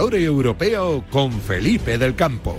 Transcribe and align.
Europeo 0.00 1.04
con 1.10 1.30
Felipe 1.42 1.98
del 1.98 2.14
Campo. 2.14 2.56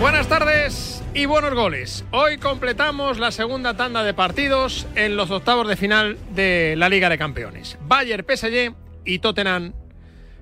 Buenas 0.00 0.26
tardes 0.26 1.04
y 1.14 1.26
buenos 1.26 1.54
goles. 1.54 2.04
Hoy 2.10 2.38
completamos 2.38 3.20
la 3.20 3.30
segunda 3.30 3.76
tanda 3.76 4.02
de 4.02 4.12
partidos 4.12 4.88
en 4.96 5.16
los 5.16 5.30
octavos 5.30 5.68
de 5.68 5.76
final 5.76 6.18
de 6.34 6.74
la 6.76 6.88
Liga 6.88 7.08
de 7.08 7.18
Campeones. 7.18 7.78
Bayern, 7.86 8.26
PSG 8.28 8.74
y 9.04 9.20
Tottenham 9.20 9.74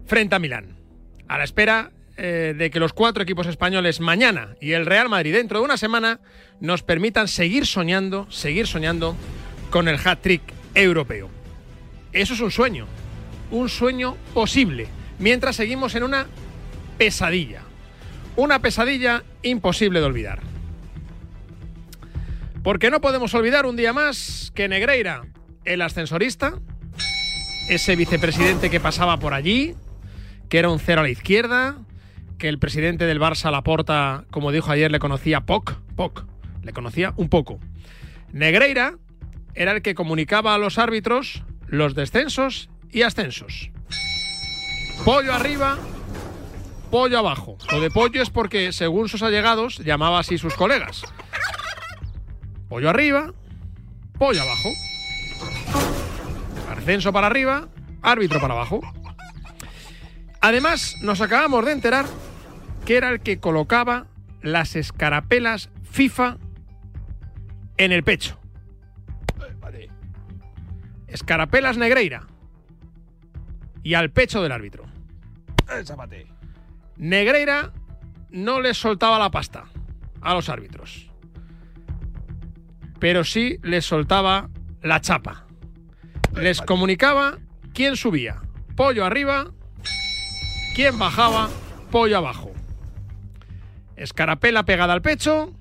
frente 0.06 0.34
a 0.34 0.38
Milán. 0.38 0.78
A 1.28 1.36
la 1.36 1.44
espera 1.44 1.90
eh, 2.20 2.52
de 2.58 2.70
que 2.72 2.80
los 2.80 2.92
cuatro 2.92 3.22
equipos 3.22 3.46
españoles 3.46 4.00
mañana 4.00 4.56
y 4.60 4.72
el 4.72 4.86
Real 4.86 5.08
Madrid 5.08 5.34
dentro 5.34 5.60
de 5.60 5.64
una 5.64 5.76
semana 5.76 6.18
nos 6.58 6.82
permitan 6.82 7.28
seguir 7.28 7.64
soñando, 7.64 8.28
seguir 8.28 8.66
soñando 8.66 9.14
con 9.70 9.86
el 9.86 10.00
hat-trick 10.04 10.42
europeo. 10.74 11.30
Eso 12.12 12.34
es 12.34 12.40
un 12.40 12.50
sueño, 12.50 12.88
un 13.52 13.68
sueño 13.68 14.16
posible, 14.34 14.88
mientras 15.20 15.54
seguimos 15.54 15.94
en 15.94 16.02
una 16.02 16.26
pesadilla. 16.98 17.62
Una 18.34 18.58
pesadilla 18.58 19.22
imposible 19.42 20.00
de 20.00 20.06
olvidar. 20.06 20.40
Porque 22.64 22.90
no 22.90 23.00
podemos 23.00 23.32
olvidar 23.34 23.64
un 23.64 23.76
día 23.76 23.92
más 23.92 24.50
que 24.56 24.68
Negreira, 24.68 25.22
el 25.64 25.82
ascensorista, 25.82 26.58
ese 27.68 27.94
vicepresidente 27.94 28.70
que 28.70 28.80
pasaba 28.80 29.18
por 29.18 29.34
allí, 29.34 29.76
que 30.48 30.58
era 30.58 30.68
un 30.68 30.80
cero 30.80 31.02
a 31.02 31.04
la 31.04 31.10
izquierda, 31.10 31.76
que 32.38 32.48
el 32.48 32.58
presidente 32.58 33.04
del 33.04 33.20
Barça, 33.20 33.50
Laporta, 33.50 34.24
como 34.30 34.52
dijo 34.52 34.70
ayer, 34.70 34.90
le 34.90 35.00
conocía 35.00 35.40
poc, 35.42 35.74
poc, 35.96 36.24
le 36.62 36.72
conocía 36.72 37.12
un 37.16 37.28
poco. 37.28 37.58
Negreira 38.32 38.94
era 39.54 39.72
el 39.72 39.82
que 39.82 39.94
comunicaba 39.94 40.54
a 40.54 40.58
los 40.58 40.78
árbitros 40.78 41.42
los 41.66 41.94
descensos 41.94 42.70
y 42.90 43.02
ascensos. 43.02 43.70
Pollo 45.04 45.34
arriba, 45.34 45.78
pollo 46.90 47.18
abajo. 47.18 47.58
Lo 47.72 47.80
de 47.80 47.90
pollo 47.90 48.22
es 48.22 48.30
porque, 48.30 48.72
según 48.72 49.08
sus 49.08 49.22
allegados, 49.22 49.78
llamaba 49.78 50.20
así 50.20 50.38
sus 50.38 50.54
colegas. 50.54 51.02
Pollo 52.68 52.88
arriba, 52.88 53.32
pollo 54.18 54.42
abajo. 54.42 54.68
Ascenso 56.70 57.12
para 57.12 57.26
arriba, 57.26 57.68
árbitro 58.02 58.40
para 58.40 58.54
abajo. 58.54 58.80
Además, 60.40 60.96
nos 61.02 61.20
acabamos 61.20 61.64
de 61.64 61.72
enterar 61.72 62.06
que 62.88 62.96
era 62.96 63.10
el 63.10 63.20
que 63.20 63.38
colocaba 63.38 64.06
las 64.40 64.74
escarapelas 64.74 65.68
FIFA 65.82 66.38
en 67.76 67.92
el 67.92 68.02
pecho. 68.02 68.40
Escarapelas 71.06 71.76
Negreira. 71.76 72.26
Y 73.82 73.92
al 73.92 74.10
pecho 74.10 74.42
del 74.42 74.52
árbitro. 74.52 74.86
Negreira 76.96 77.74
no 78.30 78.62
les 78.62 78.78
soltaba 78.78 79.18
la 79.18 79.30
pasta 79.30 79.66
a 80.22 80.32
los 80.32 80.48
árbitros. 80.48 81.10
Pero 82.98 83.22
sí 83.22 83.58
les 83.62 83.84
soltaba 83.84 84.48
la 84.80 85.02
chapa. 85.02 85.46
Les 86.34 86.62
comunicaba 86.62 87.36
quién 87.74 87.96
subía. 87.96 88.40
Pollo 88.76 89.04
arriba, 89.04 89.52
quién 90.74 90.98
bajaba, 90.98 91.50
pollo 91.90 92.16
abajo. 92.16 92.47
Escarapela 93.98 94.64
pegada 94.64 94.92
al 94.92 95.02
pecho. 95.02 95.52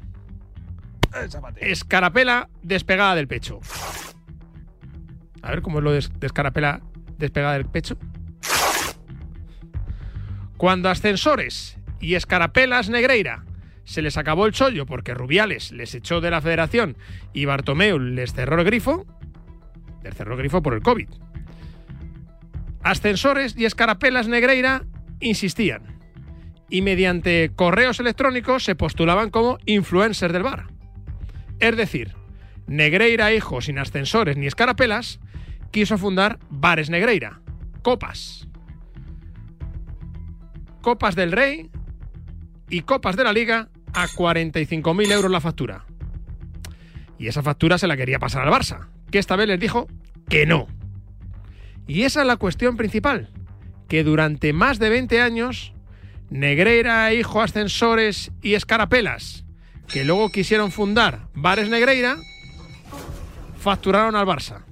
Escarapela 1.57 2.49
despegada 2.61 3.15
del 3.15 3.27
pecho. 3.27 3.59
A 5.41 5.49
ver 5.49 5.61
cómo 5.61 5.79
es 5.79 5.83
lo 5.83 5.91
de 5.91 5.99
escarapela 6.21 6.81
despegada 7.17 7.53
del 7.53 7.65
pecho. 7.65 7.97
Cuando 10.57 10.89
ascensores 10.89 11.77
y 11.99 12.15
escarapelas 12.15 12.89
Negreira 12.89 13.43
se 13.85 14.01
les 14.01 14.17
acabó 14.17 14.45
el 14.45 14.53
chollo 14.53 14.85
porque 14.85 15.13
Rubiales 15.13 15.71
les 15.71 15.95
echó 15.95 16.21
de 16.21 16.29
la 16.29 16.41
federación 16.41 16.97
y 17.33 17.45
Bartomeu 17.45 17.97
les 17.97 18.33
cerró 18.33 18.59
el 18.59 18.65
grifo, 18.65 19.05
les 20.03 20.13
cerró 20.15 20.33
el 20.33 20.39
grifo 20.39 20.61
por 20.61 20.73
el 20.73 20.81
COVID. 20.81 21.09
Ascensores 22.83 23.55
y 23.57 23.65
escarapelas 23.65 24.27
Negreira 24.27 24.83
insistían 25.19 25.96
y 26.69 26.81
mediante 26.81 27.51
correos 27.55 27.99
electrónicos 27.99 28.63
se 28.63 28.75
postulaban 28.75 29.29
como 29.29 29.57
influencers 29.65 30.33
del 30.33 30.43
bar. 30.43 30.67
Es 31.59 31.75
decir, 31.75 32.13
Negreira 32.67 33.33
hijo 33.33 33.61
sin 33.61 33.79
ascensores 33.79 34.37
ni 34.37 34.47
escarapelas 34.47 35.19
quiso 35.71 35.97
fundar 35.97 36.39
Bares 36.49 36.89
Negreira, 36.89 37.41
copas. 37.81 38.47
Copas 40.81 41.15
del 41.15 41.31
Rey 41.31 41.69
y 42.69 42.81
Copas 42.81 43.15
de 43.15 43.23
la 43.23 43.33
Liga 43.33 43.69
a 43.93 44.07
45.000 44.07 45.11
euros 45.11 45.31
la 45.31 45.41
factura. 45.41 45.85
Y 47.17 47.27
esa 47.27 47.41
factura 47.41 47.77
se 47.77 47.87
la 47.87 47.97
quería 47.97 48.19
pasar 48.19 48.47
al 48.47 48.53
Barça, 48.53 48.87
que 49.11 49.19
esta 49.19 49.35
vez 49.35 49.47
les 49.47 49.59
dijo 49.59 49.87
que 50.29 50.45
no. 50.45 50.67
Y 51.87 52.03
esa 52.03 52.21
es 52.21 52.27
la 52.27 52.37
cuestión 52.37 52.77
principal, 52.77 53.29
que 53.87 54.03
durante 54.03 54.53
más 54.53 54.77
de 54.77 54.89
20 54.89 55.21
años, 55.21 55.73
Negreira, 56.29 57.13
Hijo, 57.13 57.41
Ascensores 57.41 58.31
y 58.41 58.53
Escarapelas, 58.53 59.45
que 59.87 60.03
luego 60.03 60.29
quisieron 60.31 60.71
fundar 60.71 61.27
Bares 61.33 61.69
Negreira, 61.69 62.17
facturaron 63.59 64.15
al 64.15 64.25
Barça. 64.25 64.65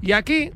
Y 0.00 0.12
aquí, 0.12 0.50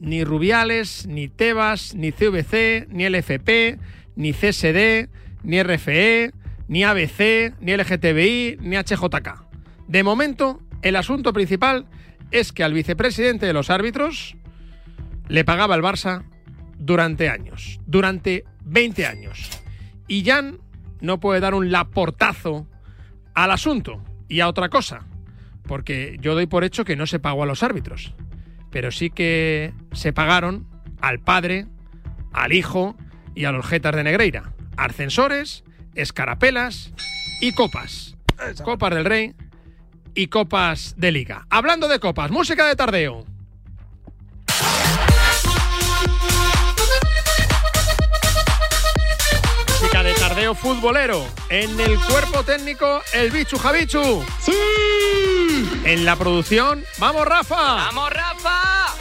ni 0.00 0.24
Rubiales, 0.24 1.06
ni 1.06 1.28
Tebas, 1.28 1.94
ni 1.94 2.12
CVC, 2.12 2.86
ni 2.90 3.08
LFP, 3.08 3.78
ni 4.16 4.32
CSD, 4.32 5.08
ni 5.42 5.62
RFE, 5.62 6.32
ni 6.68 6.84
ABC, 6.84 7.54
ni 7.60 7.76
LGTBI, 7.76 8.58
ni 8.60 8.76
HJK. 8.76 9.44
De 9.86 10.02
momento, 10.02 10.60
el 10.82 10.96
asunto 10.96 11.32
principal 11.32 11.86
es 12.30 12.52
que 12.52 12.62
al 12.62 12.74
vicepresidente 12.74 13.46
de 13.46 13.52
los 13.52 13.70
árbitros 13.70 14.36
le 15.28 15.44
pagaba 15.44 15.74
el 15.74 15.82
Barça 15.82 16.24
durante 16.78 17.28
años, 17.28 17.80
durante 17.86 18.44
20 18.68 19.06
años. 19.06 19.50
Y 20.06 20.24
Jan 20.24 20.58
no 21.00 21.20
puede 21.20 21.40
dar 21.40 21.54
un 21.54 21.70
laportazo 21.70 22.66
al 23.34 23.50
asunto 23.50 24.02
y 24.28 24.40
a 24.40 24.48
otra 24.48 24.68
cosa, 24.68 25.06
porque 25.64 26.16
yo 26.20 26.34
doy 26.34 26.46
por 26.46 26.64
hecho 26.64 26.84
que 26.84 26.96
no 26.96 27.06
se 27.06 27.18
pagó 27.18 27.42
a 27.42 27.46
los 27.46 27.62
árbitros, 27.62 28.14
pero 28.70 28.90
sí 28.90 29.10
que 29.10 29.72
se 29.92 30.12
pagaron 30.12 30.66
al 31.00 31.20
padre, 31.20 31.66
al 32.32 32.52
hijo 32.52 32.96
y 33.34 33.44
a 33.44 33.52
los 33.52 33.66
jetas 33.66 33.94
de 33.94 34.04
Negreira, 34.04 34.52
ascensores, 34.76 35.64
escarapelas 35.94 36.92
y 37.40 37.52
copas. 37.52 38.16
Copas 38.62 38.94
del 38.94 39.04
Rey 39.04 39.34
y 40.14 40.28
copas 40.28 40.94
de 40.96 41.12
liga. 41.12 41.46
Hablando 41.50 41.88
de 41.88 41.98
copas, 41.98 42.30
música 42.30 42.66
de 42.66 42.76
tardeo. 42.76 43.24
Futbolero. 50.54 51.26
En 51.48 51.78
el 51.80 51.98
cuerpo 52.00 52.42
técnico, 52.42 53.02
el 53.12 53.30
bichu 53.30 53.58
Javichu. 53.58 54.24
¡Sí! 54.40 55.70
En 55.84 56.04
la 56.04 56.16
producción, 56.16 56.84
¡vamos 56.98 57.26
Rafa! 57.26 57.56
¡Vamos 57.56 58.10
Rafa! 58.10 58.94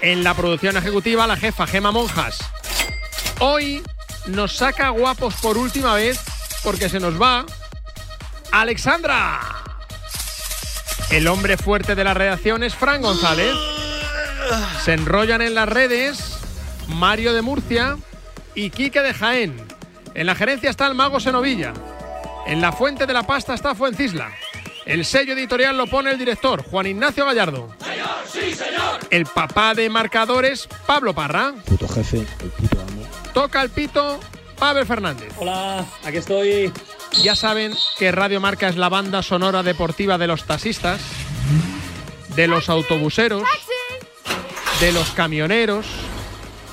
En 0.00 0.24
la 0.24 0.34
producción 0.34 0.76
ejecutiva, 0.76 1.26
la 1.26 1.36
jefa 1.36 1.66
Gema 1.66 1.92
Monjas. 1.92 2.38
Hoy 3.40 3.82
nos 4.26 4.52
saca 4.56 4.88
guapos 4.90 5.34
por 5.36 5.58
última 5.58 5.94
vez 5.94 6.20
porque 6.62 6.88
se 6.88 7.00
nos 7.00 7.20
va 7.20 7.44
Alexandra. 8.52 9.40
El 11.10 11.28
hombre 11.28 11.56
fuerte 11.56 11.94
de 11.94 12.04
la 12.04 12.14
redacción 12.14 12.62
es 12.62 12.74
Fran 12.74 13.02
González. 13.02 13.54
Se 14.84 14.92
enrollan 14.92 15.42
en 15.42 15.54
las 15.54 15.68
redes 15.68 16.38
Mario 16.88 17.32
de 17.32 17.42
Murcia 17.42 17.96
y 18.54 18.70
Quique 18.70 19.00
de 19.02 19.14
Jaén. 19.14 19.75
En 20.16 20.24
la 20.24 20.34
gerencia 20.34 20.70
está 20.70 20.86
el 20.86 20.94
mago 20.94 21.20
Senovilla. 21.20 21.74
En 22.46 22.62
la 22.62 22.72
fuente 22.72 23.06
de 23.06 23.12
la 23.12 23.24
pasta 23.26 23.52
está 23.52 23.74
Fuencisla. 23.74 24.32
El 24.86 25.04
sello 25.04 25.34
editorial 25.34 25.76
lo 25.76 25.86
pone 25.88 26.10
el 26.10 26.16
director, 26.16 26.64
Juan 26.64 26.86
Ignacio 26.86 27.26
Gallardo. 27.26 27.68
Señor, 27.84 28.08
sí, 28.26 28.54
señor. 28.54 29.00
El 29.10 29.26
papá 29.26 29.74
de 29.74 29.90
marcadores, 29.90 30.68
Pablo 30.86 31.12
Parra. 31.14 31.52
Puto 31.66 31.86
jefe, 31.86 32.20
el 32.20 32.48
puto 32.48 32.80
amo. 32.80 33.02
Toca 33.34 33.60
el 33.60 33.68
pito, 33.68 34.18
Pavel 34.58 34.86
Fernández. 34.86 35.34
Hola, 35.36 35.84
aquí 36.02 36.16
estoy. 36.16 36.72
Ya 37.22 37.36
saben 37.36 37.74
que 37.98 38.10
Radio 38.10 38.40
Marca 38.40 38.68
es 38.68 38.76
la 38.76 38.88
banda 38.88 39.22
sonora 39.22 39.62
deportiva 39.62 40.16
de 40.16 40.28
los 40.28 40.44
taxistas, 40.44 40.98
de 42.34 42.48
los 42.48 42.70
autobuseros, 42.70 43.42
de 44.80 44.92
los 44.92 45.10
camioneros, 45.10 45.84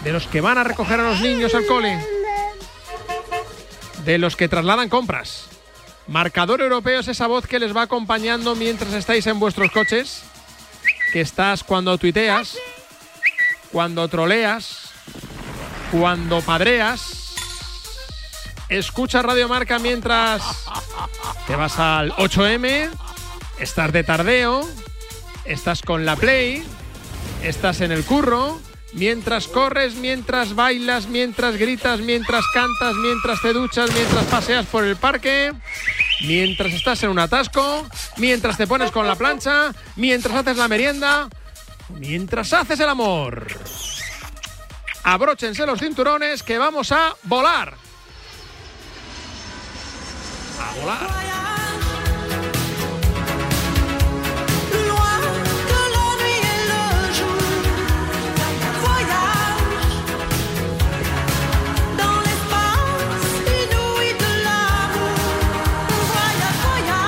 de 0.06 0.14
los 0.14 0.28
que 0.28 0.40
van 0.40 0.60
a 0.60 0.64
recoger 0.64 1.02
a 1.02 1.04
los 1.04 1.20
niños 1.20 1.54
al 1.56 1.66
cole, 1.66 2.00
de 4.06 4.18
los 4.18 4.36
que 4.36 4.50
trasladan 4.50 4.90
compras, 4.90 5.48
Marcador 6.08 6.62
europeo 6.62 7.00
es 7.00 7.08
esa 7.08 7.28
voz 7.28 7.48
que 7.48 7.60
les 7.60 7.76
va 7.76 7.84
acompañando 7.84 8.56
mientras 8.56 8.94
estáis 8.94 9.26
en 9.28 9.40
vuestros 9.40 9.72
coches, 9.72 10.24
que 11.14 11.22
estás 11.22 11.64
cuando 11.64 11.98
tuiteas, 11.98 12.58
cuando 13.72 14.08
troleas, 14.10 14.92
cuando 15.92 16.42
padreas. 16.42 17.36
Escucha 18.70 19.22
Radio 19.22 19.48
Marca 19.48 19.80
mientras 19.80 20.42
te 21.48 21.56
vas 21.56 21.80
al 21.80 22.12
8M, 22.14 22.90
estás 23.60 23.94
de 23.94 24.04
tardeo, 24.04 24.68
estás 25.46 25.82
con 25.82 26.06
la 26.06 26.16
Play, 26.16 26.66
estás 27.44 27.82
en 27.82 27.92
el 27.92 28.04
curro, 28.04 28.60
mientras 28.94 29.48
corres, 29.48 29.96
mientras 29.96 30.56
bailas, 30.56 31.08
mientras 31.08 31.58
gritas, 31.58 32.00
mientras 32.00 32.46
cantas, 32.54 32.96
mientras 32.96 33.42
te 33.42 33.54
duchas, 33.54 33.92
mientras 33.94 34.26
paseas 34.26 34.66
por 34.66 34.84
el 34.84 34.96
parque, 34.96 35.52
mientras 36.22 36.74
estás 36.74 37.04
en 37.04 37.10
un 37.10 37.20
atasco, 37.20 37.88
mientras 38.18 38.58
te 38.58 38.68
pones 38.68 38.92
con 38.92 39.08
la 39.08 39.16
plancha, 39.16 39.74
mientras 39.96 40.36
haces 40.36 40.58
la 40.58 40.68
merienda, 40.68 41.28
mientras 41.90 42.54
haces 42.54 42.80
el 42.80 42.90
amor. 42.90 43.48
Abróchense 45.04 45.66
los 45.66 45.80
cinturones 45.80 46.44
que 46.44 46.58
vamos 46.58 46.92
a 46.92 47.16
volar. 47.24 47.76
A 50.60 50.80
volar. 50.80 51.43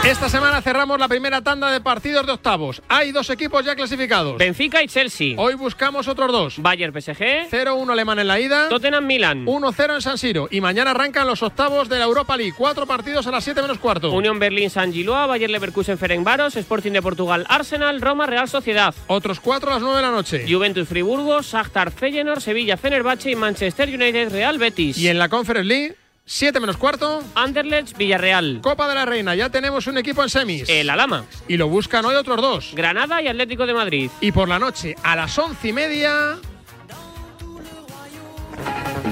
Esta 0.05 0.29
semana 0.29 0.61
cerramos 0.61 0.99
la 0.99 1.07
primera 1.07 1.41
tanda 1.41 1.71
de 1.71 1.81
partidos 1.81 2.27
de 2.27 2.33
octavos. 2.33 2.79
Hay 2.89 3.11
dos 3.11 3.27
equipos 3.31 3.65
ya 3.65 3.75
clasificados. 3.75 4.37
Benfica 4.37 4.83
y 4.83 4.87
Chelsea. 4.87 5.33
Hoy 5.35 5.55
buscamos 5.55 6.07
otros 6.07 6.31
dos. 6.31 6.61
Bayern 6.61 6.93
PSG. 6.93 7.49
0-1 7.49 7.91
alemán 7.91 8.19
en 8.19 8.27
la 8.27 8.39
ida. 8.39 8.69
Tottenham 8.69 9.07
Milan. 9.07 9.47
1-0 9.47 9.95
en 9.95 10.01
San 10.03 10.19
Siro. 10.19 10.47
Y 10.51 10.61
mañana 10.61 10.91
arrancan 10.91 11.25
los 11.25 11.41
octavos 11.41 11.89
de 11.89 11.97
la 11.97 12.05
Europa 12.05 12.37
League. 12.37 12.53
Cuatro 12.55 12.85
partidos 12.85 13.25
a 13.25 13.31
las 13.31 13.43
7 13.45 13.63
menos 13.63 13.79
cuarto. 13.79 14.11
Unión 14.11 14.37
Berlín 14.37 14.69
San 14.69 14.93
Giloa, 14.93 15.25
Bayern 15.25 15.51
Leverkusen 15.51 15.97
Ferencváros, 15.97 16.55
Sporting 16.55 16.91
de 16.91 17.01
Portugal 17.01 17.43
Arsenal, 17.49 17.99
Roma 17.99 18.27
Real 18.27 18.47
Sociedad. 18.47 18.93
Otros 19.07 19.39
cuatro 19.39 19.71
a 19.71 19.73
las 19.73 19.81
9 19.81 19.95
de 19.95 20.01
la 20.03 20.11
noche. 20.11 20.45
Juventus 20.47 20.87
Friburgo, 20.87 21.41
Shakhtar 21.41 21.89
Feyenoord, 21.89 22.41
Sevilla 22.41 22.77
Fenerbahce 22.77 23.31
y 23.31 23.35
Manchester 23.35 23.89
United 23.89 24.31
Real 24.31 24.59
Betis. 24.59 24.99
Y 24.99 25.07
en 25.07 25.17
la 25.17 25.29
Conference 25.29 25.67
League 25.67 25.95
7 26.27 26.59
menos 26.59 26.77
cuarto. 26.77 27.23
Anderlecht, 27.35 27.95
Villarreal. 27.97 28.59
Copa 28.61 28.87
de 28.87 28.95
la 28.95 29.05
Reina, 29.05 29.35
ya 29.35 29.49
tenemos 29.49 29.85
un 29.85 29.97
equipo 29.99 30.23
en 30.23 30.29
semis. 30.29 30.67
El 30.67 30.89
Alama. 30.89 31.25
Y 31.47 31.57
lo 31.57 31.67
buscan 31.67 32.03
hoy 32.03 32.15
otros 32.15 32.41
dos. 32.41 32.71
Granada 32.73 33.21
y 33.21 33.27
Atlético 33.27 33.67
de 33.67 33.73
Madrid. 33.75 34.09
Y 34.21 34.31
por 34.31 34.49
la 34.49 34.57
noche, 34.57 34.95
a 35.03 35.15
las 35.15 35.37
once 35.37 35.67
y 35.67 35.73
media. 35.73 36.39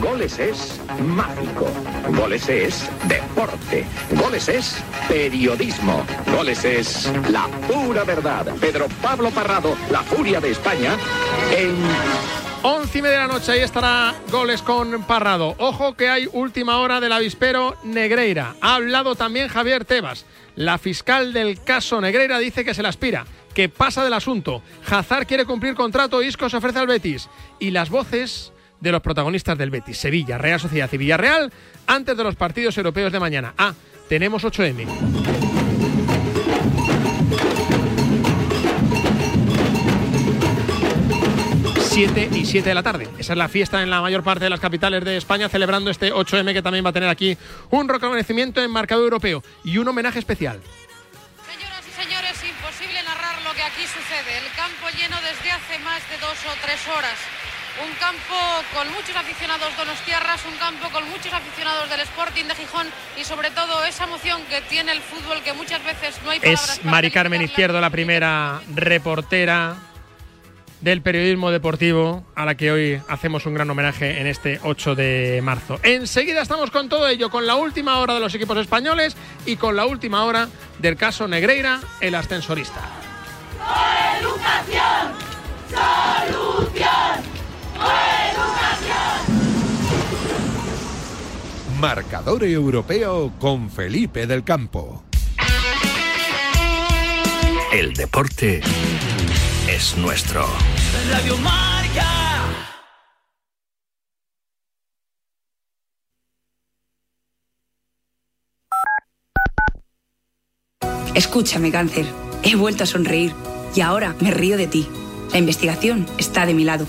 Goles 0.02 0.40
es 0.40 0.80
mágico. 1.00 1.68
Goles 2.10 2.48
es 2.50 2.90
deporte. 3.08 3.86
Goles 4.12 4.50
es 4.50 4.84
periodismo. 5.08 6.06
Goles 6.36 6.64
es 6.66 7.12
la 7.30 7.48
pura 7.68 8.04
verdad. 8.04 8.48
Pedro 8.60 8.88
Pablo 9.02 9.30
Parrado, 9.32 9.76
la 9.92 10.02
furia 10.02 10.40
de 10.40 10.52
España, 10.52 10.98
en 11.56 11.76
11 12.66 12.98
y 12.98 13.02
media 13.02 13.20
de 13.20 13.28
la 13.28 13.34
noche, 13.34 13.52
ahí 13.52 13.60
estará 13.60 14.16
goles 14.32 14.62
con 14.62 15.04
Parrado. 15.04 15.54
Ojo 15.58 15.96
que 15.96 16.08
hay 16.08 16.30
última 16.32 16.78
hora 16.78 17.02
del 17.02 17.12
avispero 17.12 17.76
Negreira. 17.84 18.56
Ha 18.62 18.76
hablado 18.76 19.16
también 19.16 19.50
Javier 19.50 19.84
Tebas. 19.84 20.26
La 20.56 20.78
fiscal 20.78 21.34
del 21.34 21.62
caso 21.62 22.00
Negreira 22.00 22.40
dice 22.40 22.64
que 22.64 22.74
se 22.74 22.82
la 22.82 22.88
aspira, 22.88 23.26
que 23.54 23.68
pasa 23.68 24.06
del 24.06 24.14
asunto. 24.14 24.62
Hazard 24.90 25.28
quiere 25.28 25.44
cumplir 25.44 25.76
contrato, 25.76 26.22
Isco 26.22 26.50
se 26.50 26.56
ofrece 26.56 26.80
al 26.80 26.88
Betis. 26.88 27.30
Y 27.60 27.72
las 27.72 27.90
voces 27.90 28.53
de 28.84 28.92
los 28.92 29.02
protagonistas 29.02 29.58
del 29.58 29.72
Betis, 29.72 29.98
Sevilla, 29.98 30.38
Real 30.38 30.60
Sociedad 30.60 30.90
y 30.92 30.98
Villarreal, 30.98 31.52
antes 31.88 32.16
de 32.18 32.24
los 32.24 32.36
partidos 32.36 32.78
europeos 32.78 33.12
de 33.12 33.20
mañana. 33.20 33.54
Ah, 33.58 33.74
tenemos 34.10 34.44
8M. 34.44 34.86
7 41.94 42.30
y 42.34 42.46
7 42.46 42.70
de 42.70 42.76
la 42.76 42.84
tarde. 42.84 43.08
Esa 43.20 43.34
es 43.34 43.38
la 43.38 43.48
fiesta 43.48 43.82
en 43.82 43.90
la 43.90 44.02
mayor 44.02 44.24
parte 44.24 44.44
de 44.44 44.50
las 44.50 44.60
capitales 44.60 45.06
de 45.06 45.16
España, 45.16 45.48
celebrando 45.48 45.90
este 45.90 46.12
8M 46.12 46.52
que 46.52 46.62
también 46.62 46.84
va 46.84 46.90
a 46.90 46.94
tener 46.94 47.08
aquí 47.08 47.38
un 47.70 47.88
reconocimiento 47.88 48.62
en 48.62 48.72
marcado 48.72 49.04
europeo 49.04 49.44
y 49.64 49.78
un 49.78 49.88
homenaje 49.88 50.20
especial. 50.20 50.60
Señoras 51.48 51.84
y 51.88 52.02
señores, 52.04 52.34
imposible 52.44 53.02
narrar 53.04 53.42
lo 53.44 53.54
que 53.54 53.62
aquí 53.62 53.84
sucede. 53.84 54.40
El 54.40 54.52
campo 54.56 54.90
lleno 54.98 55.16
desde 55.22 55.52
hace 55.52 55.80
más 55.80 56.02
de 56.10 56.18
dos 56.18 56.38
o 56.50 56.58
tres 56.66 56.82
horas. 56.98 57.20
Un 57.82 57.92
campo 58.00 58.36
con 58.74 58.88
muchos 58.94 59.16
aficionados 59.16 59.76
donostiarras, 59.76 60.46
un 60.46 60.56
campo 60.58 60.90
con 60.92 61.10
muchos 61.10 61.34
aficionados 61.34 61.90
del 61.90 62.02
Sporting 62.02 62.46
de 62.46 62.56
Gijón 62.56 62.88
y 63.20 63.24
sobre 63.24 63.50
todo 63.50 63.84
esa 63.86 64.04
emoción 64.04 64.44
que 64.50 64.62
tiene 64.62 64.92
el 64.92 65.02
fútbol 65.02 65.42
que 65.42 65.54
muchas 65.54 65.84
veces 65.84 66.22
no 66.24 66.30
hay 66.30 66.40
palabras 66.40 66.70
Es 66.70 66.80
para 66.80 66.92
Mari 66.92 67.12
Carmen. 67.12 67.42
Izquierdo, 67.42 67.82
la 67.82 67.90
primera 67.90 68.62
reportera 68.76 69.76
del 70.82 71.02
periodismo 71.02 71.50
deportivo, 71.50 72.26
a 72.36 72.46
la 72.46 72.56
que 72.56 72.72
hoy 72.72 73.02
hacemos 73.08 73.46
un 73.46 73.54
gran 73.54 73.70
homenaje 73.70 74.20
en 74.20 74.28
este 74.28 74.60
8 74.64 74.96
de 74.96 75.40
marzo. 75.42 75.80
Enseguida 75.82 76.42
estamos 76.42 76.72
con 76.72 76.90
todo 76.90 77.08
ello, 77.08 77.30
con 77.30 77.48
la 77.48 77.56
última 77.56 78.00
hora 78.00 78.14
de 78.14 78.20
los 78.20 78.36
equipos 78.36 78.58
españoles 78.58 79.16
y 79.46 79.56
con 79.56 79.78
la 79.78 79.86
última 79.86 80.26
hora 80.26 80.50
del 80.80 80.98
caso 80.98 81.28
Negreira, 81.28 81.80
el 82.02 82.14
ascensorista. 82.16 82.82
Marcador 91.80 92.46
europeo 92.46 93.34
con 93.40 93.70
Felipe 93.70 94.26
del 94.26 94.44
Campo. 94.46 95.04
El 97.74 97.94
deporte 97.94 98.62
es 99.68 99.98
nuestro. 99.98 100.48
Radio 101.12 101.38
Marca. 101.40 101.74
Escúchame, 111.14 111.72
cáncer. 111.72 112.06
He 112.44 112.56
vuelto 112.56 112.86
a 112.86 112.88
sonreír 112.88 113.34
y 113.76 113.82
ahora 113.82 114.16
me 114.20 114.32
río 114.32 114.56
de 114.56 114.68
ti. 114.68 114.88
La 115.32 115.40
investigación 115.40 116.06
está 116.18 116.46
de 116.46 116.54
mi 116.54 116.64
lado. 116.64 116.88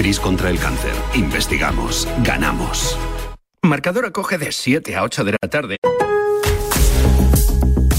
Cris 0.00 0.18
contra 0.18 0.48
el 0.48 0.58
cáncer. 0.58 0.94
Investigamos. 1.14 2.08
Ganamos. 2.24 2.96
Marcador 3.62 4.06
acoge 4.06 4.38
de 4.38 4.50
7 4.50 4.96
a 4.96 5.02
8 5.02 5.24
de 5.24 5.32
la 5.32 5.48
tarde. 5.50 5.76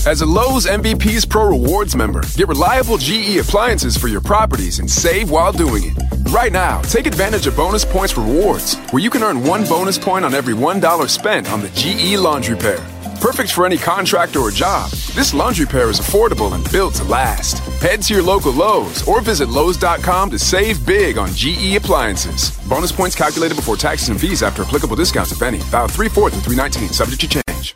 As 0.07 0.21
a 0.21 0.25
Lowe's 0.25 0.65
MVPs 0.65 1.29
Pro 1.29 1.47
Rewards 1.47 1.95
member, 1.95 2.21
get 2.35 2.47
reliable 2.47 2.97
GE 2.97 3.37
appliances 3.37 3.95
for 3.95 4.07
your 4.07 4.19
properties 4.19 4.79
and 4.79 4.89
save 4.89 5.29
while 5.29 5.51
doing 5.53 5.83
it. 5.83 6.31
Right 6.31 6.51
now, 6.51 6.81
take 6.81 7.05
advantage 7.05 7.45
of 7.45 7.55
bonus 7.55 7.85
points 7.85 8.17
rewards, 8.17 8.77
where 8.89 9.03
you 9.03 9.11
can 9.11 9.21
earn 9.21 9.43
one 9.43 9.63
bonus 9.65 9.99
point 9.99 10.25
on 10.25 10.33
every 10.33 10.55
$1 10.55 11.07
spent 11.07 11.51
on 11.51 11.61
the 11.61 11.69
GE 11.75 12.17
laundry 12.17 12.55
pair. 12.55 12.79
Perfect 13.21 13.51
for 13.51 13.67
any 13.67 13.77
contractor 13.77 14.39
or 14.39 14.49
job, 14.49 14.89
this 15.13 15.31
laundry 15.31 15.67
pair 15.67 15.91
is 15.91 15.99
affordable 15.99 16.53
and 16.55 16.71
built 16.71 16.95
to 16.95 17.03
last. 17.03 17.59
Head 17.79 18.01
to 18.01 18.15
your 18.15 18.23
local 18.23 18.51
Lowe's 18.51 19.07
or 19.07 19.21
visit 19.21 19.47
Lowe's.com 19.47 20.31
to 20.31 20.39
save 20.39 20.83
big 20.87 21.19
on 21.19 21.29
GE 21.35 21.75
appliances. 21.75 22.49
Bonus 22.67 22.91
points 22.91 23.15
calculated 23.15 23.55
before 23.55 23.77
taxes 23.77 24.09
and 24.09 24.19
fees 24.19 24.41
after 24.41 24.63
applicable 24.63 24.95
discounts, 24.95 25.31
if 25.31 25.43
any. 25.43 25.59
Valid 25.69 25.91
3 25.91 26.09
4 26.09 26.29
through 26.31 26.41
319, 26.41 26.89
subject 26.89 27.21
to 27.21 27.27
change. 27.27 27.75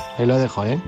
ahí 0.17 0.25
lo 0.25 0.37
dejo, 0.37 0.65
¿eh? 0.65 0.79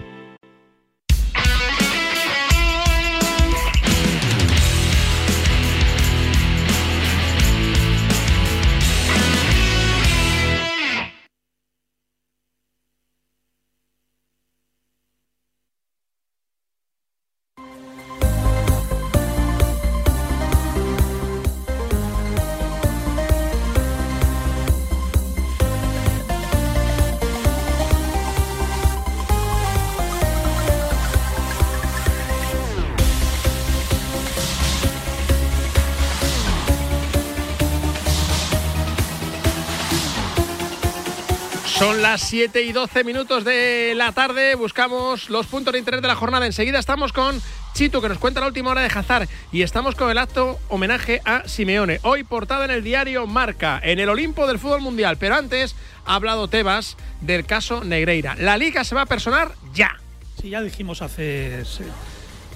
7 42.34 42.64
y 42.64 42.72
12 42.72 43.04
minutos 43.04 43.44
de 43.44 43.94
la 43.96 44.12
tarde 44.12 44.56
buscamos 44.56 45.30
los 45.30 45.46
puntos 45.46 45.72
de 45.72 45.78
interés 45.78 46.02
de 46.02 46.08
la 46.08 46.16
jornada. 46.16 46.48
Enseguida 46.48 46.80
estamos 46.80 47.14
con 47.14 47.40
Chito, 47.76 48.02
que 48.02 48.10
nos 48.10 48.18
cuenta 48.18 48.40
la 48.40 48.48
última 48.48 48.72
hora 48.72 48.82
de 48.82 48.88
Hazard. 48.88 49.30
Y 49.52 49.62
estamos 49.62 49.94
con 49.94 50.10
el 50.10 50.18
acto 50.18 50.58
homenaje 50.68 51.22
a 51.26 51.48
Simeone. 51.48 52.00
Hoy 52.02 52.24
portada 52.24 52.66
en 52.66 52.72
el 52.72 52.84
diario 52.84 53.28
Marca, 53.28 53.80
en 53.84 54.00
el 54.00 54.10
Olimpo 54.10 54.48
del 54.48 54.58
fútbol 54.58 54.82
mundial. 54.82 55.18
Pero 55.20 55.36
antes 55.36 55.76
ha 56.08 56.16
hablado 56.16 56.48
Tebas 56.48 56.98
del 57.22 57.46
caso 57.46 57.84
Negreira. 57.84 58.36
La 58.40 58.58
liga 58.58 58.84
se 58.84 58.96
va 58.96 59.04
a 59.04 59.06
personar 59.06 59.52
ya. 59.72 60.00
Sí, 60.42 60.50
ya 60.50 60.64
dijimos 60.64 61.04
hace. 61.04 61.64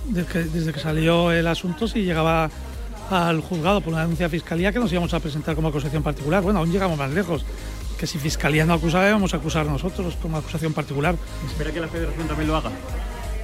desde, 0.05 0.27
que, 0.27 0.39
desde 0.39 0.73
que 0.73 0.79
salió 0.79 1.31
el 1.31 1.45
asunto, 1.45 1.87
si 1.87 2.01
llegaba 2.01 2.49
al 3.11 3.41
juzgado 3.41 3.81
por 3.81 3.93
una 3.93 4.01
denuncia 4.01 4.25
de 4.25 4.31
fiscalía, 4.31 4.71
que 4.71 4.79
nos 4.79 4.91
íbamos 4.91 5.13
a 5.13 5.19
presentar 5.19 5.53
como 5.53 5.67
acusación 5.67 6.01
particular. 6.01 6.41
Bueno, 6.41 6.61
aún 6.61 6.71
llegamos 6.71 6.97
más 6.97 7.11
lejos 7.11 7.45
que 7.97 8.07
si 8.07 8.19
Fiscalía 8.19 8.65
no 8.65 8.73
acusaba, 8.73 9.09
vamos 9.11 9.33
a 9.33 9.37
acusar 9.37 9.65
nosotros 9.65 10.15
como 10.21 10.37
acusación 10.37 10.73
particular. 10.73 11.15
¿Espera 11.45 11.71
que 11.71 11.79
la 11.79 11.87
Federación 11.87 12.27
también 12.27 12.47
lo 12.47 12.55
haga? 12.55 12.71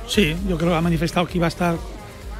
Sí, 0.08 0.36
yo 0.48 0.58
creo 0.58 0.72
que 0.72 0.78
ha 0.78 0.82
manifestado 0.82 1.26
que 1.28 1.38
iba 1.38 1.48
a 1.48 1.50
estar 1.50 1.76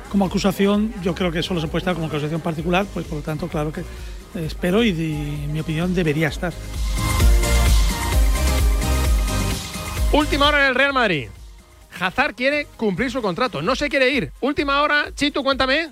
como 0.10 0.26
acusación, 0.26 0.94
yo 1.02 1.16
creo 1.16 1.32
que 1.32 1.42
solo 1.42 1.60
se 1.60 1.68
puede 1.68 1.80
estar 1.80 1.96
como 1.96 2.08
acusación 2.08 2.40
particular, 2.42 2.86
pues 2.94 3.06
por 3.06 3.18
lo 3.18 3.24
tanto, 3.24 3.48
claro 3.48 3.72
que 3.72 3.84
espero 4.36 4.84
y, 4.84 4.90
y 4.90 5.48
mi 5.52 5.60
opinión 5.60 5.94
debería 5.94 6.28
estar. 6.28 6.54
Última 10.12 10.48
hora 10.48 10.64
en 10.64 10.70
el 10.70 10.76
Real 10.76 10.94
Madrid. 10.94 11.30
Hazard 12.00 12.36
quiere 12.36 12.68
cumplir 12.78 13.10
su 13.12 13.22
contrato, 13.22 13.62
no 13.62 13.76
se 13.76 13.90
quiere 13.90 14.12
ir. 14.12 14.32
Última 14.42 14.82
hora, 14.82 15.06
Chito, 15.16 15.44
cuéntame. 15.44 15.92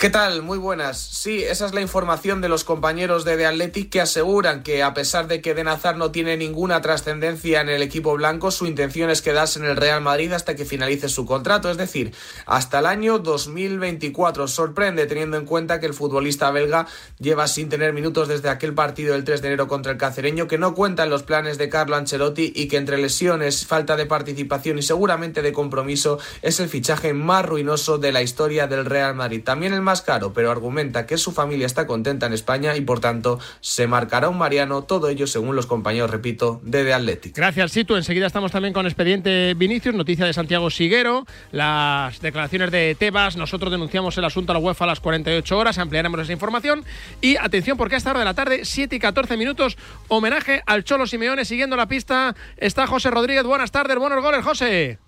¿Qué 0.00 0.08
tal? 0.08 0.40
Muy 0.40 0.56
buenas. 0.56 0.98
Sí, 0.98 1.44
esa 1.44 1.66
es 1.66 1.74
la 1.74 1.82
información 1.82 2.40
de 2.40 2.48
los 2.48 2.64
compañeros 2.64 3.26
de 3.26 3.36
The 3.36 3.44
Athletic 3.44 3.90
que 3.90 4.00
aseguran 4.00 4.62
que 4.62 4.82
a 4.82 4.94
pesar 4.94 5.28
de 5.28 5.42
que 5.42 5.52
Denazar 5.52 5.98
no 5.98 6.10
tiene 6.10 6.38
ninguna 6.38 6.80
trascendencia 6.80 7.60
en 7.60 7.68
el 7.68 7.82
equipo 7.82 8.14
blanco, 8.14 8.50
su 8.50 8.64
intención 8.64 9.10
es 9.10 9.20
quedarse 9.20 9.58
en 9.58 9.66
el 9.66 9.76
Real 9.76 10.00
Madrid 10.00 10.32
hasta 10.32 10.56
que 10.56 10.64
finalice 10.64 11.10
su 11.10 11.26
contrato, 11.26 11.70
es 11.70 11.76
decir, 11.76 12.14
hasta 12.46 12.78
el 12.78 12.86
año 12.86 13.18
2024. 13.18 14.48
Sorprende 14.48 15.04
teniendo 15.04 15.36
en 15.36 15.44
cuenta 15.44 15.80
que 15.80 15.86
el 15.86 15.92
futbolista 15.92 16.50
belga 16.50 16.86
lleva 17.18 17.46
sin 17.46 17.68
tener 17.68 17.92
minutos 17.92 18.26
desde 18.26 18.48
aquel 18.48 18.72
partido 18.72 19.12
del 19.12 19.24
3 19.24 19.42
de 19.42 19.48
enero 19.48 19.68
contra 19.68 19.92
el 19.92 19.98
cacereño, 19.98 20.48
que 20.48 20.56
no 20.56 20.74
cuenta 20.74 21.02
en 21.04 21.10
los 21.10 21.24
planes 21.24 21.58
de 21.58 21.68
Carlo 21.68 21.96
Ancelotti 21.96 22.54
y 22.56 22.68
que 22.68 22.78
entre 22.78 22.96
lesiones, 22.96 23.66
falta 23.66 23.96
de 23.96 24.06
participación 24.06 24.78
y 24.78 24.82
seguramente 24.82 25.42
de 25.42 25.52
compromiso 25.52 26.18
es 26.40 26.58
el 26.58 26.70
fichaje 26.70 27.12
más 27.12 27.44
ruinoso 27.44 27.98
de 27.98 28.12
la 28.12 28.22
historia 28.22 28.66
del 28.66 28.86
Real 28.86 29.14
Madrid. 29.14 29.44
También 29.44 29.74
el 29.74 29.89
más 29.90 30.02
caro, 30.02 30.32
pero 30.32 30.52
argumenta 30.52 31.04
que 31.04 31.18
su 31.18 31.32
familia 31.32 31.66
está 31.66 31.88
contenta 31.88 32.26
en 32.26 32.32
España 32.32 32.76
y 32.76 32.80
por 32.80 33.00
tanto 33.00 33.40
se 33.60 33.88
marcará 33.88 34.28
un 34.28 34.38
Mariano, 34.38 34.84
todo 34.84 35.08
ello 35.08 35.26
según 35.26 35.56
los 35.56 35.66
compañeros, 35.66 36.12
repito, 36.12 36.60
de 36.62 36.84
The 36.84 36.94
Athletic. 36.94 37.36
Gracias, 37.36 37.72
Situ. 37.72 37.96
Enseguida 37.96 38.28
estamos 38.28 38.52
también 38.52 38.72
con 38.72 38.86
Expediente 38.86 39.52
Vinicius, 39.54 39.96
noticia 39.96 40.26
de 40.26 40.32
Santiago 40.32 40.70
Siguero, 40.70 41.26
las 41.50 42.20
declaraciones 42.20 42.70
de 42.70 42.94
Tebas. 42.96 43.36
Nosotros 43.36 43.72
denunciamos 43.72 44.16
el 44.16 44.24
asunto 44.24 44.52
a 44.52 44.54
la 44.54 44.60
UEFA 44.60 44.84
a 44.84 44.86
las 44.86 45.00
48 45.00 45.58
horas, 45.58 45.76
ampliaremos 45.78 46.20
esa 46.20 46.32
información. 46.32 46.84
Y 47.20 47.36
atención, 47.36 47.76
porque 47.76 47.96
a 47.96 47.98
esta 47.98 48.10
hora 48.10 48.20
de 48.20 48.26
la 48.26 48.34
tarde, 48.34 48.64
7 48.64 48.94
y 48.94 48.98
14 49.00 49.36
minutos, 49.36 49.76
homenaje 50.06 50.62
al 50.66 50.84
Cholo 50.84 51.08
Simeone. 51.08 51.44
Siguiendo 51.44 51.74
la 51.74 51.86
pista 51.86 52.36
está 52.56 52.86
José 52.86 53.10
Rodríguez. 53.10 53.42
Buenas 53.42 53.72
tardes, 53.72 53.96
buenos 53.98 54.22
goles, 54.22 54.44
José. 54.44 55.00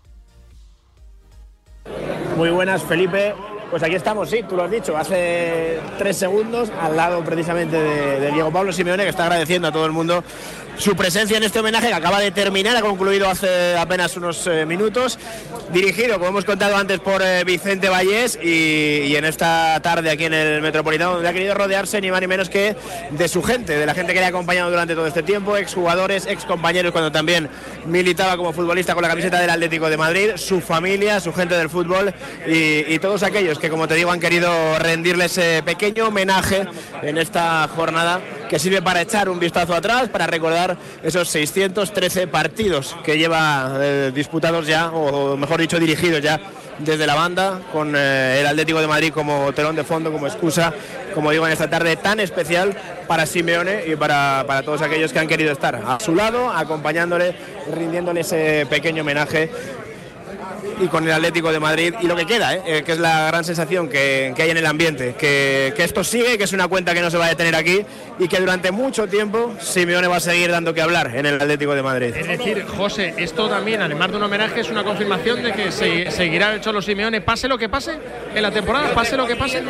Muy 2.36 2.50
buenas, 2.50 2.82
Felipe. 2.82 3.32
Pues 3.72 3.82
aquí 3.82 3.94
estamos, 3.94 4.28
sí, 4.28 4.44
tú 4.46 4.54
lo 4.54 4.64
has 4.64 4.70
dicho, 4.70 4.94
hace 4.94 5.80
tres 5.96 6.18
segundos, 6.18 6.70
al 6.78 6.94
lado 6.94 7.24
precisamente 7.24 7.74
de, 7.74 8.30
Diego 8.30 8.52
Pablo 8.52 8.70
Simeone, 8.70 9.02
que 9.02 9.08
está 9.08 9.22
agradeciendo 9.22 9.68
a 9.68 9.72
todo 9.72 9.86
el 9.86 9.92
mundo 9.92 10.22
su 10.82 10.96
presencia 10.96 11.36
en 11.36 11.44
este 11.44 11.60
homenaje 11.60 11.86
que 11.86 11.94
acaba 11.94 12.18
de 12.18 12.32
terminar, 12.32 12.76
ha 12.76 12.80
concluido 12.80 13.28
hace 13.28 13.76
apenas 13.76 14.16
unos 14.16 14.48
eh, 14.48 14.66
minutos, 14.66 15.16
dirigido, 15.72 16.14
como 16.14 16.30
hemos 16.30 16.44
contado 16.44 16.76
antes, 16.76 16.98
por 16.98 17.22
eh, 17.22 17.44
Vicente 17.44 17.88
Vallés 17.88 18.36
y, 18.42 19.14
en 19.14 19.24
esta 19.24 19.78
tarde 19.80 20.10
aquí 20.10 20.24
en 20.24 20.34
el 20.34 20.60
Metropolitano, 20.60 21.12
donde 21.12 21.28
ha 21.28 21.32
querido 21.32 21.54
rodearse 21.54 22.00
ni 22.00 22.10
más 22.10 22.20
ni 22.20 22.26
menos 22.26 22.48
que 22.48 22.74
de 23.10 23.28
su 23.28 23.44
gente, 23.44 23.78
de 23.78 23.86
la 23.86 23.94
gente 23.94 24.12
que 24.12 24.18
le 24.18 24.26
ha 24.26 24.30
acompañado 24.30 24.70
durante 24.70 24.96
todo 24.96 25.06
este 25.06 25.22
tiempo, 25.22 25.56
exjugadores, 25.56 26.26
excompañeros 26.26 26.90
cuando 26.90 27.12
también 27.12 27.48
militaba 27.86 28.36
como 28.36 28.52
futbolista 28.52 28.94
con 28.94 29.02
la 29.02 29.08
camiseta 29.08 29.38
del 29.38 29.50
Atlético 29.50 29.88
de 29.88 29.96
Madrid, 29.96 30.30
su 30.34 30.60
familia, 30.60 31.20
su 31.20 31.32
gente 31.32 31.56
del 31.56 31.70
fútbol 31.70 32.12
y, 32.44 32.92
y 32.92 32.98
todos 32.98 33.22
aquellos 33.22 33.60
que, 33.60 33.70
como 33.70 33.86
te 33.86 33.94
digo, 33.94 34.10
han 34.10 34.18
querido 34.18 34.50
rendirle 34.80 35.26
ese 35.26 35.62
pequeño 35.62 36.08
homenaje 36.08 36.66
en 37.02 37.18
esta 37.18 37.68
jornada 37.68 38.20
que 38.50 38.58
sirve 38.58 38.82
para 38.82 39.00
echar 39.00 39.30
un 39.30 39.38
vistazo 39.38 39.74
atrás, 39.74 40.10
para 40.10 40.26
recordar 40.26 40.71
esos 41.02 41.28
613 41.28 42.26
partidos 42.26 42.96
que 43.04 43.18
lleva 43.18 43.76
eh, 43.80 44.12
disputados 44.14 44.66
ya, 44.66 44.90
o 44.90 45.36
mejor 45.36 45.60
dicho, 45.60 45.78
dirigidos 45.78 46.22
ya 46.22 46.40
desde 46.78 47.06
la 47.06 47.14
banda, 47.14 47.60
con 47.72 47.94
eh, 47.96 48.38
el 48.40 48.46
Atlético 48.46 48.80
de 48.80 48.86
Madrid 48.86 49.12
como 49.12 49.52
telón 49.52 49.76
de 49.76 49.84
fondo, 49.84 50.10
como 50.10 50.26
excusa, 50.26 50.72
como 51.14 51.30
digo, 51.30 51.46
en 51.46 51.52
esta 51.52 51.68
tarde 51.68 51.96
tan 51.96 52.20
especial 52.20 52.74
para 53.06 53.26
Simeone 53.26 53.84
y 53.86 53.96
para, 53.96 54.44
para 54.46 54.62
todos 54.62 54.82
aquellos 54.82 55.12
que 55.12 55.18
han 55.18 55.28
querido 55.28 55.52
estar 55.52 55.76
a 55.76 56.00
su 56.00 56.14
lado, 56.14 56.50
acompañándole, 56.50 57.34
rindiéndole 57.74 58.20
ese 58.20 58.66
pequeño 58.68 59.02
homenaje 59.02 59.50
y 60.80 60.88
con 60.88 61.04
el 61.04 61.12
Atlético 61.12 61.52
de 61.52 61.60
Madrid 61.60 61.94
y 62.00 62.06
lo 62.06 62.16
que 62.16 62.26
queda, 62.26 62.54
¿eh? 62.54 62.82
que 62.84 62.92
es 62.92 62.98
la 62.98 63.28
gran 63.28 63.44
sensación 63.44 63.88
que, 63.88 64.32
que 64.34 64.42
hay 64.42 64.50
en 64.50 64.56
el 64.56 64.66
ambiente, 64.66 65.14
que, 65.18 65.72
que, 65.76 65.84
esto 65.84 66.04
sigue, 66.04 66.38
que 66.38 66.44
es 66.44 66.52
una 66.52 66.68
cuenta 66.68 66.94
que 66.94 67.00
no 67.00 67.10
se 67.10 67.18
va 67.18 67.26
a 67.26 67.28
detener 67.28 67.54
aquí 67.54 67.84
y 68.18 68.28
que 68.28 68.38
durante 68.38 68.70
mucho 68.70 69.06
tiempo 69.06 69.54
Simeone 69.60 70.08
va 70.08 70.16
a 70.16 70.20
seguir 70.20 70.50
dando 70.50 70.74
que 70.74 70.82
hablar 70.82 71.12
en 71.14 71.26
el 71.26 71.34
Atlético 71.34 71.74
de 71.74 71.82
Madrid. 71.82 72.14
Es 72.16 72.26
decir, 72.26 72.64
José, 72.66 73.14
esto 73.16 73.48
también, 73.48 73.82
además 73.82 74.10
de 74.10 74.16
un 74.16 74.22
homenaje, 74.22 74.60
es 74.60 74.70
una 74.70 74.84
confirmación 74.84 75.42
de 75.42 75.52
que 75.52 75.72
se, 75.72 76.10
seguirá 76.10 76.54
el 76.54 76.60
Cholo 76.60 76.82
Simeone, 76.82 77.20
pase 77.20 77.48
lo 77.48 77.58
que 77.58 77.68
pase 77.68 77.98
en 78.34 78.42
la 78.42 78.50
temporada, 78.50 78.94
pase 78.94 79.16
lo 79.16 79.26
que 79.26 79.36
pase. 79.36 79.62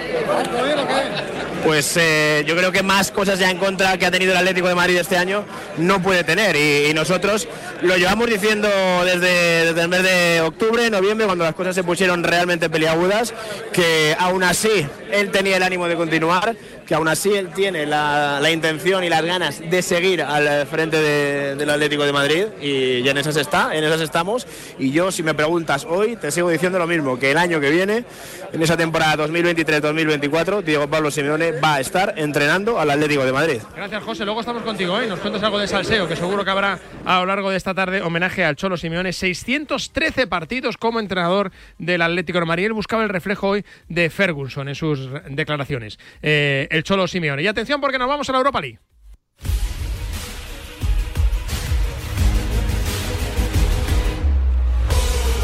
Pues 1.65 1.97
eh, 1.97 2.45
yo 2.47 2.57
creo 2.57 2.73
que 2.73 2.83
más 2.83 3.13
cosas 3.13 3.39
ya 3.39 3.51
en 3.51 3.59
contra 3.59 3.97
que 3.97 4.05
ha 4.05 4.11
tenido 4.11 4.33
el 4.33 4.39
Atlético 4.39 4.67
de 4.67 4.75
Madrid 4.75 4.97
este 4.97 5.17
año 5.17 5.45
no 5.79 6.03
puede 6.03 6.25
tener. 6.25 6.57
Y, 6.57 6.93
nosotros 6.93 7.49
lo 7.81 7.97
llevamos 7.97 8.29
diciendo 8.29 8.69
desde, 9.05 9.67
desde 9.67 9.81
el 9.81 9.89
mes 9.89 10.03
de 10.03 10.41
octubre, 10.41 10.91
noviembre, 10.91 11.27
cuando 11.27 11.45
las 11.45 11.55
cosas 11.55 11.75
se 11.75 11.83
pusieron 11.83 12.23
realmente 12.23 12.69
peliagudas, 12.69 13.33
que 13.73 14.15
aún 14.19 14.43
así 14.43 14.87
él 15.13 15.31
tenía 15.31 15.57
el 15.57 15.63
ánimo 15.63 15.87
de 15.87 15.97
continuar, 15.97 16.57
que 16.87 16.95
aún 16.95 17.09
así 17.09 17.33
él 17.33 17.51
tiene 17.55 17.87
la, 17.87 18.41
la 18.41 18.51
intención 18.51 19.05
y 19.05 19.09
las 19.09 19.23
ganas 19.23 19.61
de 19.61 19.83
seguir 19.83 20.23
al 20.23 20.67
frente 20.67 20.97
de, 20.97 21.57
del 21.57 21.71
Atlético 21.71 22.05
de 22.05 22.13
Madrid 22.13 22.47
y, 22.61 22.99
y, 22.99 23.09
en 23.09 23.19
esas 23.19 23.37
está, 23.37 23.77
en 23.77 23.85
esas 23.85 24.01
estamos. 24.01 24.47
Y 24.79 24.91
yo, 24.91 25.13
si 25.13 25.23
me 25.23 25.35
preguntas 25.35 25.87
hoy, 25.89 26.17
te 26.17 26.31
sigo 26.31 26.51
diciendo 26.51 26.79
lo 26.79 26.87
mismo, 26.87 27.19
que 27.19 27.31
el 27.31 27.39
año 27.39 27.61
que 27.61 27.71
viene, 27.71 28.05
en 28.53 28.63
esa 28.63 28.77
temporada 28.77 29.27
2023-2024, 29.29 30.63
Diego 30.63 30.89
Pablo 30.89 31.11
Simeone 31.11 31.53
va 31.53 31.75
a 31.75 31.81
estar 31.81 32.15
entrenando 32.17 32.79
al 32.79 32.91
Atlético 32.91 33.25
de 33.25 33.33
Madrid. 33.33 33.61
Gracias, 33.75 34.03
José. 34.03 34.25
Luego 34.25 34.41
estamos 34.41 34.63
contigo, 34.63 35.01
¿eh? 35.01 35.07
Nos 35.07 35.21
cuentas 35.21 35.43
algo 35.43 35.59
de 35.59 35.69
salseo, 35.69 36.09
que 36.09 36.17
seguro 36.17 36.45
que 36.45 36.51
habrá 36.51 36.79
a 37.05 37.21
lo 37.21 37.27
largo 37.27 37.51
de 37.51 37.57
esta 37.57 37.75
tarde 37.75 38.03
homenaje 38.03 38.45
al 38.45 38.57
Cholo 38.57 38.77
Simeone. 38.77 39.13
613 39.13 40.27
partidos 40.27 40.77
como 40.77 41.01
entrenador 41.01 41.53
del 41.79 42.03
Atlético 42.03 42.41
de 42.41 42.47
Madrid. 42.47 42.67
Él 42.67 42.73
buscaba 42.73 43.03
el 43.03 43.09
reflejo 43.09 43.49
hoy 43.49 43.65
de 43.89 44.11
Ferguson 44.11 44.69
en 44.69 44.75
sus 44.75 45.02
declaraciones. 45.29 45.99
Eh, 46.23 46.69
el 46.71 46.83
Cholo 46.83 47.07
Simeone. 47.07 47.43
Y 47.43 47.47
atención 47.47 47.81
porque 47.81 47.99
nos 47.99 48.09
vamos 48.09 48.29
a 48.29 48.33
la 48.33 48.39
Europa 48.39 48.61
League. 48.61 48.79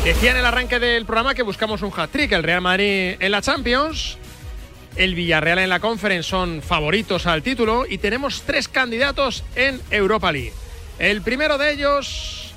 Decía 0.09 0.31
en 0.31 0.39
el 0.39 0.47
arranque 0.47 0.79
del 0.79 1.05
programa 1.05 1.35
que 1.35 1.43
buscamos 1.43 1.83
un 1.83 1.93
hat-trick. 1.95 2.33
El 2.33 2.43
Real 2.43 2.63
Madrid 2.63 3.17
en 3.21 3.31
la 3.31 3.43
Champions, 3.43 4.17
el 4.97 5.15
Villarreal 5.15 5.59
en 5.59 5.69
la 5.69 5.81
Conference 5.81 6.31
son 6.31 6.63
favoritos 6.63 7.27
al 7.27 7.43
título 7.43 7.85
y 7.87 7.99
tenemos 7.99 8.43
tres 8.47 8.69
candidatos 8.69 9.45
en 9.55 9.79
Europa 9.91 10.33
League. 10.33 10.55
El 10.99 11.21
primero 11.21 11.59
de 11.59 11.73
ellos, 11.73 12.55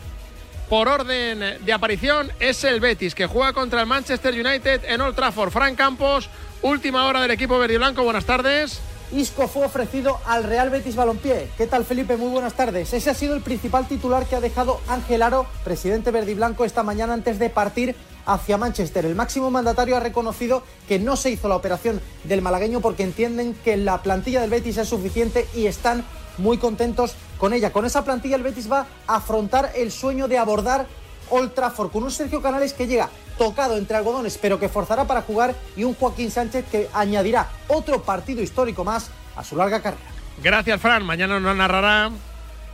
por 0.70 0.88
orden 0.88 1.58
de 1.66 1.74
aparición, 1.74 2.32
es 2.40 2.64
el 2.64 2.80
Betis, 2.80 3.14
que 3.14 3.28
juega 3.28 3.52
contra 3.52 3.82
el 3.82 3.86
Manchester 3.86 4.34
United 4.34 4.86
en 4.86 5.02
Old 5.02 5.16
Trafford. 5.16 5.52
Frank 5.52 5.76
Campos, 5.76 6.30
última 6.62 7.06
hora 7.06 7.22
del 7.22 7.32
equipo 7.32 7.58
verde 7.58 7.78
blanco. 7.78 8.04
Buenas 8.04 8.26
tardes. 8.26 8.80
Isco 9.12 9.48
fue 9.48 9.66
ofrecido 9.66 10.20
al 10.26 10.46
Real 10.46 10.70
Betis 10.70 10.96
Balompié. 10.96 11.50
¿Qué 11.58 11.68
tal, 11.68 11.84
Felipe? 11.84 12.16
Muy 12.16 12.30
buenas 12.30 12.54
tardes. 12.54 12.94
Ese 12.94 13.10
ha 13.10 13.14
sido 13.14 13.36
el 13.36 13.42
principal 13.42 13.86
titular 13.88 14.26
que 14.26 14.38
ha 14.38 14.40
dejado 14.40 14.80
Ángel 14.88 15.22
Aro, 15.22 15.48
presidente 15.66 16.12
verde 16.12 16.32
y 16.32 16.36
blanco, 16.36 16.64
esta 16.64 16.84
mañana 16.84 17.14
antes 17.14 17.38
de 17.38 17.50
partir 17.50 17.96
hacia 18.26 18.58
Manchester. 18.58 19.06
El 19.06 19.16
máximo 19.16 19.52
mandatario 19.52 19.98
ha 19.98 20.00
reconocido 20.00 20.64
que 20.88 20.98
no 20.98 21.18
se 21.18 21.32
hizo 21.32 21.50
la 21.50 21.58
operación 21.58 22.00
del 22.24 22.42
malagueño 22.42 22.80
porque 22.80 23.04
entienden 23.04 23.54
que 23.66 23.76
la 23.76 24.02
plantilla 24.02 24.40
del 24.40 24.50
Betis 24.50 24.78
es 24.78 24.88
suficiente 24.88 25.46
y 25.54 25.66
están 25.66 26.06
muy 26.38 26.58
contentos 26.58 27.16
con 27.38 27.54
ella. 27.54 27.74
Con 27.74 27.86
esa 27.86 28.06
plantilla 28.06 28.38
el 28.38 28.44
Betis 28.44 28.72
va 28.72 28.88
a 29.08 29.16
afrontar 29.16 29.74
el 29.76 29.92
sueño 29.92 30.30
de 30.30 30.38
abordar 30.38 30.88
Old 31.30 31.54
Trafford 31.54 31.92
con 31.92 32.04
un 32.04 32.12
Sergio 32.12 32.42
Canales 32.42 32.74
que 32.74 32.88
llega 32.88 33.10
tocado 33.42 33.76
entre 33.76 33.98
algodones, 33.98 34.38
pero 34.38 34.60
que 34.60 34.70
forzará 34.70 35.06
para 35.06 35.24
jugar 35.24 35.56
y 35.76 35.84
un 35.84 35.96
Joaquín 35.96 36.30
Sánchez 36.30 36.64
que 36.70 36.88
añadirá 36.94 37.50
otro 37.70 38.04
partido 38.04 38.44
histórico 38.44 38.84
más 38.84 39.10
a 39.36 39.44
su 39.44 39.56
larga 39.56 39.82
carrera. 39.82 40.04
Gracias, 40.44 40.80
Fran. 40.80 41.04
Mañana 41.04 41.40
nos 41.40 41.58
narrará 41.58 42.12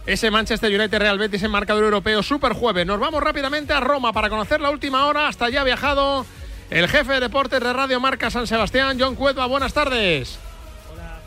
ese 0.06 0.30
Manchester 0.30 0.69
United 0.69 0.99
Real 0.99 1.17
Betis 1.17 1.41
en 1.43 1.51
marcador 1.51 1.86
europeo 1.86 2.21
super 2.21 2.51
jueves. 2.51 2.86
Nos 2.86 2.99
vamos 2.99 3.23
rápidamente 3.23 3.71
a 3.71 3.80
Roma 3.80 4.12
para 4.12 4.30
conocer 4.30 4.60
la 4.60 4.69
última 4.69 5.06
hora. 5.06 5.30
Hasta 5.30 5.45
allá 5.45 5.62
ha 5.62 5.63
viajado 5.63 6.25
el 6.69 6.89
jefe 6.89 7.13
de 7.13 7.21
deportes 7.21 7.62
de 7.62 7.71
Radio 7.71 8.01
Marca 8.01 8.30
San 8.30 8.45
Sebastián, 8.45 8.97
John 8.99 9.15
Cueva. 9.15 9.45
Buenas 9.45 9.71
tardes. 9.71 10.38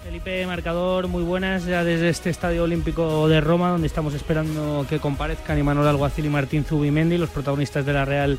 Felipe 0.05 0.47
Marcador, 0.47 1.09
muy 1.09 1.23
buenas 1.23 1.65
ya 1.65 1.83
desde 1.83 2.11
este 2.11 2.29
Estadio 2.29 2.65
Olímpico 2.65 3.27
de 3.29 3.41
Roma, 3.41 3.71
donde 3.71 3.87
estamos 3.87 4.13
esperando 4.13 4.85
que 4.89 4.99
comparezcan 4.99 5.59
Imanol 5.59 5.87
Alguacil 5.87 6.27
y 6.27 6.29
Martín 6.29 6.65
Zubimendi, 6.65 7.17
los 7.17 7.31
protagonistas 7.31 7.87
de 7.87 7.93
la 7.95 8.05
Real 8.05 8.39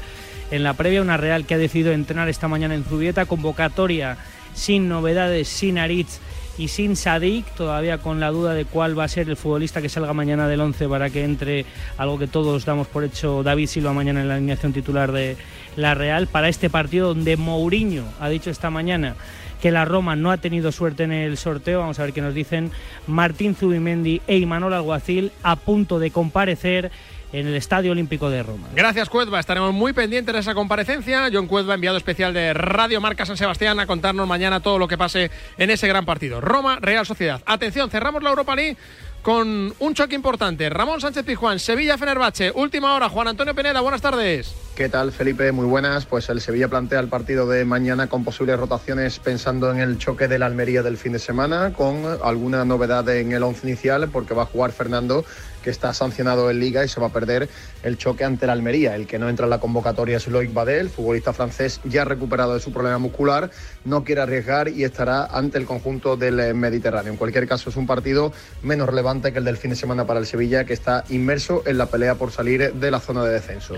en 0.51 0.63
la 0.63 0.73
previa. 0.73 1.01
Una 1.01 1.17
Real 1.17 1.45
que 1.45 1.55
ha 1.55 1.57
decidido 1.57 1.91
entrenar 1.91 2.29
esta 2.29 2.47
mañana 2.47 2.75
en 2.75 2.83
Zubieta, 2.83 3.25
convocatoria 3.25 4.17
sin 4.53 4.87
novedades, 4.87 5.47
sin 5.47 5.77
Aritz 5.77 6.19
y 6.57 6.67
sin 6.67 6.95
Sadik, 6.95 7.45
todavía 7.55 7.99
con 7.99 8.19
la 8.19 8.29
duda 8.29 8.53
de 8.53 8.65
cuál 8.65 8.97
va 8.97 9.05
a 9.05 9.07
ser 9.07 9.29
el 9.29 9.37
futbolista 9.37 9.81
que 9.81 9.89
salga 9.89 10.13
mañana 10.13 10.47
del 10.47 10.61
11 10.61 10.87
para 10.89 11.09
que 11.09 11.23
entre 11.23 11.65
algo 11.97 12.19
que 12.19 12.27
todos 12.27 12.65
damos 12.65 12.87
por 12.87 13.03
hecho 13.03 13.41
David 13.41 13.67
Silva 13.67 13.93
mañana 13.93 14.21
en 14.21 14.27
la 14.27 14.35
alineación 14.35 14.73
titular 14.73 15.11
de 15.11 15.37
la 15.75 15.95
Real 15.95 16.27
para 16.27 16.49
este 16.49 16.69
partido 16.69 17.09
donde 17.09 17.37
Mourinho 17.37 18.03
ha 18.19 18.29
dicho 18.29 18.49
esta 18.49 18.69
mañana 18.69 19.15
que 19.61 19.71
la 19.71 19.85
Roma 19.85 20.15
no 20.15 20.31
ha 20.31 20.37
tenido 20.37 20.71
suerte 20.71 21.03
en 21.03 21.11
el 21.11 21.37
sorteo. 21.37 21.79
Vamos 21.79 21.99
a 21.99 22.03
ver 22.03 22.13
qué 22.13 22.21
nos 22.21 22.33
dicen 22.33 22.71
Martín 23.07 23.55
Zubimendi 23.55 24.21
e 24.27 24.37
Imanol 24.37 24.73
Alguacil 24.73 25.31
a 25.43 25.55
punto 25.55 25.99
de 25.99 26.11
comparecer 26.11 26.91
en 27.33 27.47
el 27.47 27.55
Estadio 27.55 27.91
Olímpico 27.91 28.29
de 28.29 28.43
Roma. 28.43 28.67
Gracias, 28.75 29.09
Cuedva. 29.09 29.39
Estaremos 29.39 29.73
muy 29.73 29.93
pendientes 29.93 30.33
de 30.33 30.39
esa 30.39 30.53
comparecencia. 30.53 31.29
John 31.31 31.47
Cuedva, 31.47 31.75
enviado 31.75 31.97
especial 31.97 32.33
de 32.33 32.53
Radio 32.53 33.01
Marca 33.01 33.25
San 33.25 33.37
Sebastián, 33.37 33.79
a 33.79 33.87
contarnos 33.87 34.27
mañana 34.27 34.59
todo 34.59 34.77
lo 34.79 34.87
que 34.87 34.97
pase 34.97 35.31
en 35.57 35.69
ese 35.69 35.87
gran 35.87 36.05
partido. 36.05 36.41
Roma, 36.41 36.79
Real 36.81 37.05
Sociedad. 37.05 37.41
Atención, 37.45 37.89
cerramos 37.89 38.23
la 38.23 38.29
Europa 38.29 38.55
League 38.55 38.77
con 39.21 39.73
un 39.77 39.93
choque 39.93 40.15
importante. 40.15 40.69
Ramón 40.69 40.99
Sánchez 40.99 41.23
Pizjuán, 41.23 41.59
Sevilla 41.59 41.97
Fenerbahce. 41.97 42.51
Última 42.55 42.95
hora, 42.95 43.07
Juan 43.07 43.27
Antonio 43.27 43.53
Pineda, 43.53 43.81
buenas 43.81 44.01
tardes. 44.01 44.55
¿Qué 44.75 44.89
tal, 44.89 45.11
Felipe? 45.11 45.51
Muy 45.51 45.65
buenas. 45.65 46.05
Pues 46.05 46.27
el 46.29 46.41
Sevilla 46.41 46.67
plantea 46.67 46.99
el 46.99 47.07
partido 47.07 47.47
de 47.47 47.63
mañana 47.65 48.07
con 48.07 48.23
posibles 48.23 48.57
rotaciones 48.57 49.19
pensando 49.19 49.71
en 49.71 49.79
el 49.79 49.99
choque 49.99 50.27
de 50.27 50.39
la 50.39 50.47
Almería 50.47 50.81
del 50.81 50.97
fin 50.97 51.13
de 51.13 51.19
semana, 51.19 51.73
con 51.73 52.03
alguna 52.23 52.65
novedad 52.65 53.07
en 53.09 53.31
el 53.31 53.43
once 53.43 53.67
inicial, 53.67 54.09
porque 54.09 54.33
va 54.33 54.43
a 54.43 54.47
jugar 54.47 54.71
Fernando 54.71 55.23
que 55.63 55.69
está 55.69 55.93
sancionado 55.93 56.50
en 56.50 56.60
Liga 56.60 56.84
y 56.84 56.88
se 56.88 57.00
va 57.00 57.08
a 57.08 57.12
perder 57.12 57.50
el 57.84 57.97
choque 57.97 58.24
ante 58.24 58.47
la 58.47 58.54
Almería. 58.54 58.95
El 58.95 59.08
que 59.08 59.19
no 59.19 59.30
entra 59.30 59.45
en 59.45 59.50
la 59.50 59.60
convocatoria 59.60 60.17
es 60.17 60.28
Loic 60.28 60.54
Badel, 60.54 60.89
futbolista 60.89 61.34
francés 61.34 61.80
ya 61.84 62.06
recuperado 62.06 62.54
de 62.54 62.60
su 62.60 62.71
problema 62.71 62.97
muscular, 62.97 63.52
no 63.86 64.04
quiere 64.04 64.21
arriesgar 64.21 64.69
y 64.69 64.84
estará 64.84 65.26
ante 65.26 65.58
el 65.58 65.65
conjunto 65.65 66.17
del 66.17 66.54
Mediterráneo. 66.54 67.12
En 67.12 67.17
cualquier 67.17 67.47
caso, 67.47 67.69
es 67.69 67.76
un 67.76 67.88
partido 67.88 68.34
menos 68.63 68.88
relevante 68.88 69.32
que 69.32 69.39
el 69.39 69.45
del 69.45 69.58
fin 69.58 69.71
de 69.71 69.76
semana 69.76 70.06
para 70.06 70.19
el 70.19 70.26
Sevilla, 70.26 70.65
que 70.65 70.74
está 70.74 71.04
inmerso 71.10 71.63
en 71.65 71.78
la 71.78 71.88
pelea 71.88 72.15
por 72.15 72.32
salir 72.32 72.74
de 72.74 72.91
la 72.91 73.00
zona 73.00 73.24
de 73.24 73.34
descenso. 73.34 73.76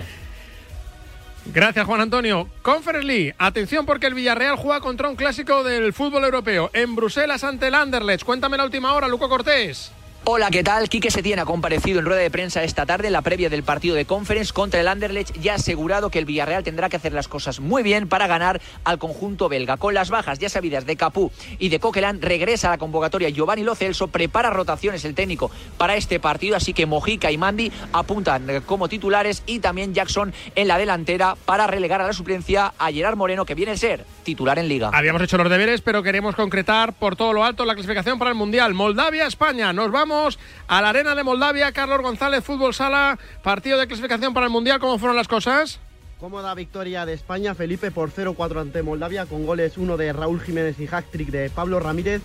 Gracias, 1.52 1.84
Juan 1.84 2.00
Antonio. 2.00 2.48
Conference 2.62 3.06
League. 3.06 3.34
Atención 3.38 3.84
porque 3.84 4.06
el 4.06 4.14
Villarreal 4.14 4.56
juega 4.56 4.80
contra 4.80 5.08
un 5.08 5.16
clásico 5.16 5.62
del 5.62 5.92
fútbol 5.92 6.24
europeo 6.24 6.70
en 6.72 6.94
Bruselas 6.94 7.44
ante 7.44 7.68
el 7.68 7.74
Anderlecht. 7.74 8.24
Cuéntame 8.24 8.56
la 8.56 8.64
última 8.64 8.94
hora, 8.94 9.08
Luco 9.08 9.28
Cortés. 9.28 9.92
Hola, 10.26 10.48
¿qué 10.50 10.64
tal? 10.64 10.88
Quique 10.88 11.10
Setién 11.10 11.38
ha 11.38 11.44
comparecido 11.44 11.98
en 11.98 12.06
rueda 12.06 12.22
de 12.22 12.30
prensa 12.30 12.64
esta 12.64 12.86
tarde 12.86 13.08
en 13.08 13.12
la 13.12 13.20
previa 13.20 13.50
del 13.50 13.62
partido 13.62 13.94
de 13.94 14.06
Conference 14.06 14.54
contra 14.54 14.80
el 14.80 14.88
Anderlecht 14.88 15.36
y 15.36 15.50
ha 15.50 15.56
asegurado 15.56 16.08
que 16.08 16.18
el 16.18 16.24
Villarreal 16.24 16.64
tendrá 16.64 16.88
que 16.88 16.96
hacer 16.96 17.12
las 17.12 17.28
cosas 17.28 17.60
muy 17.60 17.82
bien 17.82 18.08
para 18.08 18.26
ganar 18.26 18.62
al 18.84 18.98
conjunto 18.98 19.50
belga. 19.50 19.76
Con 19.76 19.92
las 19.92 20.08
bajas 20.08 20.38
ya 20.38 20.48
sabidas 20.48 20.86
de 20.86 20.96
Capú 20.96 21.30
y 21.58 21.68
de 21.68 21.78
Coquelin, 21.78 22.22
regresa 22.22 22.68
a 22.68 22.70
la 22.70 22.78
convocatoria 22.78 23.28
Giovanni 23.28 23.64
Lo 23.64 23.74
Celso, 23.74 24.08
prepara 24.08 24.48
rotaciones 24.48 25.04
el 25.04 25.14
técnico 25.14 25.50
para 25.76 25.94
este 25.94 26.18
partido, 26.18 26.56
así 26.56 26.72
que 26.72 26.86
Mojica 26.86 27.30
y 27.30 27.36
Mandi 27.36 27.70
apuntan 27.92 28.62
como 28.64 28.88
titulares 28.88 29.42
y 29.44 29.58
también 29.58 29.92
Jackson 29.92 30.32
en 30.54 30.68
la 30.68 30.78
delantera 30.78 31.36
para 31.44 31.66
relegar 31.66 32.00
a 32.00 32.06
la 32.06 32.14
suplencia 32.14 32.72
a 32.78 32.90
Gerard 32.90 33.16
Moreno, 33.16 33.44
que 33.44 33.54
viene 33.54 33.72
a 33.72 33.76
ser 33.76 34.06
titular 34.24 34.58
en 34.58 34.68
Liga. 34.68 34.90
Habíamos 34.92 35.22
hecho 35.22 35.38
los 35.38 35.48
deberes, 35.48 35.80
pero 35.80 36.02
queremos 36.02 36.34
concretar 36.34 36.92
por 36.94 37.14
todo 37.14 37.32
lo 37.32 37.44
alto 37.44 37.64
la 37.64 37.74
clasificación 37.74 38.18
para 38.18 38.30
el 38.30 38.36
Mundial. 38.36 38.74
Moldavia-España. 38.74 39.72
Nos 39.72 39.92
vamos 39.92 40.38
a 40.66 40.82
la 40.82 40.88
Arena 40.88 41.14
de 41.14 41.22
Moldavia. 41.22 41.70
Carlos 41.72 42.00
González, 42.00 42.42
Fútbol 42.42 42.74
Sala, 42.74 43.18
partido 43.42 43.78
de 43.78 43.86
clasificación 43.86 44.34
para 44.34 44.46
el 44.46 44.52
Mundial. 44.52 44.80
¿Cómo 44.80 44.98
fueron 44.98 45.16
las 45.16 45.28
cosas? 45.28 45.78
Cómoda 46.18 46.54
victoria 46.54 47.04
de 47.04 47.12
España, 47.12 47.54
Felipe, 47.54 47.90
por 47.90 48.10
0-4 48.10 48.60
ante 48.60 48.82
Moldavia, 48.82 49.26
con 49.26 49.44
goles 49.44 49.76
uno 49.76 49.96
de 49.96 50.12
Raúl 50.12 50.40
Jiménez 50.40 50.80
y 50.80 50.88
hat-trick 50.90 51.28
de 51.28 51.50
Pablo 51.50 51.80
Ramírez. 51.80 52.22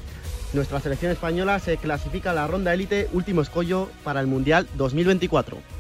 Nuestra 0.54 0.80
selección 0.80 1.12
española 1.12 1.60
se 1.60 1.78
clasifica 1.78 2.32
a 2.32 2.34
la 2.34 2.48
ronda 2.48 2.74
élite, 2.74 3.10
último 3.14 3.42
escollo 3.42 3.90
para 4.04 4.20
el 4.22 4.28
Mundial 4.28 4.68
2024. 4.76 5.79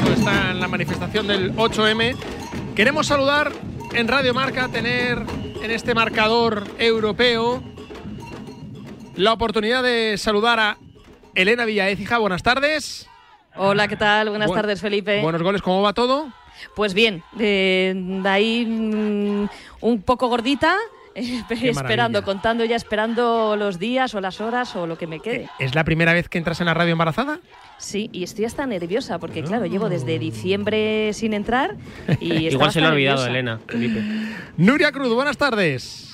Está 0.00 0.50
en 0.52 0.60
la 0.60 0.68
manifestación 0.68 1.26
del 1.26 1.54
8M. 1.54 2.16
Queremos 2.74 3.06
saludar 3.06 3.52
en 3.92 4.08
Radio 4.08 4.32
Marca, 4.32 4.68
tener 4.68 5.22
en 5.62 5.70
este 5.70 5.94
marcador 5.94 6.64
europeo 6.78 7.62
la 9.16 9.34
oportunidad 9.34 9.82
de 9.82 10.16
saludar 10.16 10.58
a 10.60 10.78
Elena 11.34 11.66
Villaécija. 11.66 12.16
Buenas 12.18 12.42
tardes. 12.42 13.06
Hola, 13.54 13.86
¿qué 13.86 13.96
tal? 13.96 14.30
Buenas 14.30 14.48
Bu 14.48 14.54
tardes, 14.54 14.80
Felipe. 14.80 15.20
Buenos 15.20 15.42
goles, 15.42 15.60
¿cómo 15.60 15.82
va 15.82 15.92
todo? 15.92 16.32
Pues 16.74 16.94
bien, 16.94 17.22
de, 17.32 17.92
de 18.22 18.28
ahí 18.28 18.64
mmm, 18.66 19.46
un 19.82 20.02
poco 20.02 20.28
gordita, 20.28 20.76
esperando, 21.14 22.22
contando 22.22 22.64
ya, 22.64 22.76
esperando 22.76 23.56
los 23.56 23.78
días 23.78 24.14
o 24.14 24.20
las 24.20 24.40
horas 24.40 24.74
o 24.76 24.86
lo 24.86 24.96
que 24.98 25.06
me 25.06 25.20
quede. 25.20 25.48
¿Es 25.58 25.74
la 25.74 25.84
primera 25.84 26.12
vez 26.12 26.28
que 26.28 26.38
entras 26.38 26.60
en 26.60 26.66
la 26.66 26.74
radio 26.74 26.92
embarazada? 26.92 27.40
Sí, 27.78 28.08
y 28.12 28.22
estoy 28.22 28.44
hasta 28.44 28.64
nerviosa 28.66 29.18
porque, 29.18 29.42
claro, 29.42 29.66
llevo 29.66 29.88
desde 29.88 30.18
diciembre 30.18 31.12
sin 31.12 31.32
entrar 31.32 31.76
y 32.20 32.48
Igual 32.48 32.70
se 32.72 32.80
lo 32.80 32.88
ha 32.88 32.92
olvidado, 32.92 33.26
nerviosa. 33.26 33.30
Elena. 33.30 33.60
Felipe. 33.66 34.02
Nuria 34.56 34.92
Cruz, 34.92 35.12
buenas 35.14 35.36
tardes. 35.36 36.08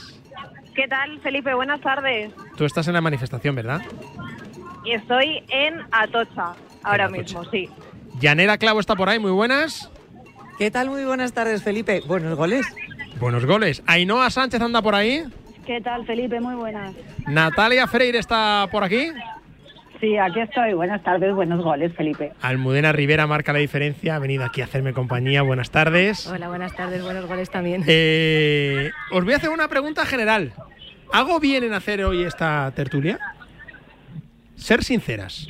¿Qué 0.74 0.86
tal, 0.88 1.20
Felipe? 1.20 1.52
Buenas 1.54 1.80
tardes. 1.80 2.30
Tú 2.56 2.64
estás 2.64 2.86
en 2.86 2.94
la 2.94 3.00
manifestación, 3.00 3.54
¿verdad? 3.54 3.82
Y 4.84 4.92
estoy 4.92 5.42
en 5.48 5.74
Atocha 5.90 6.54
ahora 6.84 7.06
En 7.06 7.14
Atocha. 7.14 7.40
mismo, 7.40 7.50
sí. 7.50 7.68
Yanera 8.20 8.58
Clavo 8.58 8.80
está 8.80 8.94
por 8.96 9.08
ahí, 9.08 9.18
muy 9.18 9.32
buenas. 9.32 9.90
¿Qué 10.58 10.70
tal? 10.70 10.88
Muy 10.90 11.04
buenas 11.04 11.32
tardes, 11.32 11.62
Felipe. 11.62 12.02
Buenos 12.06 12.36
goles. 12.36 12.66
Buenos 13.20 13.44
goles. 13.46 13.82
Ainhoa 13.86 14.30
Sánchez 14.30 14.60
anda 14.60 14.82
por 14.82 14.94
ahí. 14.94 15.24
¿Qué 15.66 15.80
tal, 15.80 16.06
Felipe? 16.06 16.40
Muy 16.40 16.54
buenas. 16.54 16.94
Natalia 17.26 17.86
Freire 17.86 18.18
está 18.18 18.68
por 18.70 18.84
aquí. 18.84 19.08
Sí, 20.00 20.16
aquí 20.16 20.40
estoy. 20.40 20.74
Buenas 20.74 21.02
tardes, 21.02 21.34
buenos 21.34 21.62
goles, 21.62 21.92
Felipe. 21.96 22.32
Almudena 22.40 22.92
Rivera 22.92 23.26
marca 23.26 23.52
la 23.52 23.58
diferencia. 23.58 24.14
Ha 24.14 24.18
venido 24.20 24.44
aquí 24.44 24.60
a 24.60 24.64
hacerme 24.64 24.92
compañía. 24.92 25.42
Buenas 25.42 25.70
tardes. 25.70 26.26
Hola, 26.28 26.48
buenas 26.48 26.74
tardes, 26.76 27.02
buenos 27.02 27.26
goles 27.26 27.50
también. 27.50 27.82
Eh, 27.86 28.90
os 29.10 29.24
voy 29.24 29.34
a 29.34 29.36
hacer 29.36 29.50
una 29.50 29.68
pregunta 29.68 30.06
general. 30.06 30.52
¿Hago 31.12 31.40
bien 31.40 31.64
en 31.64 31.72
hacer 31.74 32.04
hoy 32.04 32.22
esta 32.22 32.70
tertulia? 32.76 33.18
Ser 34.56 34.84
sinceras. 34.84 35.48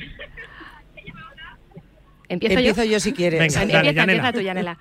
¿Empiezo, 2.27 2.57
Empiezo 2.59 2.83
yo? 2.83 2.91
yo 2.91 2.99
si 2.99 3.13
quieres. 3.13 3.39
Venga, 3.39 3.61
empieza, 3.61 3.77
dale, 3.77 3.89
empieza 3.89 4.05
Yanela. 4.05 4.33
tú, 4.33 4.41
Yanela. 4.41 4.77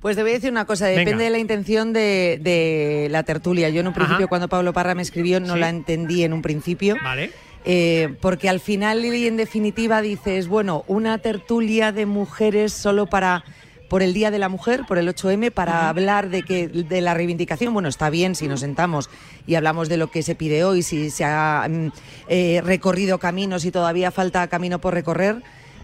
Pues 0.00 0.14
te 0.16 0.22
voy 0.22 0.30
a 0.30 0.34
decir 0.34 0.50
una 0.50 0.64
cosa, 0.64 0.86
Venga. 0.86 1.00
depende 1.00 1.24
de 1.24 1.30
la 1.30 1.38
intención 1.38 1.92
de, 1.92 2.38
de 2.40 3.08
la 3.10 3.24
tertulia. 3.24 3.68
Yo 3.68 3.80
en 3.80 3.88
un 3.88 3.94
principio 3.94 4.24
Ajá. 4.24 4.28
cuando 4.28 4.48
Pablo 4.48 4.72
Parra 4.72 4.94
me 4.94 5.02
escribió 5.02 5.40
no 5.40 5.54
Sí. 5.54 5.60
la 5.60 5.68
entendí 5.70 6.22
en 6.22 6.32
un 6.32 6.42
principio. 6.42 6.96
Vale. 7.02 7.32
Eh, 7.64 8.14
porque 8.20 8.48
al 8.48 8.60
final 8.60 9.04
y 9.04 9.26
en 9.26 9.36
definitiva 9.36 10.00
dices, 10.00 10.46
bueno, 10.46 10.84
una 10.86 11.18
tertulia 11.18 11.90
de 11.92 12.06
mujeres 12.06 12.72
solo 12.72 13.06
para 13.06 13.44
por 13.88 14.02
el 14.02 14.12
Día 14.12 14.30
de 14.30 14.38
la 14.38 14.50
Mujer, 14.50 14.82
por 14.86 14.98
el 14.98 15.08
8M, 15.08 15.50
para 15.50 15.88
hablar 15.88 16.28
de 16.28 16.42
que 16.42 16.68
de 16.68 17.00
la 17.00 17.14
reivindicación, 17.14 17.72
bueno, 17.72 17.88
está 17.88 18.10
bien 18.10 18.34
si 18.34 18.46
nos 18.46 18.60
sentamos 18.60 19.08
y 19.46 19.54
hablamos 19.54 19.88
de 19.88 19.96
lo 19.96 20.10
que 20.10 20.22
se 20.22 20.34
pide 20.34 20.62
hoy, 20.62 20.82
si 20.82 21.08
se 21.08 21.24
ha 21.24 21.66
mm, 21.68 21.86
eh, 22.28 22.60
recorrido 22.62 23.18
caminos 23.18 23.64
y 23.64 23.70
todavía 23.70 24.10
falta 24.10 24.46
camino 24.48 24.78
por 24.78 24.92
recorrer, 24.92 25.36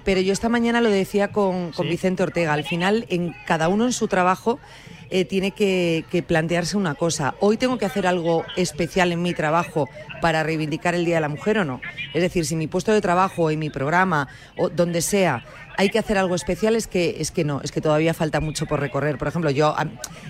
pero 0.04 0.20
yo 0.20 0.32
esta 0.32 0.48
mañana 0.48 0.80
lo 0.80 0.90
decía 0.90 1.28
con, 1.32 1.72
con 1.72 1.86
Sí. 1.86 1.90
Vicente 1.90 2.22
Ortega, 2.22 2.52
al 2.52 2.64
final 2.64 3.06
en 3.08 3.34
cada 3.46 3.68
uno 3.68 3.84
en 3.84 3.92
su 3.92 4.08
trabajo 4.08 4.58
eh, 5.10 5.24
tiene 5.24 5.50
que, 5.50 6.04
que 6.10 6.22
plantearse 6.22 6.76
una 6.76 6.94
cosa. 6.94 7.34
Hoy 7.40 7.56
tengo 7.56 7.78
que 7.78 7.84
hacer 7.84 8.06
algo 8.06 8.44
especial 8.56 9.12
en 9.12 9.22
mi 9.22 9.34
trabajo 9.34 9.88
para 10.20 10.42
reivindicar 10.42 10.94
el 10.94 11.04
Día 11.04 11.16
de 11.16 11.20
la 11.20 11.28
Mujer 11.28 11.58
o 11.58 11.64
no. 11.64 11.80
Es 12.14 12.22
decir, 12.22 12.46
si 12.46 12.56
mi 12.56 12.66
puesto 12.66 12.92
de 12.92 13.00
trabajo, 13.00 13.50
en 13.50 13.58
mi 13.58 13.70
programa 13.70 14.28
o 14.56 14.70
donde 14.70 15.02
sea 15.02 15.44
hay 15.76 15.88
que 15.90 15.98
hacer 15.98 16.18
algo 16.18 16.34
especial 16.34 16.76
es 16.76 16.86
que 16.86 17.16
es 17.18 17.30
que 17.30 17.44
no, 17.44 17.60
es 17.62 17.72
que 17.72 17.80
todavía 17.80 18.14
falta 18.14 18.40
mucho 18.40 18.66
por 18.66 18.80
recorrer. 18.80 19.18
Por 19.18 19.28
ejemplo, 19.28 19.50
yo 19.50 19.74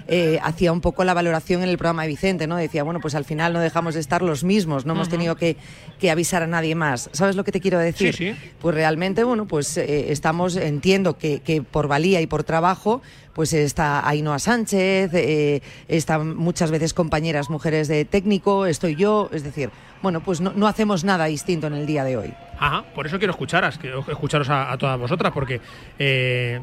eh, 0.08 0.38
hacía 0.42 0.72
un 0.72 0.80
poco 0.80 1.04
la 1.04 1.14
valoración 1.14 1.62
en 1.62 1.68
el 1.68 1.78
programa 1.78 2.02
de 2.02 2.08
Vicente, 2.08 2.46
¿no? 2.46 2.56
Decía, 2.56 2.82
bueno, 2.82 3.00
pues 3.00 3.14
al 3.14 3.24
final 3.24 3.52
no 3.52 3.60
dejamos 3.60 3.94
de 3.94 4.00
estar 4.00 4.22
los 4.22 4.44
mismos, 4.44 4.86
no 4.86 4.94
hemos 4.94 5.08
tenido 5.08 5.36
que, 5.36 5.56
que 5.98 6.10
avisar 6.10 6.42
a 6.42 6.46
nadie 6.46 6.74
más. 6.74 7.10
¿Sabes 7.12 7.36
lo 7.36 7.44
que 7.44 7.52
te 7.52 7.60
quiero 7.60 7.78
decir? 7.78 8.14
Sí, 8.14 8.32
sí. 8.32 8.52
Pues 8.60 8.74
realmente, 8.74 9.24
bueno, 9.24 9.46
pues 9.46 9.76
eh, 9.76 10.12
estamos, 10.12 10.56
entiendo 10.56 11.18
que, 11.18 11.40
que 11.40 11.62
por 11.62 11.88
valía 11.88 12.20
y 12.20 12.26
por 12.26 12.44
trabajo, 12.44 13.02
pues 13.34 13.52
está 13.52 14.08
Ainhoa 14.08 14.38
Sánchez, 14.38 15.10
eh, 15.12 15.60
están 15.88 16.36
muchas 16.36 16.70
veces 16.70 16.94
compañeras 16.94 17.50
mujeres 17.50 17.88
de 17.88 18.04
técnico, 18.04 18.66
estoy 18.66 18.94
yo, 18.94 19.28
es 19.32 19.42
decir, 19.42 19.70
bueno, 20.02 20.22
pues 20.22 20.40
no, 20.40 20.52
no 20.54 20.68
hacemos 20.68 21.02
nada 21.02 21.24
distinto 21.26 21.66
en 21.66 21.74
el 21.74 21.86
día 21.86 22.04
de 22.04 22.16
hoy. 22.16 22.34
Ajá, 22.58 22.84
por 22.94 23.06
eso 23.06 23.18
quiero 23.18 23.32
escucharos, 23.32 23.78
quiero 23.78 24.04
escucharos 24.08 24.48
a, 24.48 24.72
a 24.72 24.78
todas 24.78 24.98
vosotras, 24.98 25.32
porque 25.32 25.60
eh, 25.98 26.60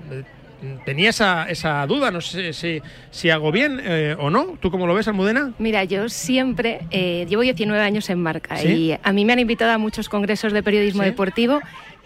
tenía 0.86 1.10
esa, 1.10 1.50
esa 1.50 1.86
duda, 1.88 2.12
no 2.12 2.22
sé 2.22 2.54
si, 2.54 2.82
si 3.10 3.30
hago 3.30 3.52
bien 3.52 3.80
eh, 3.84 4.16
o 4.20 4.30
no. 4.30 4.58
¿Tú 4.60 4.72
cómo 4.72 4.88
lo 4.88 4.94
ves, 4.94 5.08
Almudena? 5.08 5.52
Mira, 5.60 5.84
yo 5.84 6.10
siempre 6.10 6.82
eh, 6.92 7.26
llevo 7.28 7.42
19 7.42 7.82
años 7.84 8.10
en 8.10 8.22
marca 8.22 8.58
¿Sí? 8.58 8.68
y 8.68 8.98
a 9.02 9.14
mí 9.14 9.26
me 9.26 9.34
han 9.34 9.40
invitado 9.40 9.72
a 9.72 9.78
muchos 9.78 10.10
congresos 10.10 10.54
de 10.54 10.64
periodismo 10.64 11.04
¿Sí? 11.04 11.10
deportivo 11.10 11.62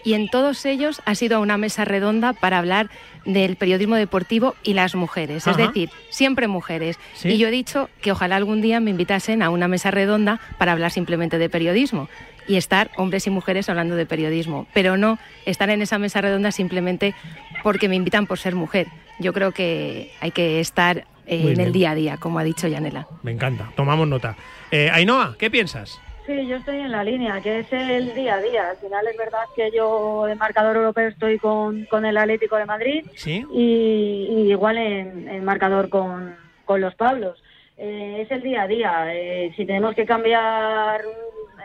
y 0.05 0.13
en 0.13 0.29
todos 0.29 0.63
ellos 0.65 1.01
ha 1.03 1.15
sido 1.15 1.41
una 1.41 1.57
mesa 1.57 1.83
redonda 1.83 2.31
para 2.33 2.59
hablar 2.59 2.89
del 3.25 3.55
periodismo 3.55 3.95
deportivo 3.95 4.55
y 4.63 4.73
las 4.73 4.93
mujeres, 4.93 5.47
es 5.47 5.57
decir, 5.57 5.89
siempre 6.09 6.47
mujeres. 6.47 6.99
¿Sí? 7.15 7.29
Y 7.29 7.37
yo 7.39 7.47
he 7.47 7.51
dicho 7.51 7.89
que 8.01 8.11
ojalá 8.11 8.35
algún 8.35 8.61
día 8.61 8.79
me 8.79 8.91
invitasen 8.91 9.41
a 9.41 9.49
una 9.49 9.67
mesa 9.67 9.89
redonda 9.89 10.39
para 10.59 10.71
hablar 10.73 10.91
simplemente 10.91 11.39
de 11.39 11.49
periodismo 11.49 12.07
y 12.47 12.57
estar 12.57 12.91
hombres 12.97 13.25
y 13.25 13.31
mujeres 13.31 13.67
hablando 13.67 13.95
de 13.95 14.05
periodismo, 14.05 14.67
pero 14.75 14.95
no 14.95 15.17
estar 15.47 15.71
en 15.71 15.81
esa 15.81 15.97
mesa 15.97 16.21
redonda 16.21 16.51
simplemente 16.51 17.15
porque 17.63 17.89
me 17.89 17.95
invitan 17.95 18.27
por 18.27 18.37
ser 18.37 18.53
mujer. 18.53 18.87
Yo 19.17 19.33
creo 19.33 19.53
que 19.53 20.13
hay 20.21 20.29
que 20.29 20.59
estar 20.59 21.07
eh, 21.25 21.51
en 21.51 21.59
el 21.59 21.73
día 21.73 21.91
a 21.91 21.95
día, 21.95 22.17
como 22.17 22.37
ha 22.37 22.43
dicho 22.43 22.67
Yanela. 22.67 23.07
Me 23.23 23.31
encanta, 23.31 23.71
tomamos 23.75 24.07
nota. 24.07 24.35
Eh, 24.69 24.91
Ainhoa, 24.91 25.35
¿qué 25.39 25.49
piensas? 25.49 25.99
Sí, 26.25 26.47
yo 26.47 26.55
estoy 26.55 26.77
en 26.79 26.91
la 26.91 27.03
línea, 27.03 27.39
que 27.41 27.59
es 27.59 27.71
el 27.71 28.15
día 28.15 28.35
a 28.35 28.41
día. 28.41 28.69
Al 28.71 28.77
final 28.77 29.05
es 29.07 29.15
verdad 29.17 29.43
que 29.55 29.69
yo 29.71 30.25
de 30.25 30.33
marcador 30.35 30.75
europeo 30.75 31.07
estoy 31.09 31.37
con, 31.37 31.85
con 31.85 32.03
el 32.05 32.17
Atlético 32.17 32.55
de 32.57 32.65
Madrid 32.65 33.05
Sí. 33.15 33.45
y, 33.51 34.27
y 34.31 34.51
igual 34.51 34.77
en, 34.77 35.27
en 35.29 35.45
marcador 35.45 35.89
con, 35.89 36.35
con 36.65 36.81
los 36.81 36.95
Pablos. 36.95 37.41
Eh, 37.77 38.21
es 38.21 38.31
el 38.31 38.41
día 38.41 38.63
a 38.63 38.67
día. 38.67 39.05
Eh, 39.13 39.53
si 39.55 39.65
tenemos 39.67 39.93
que 39.93 40.05
cambiar 40.05 41.01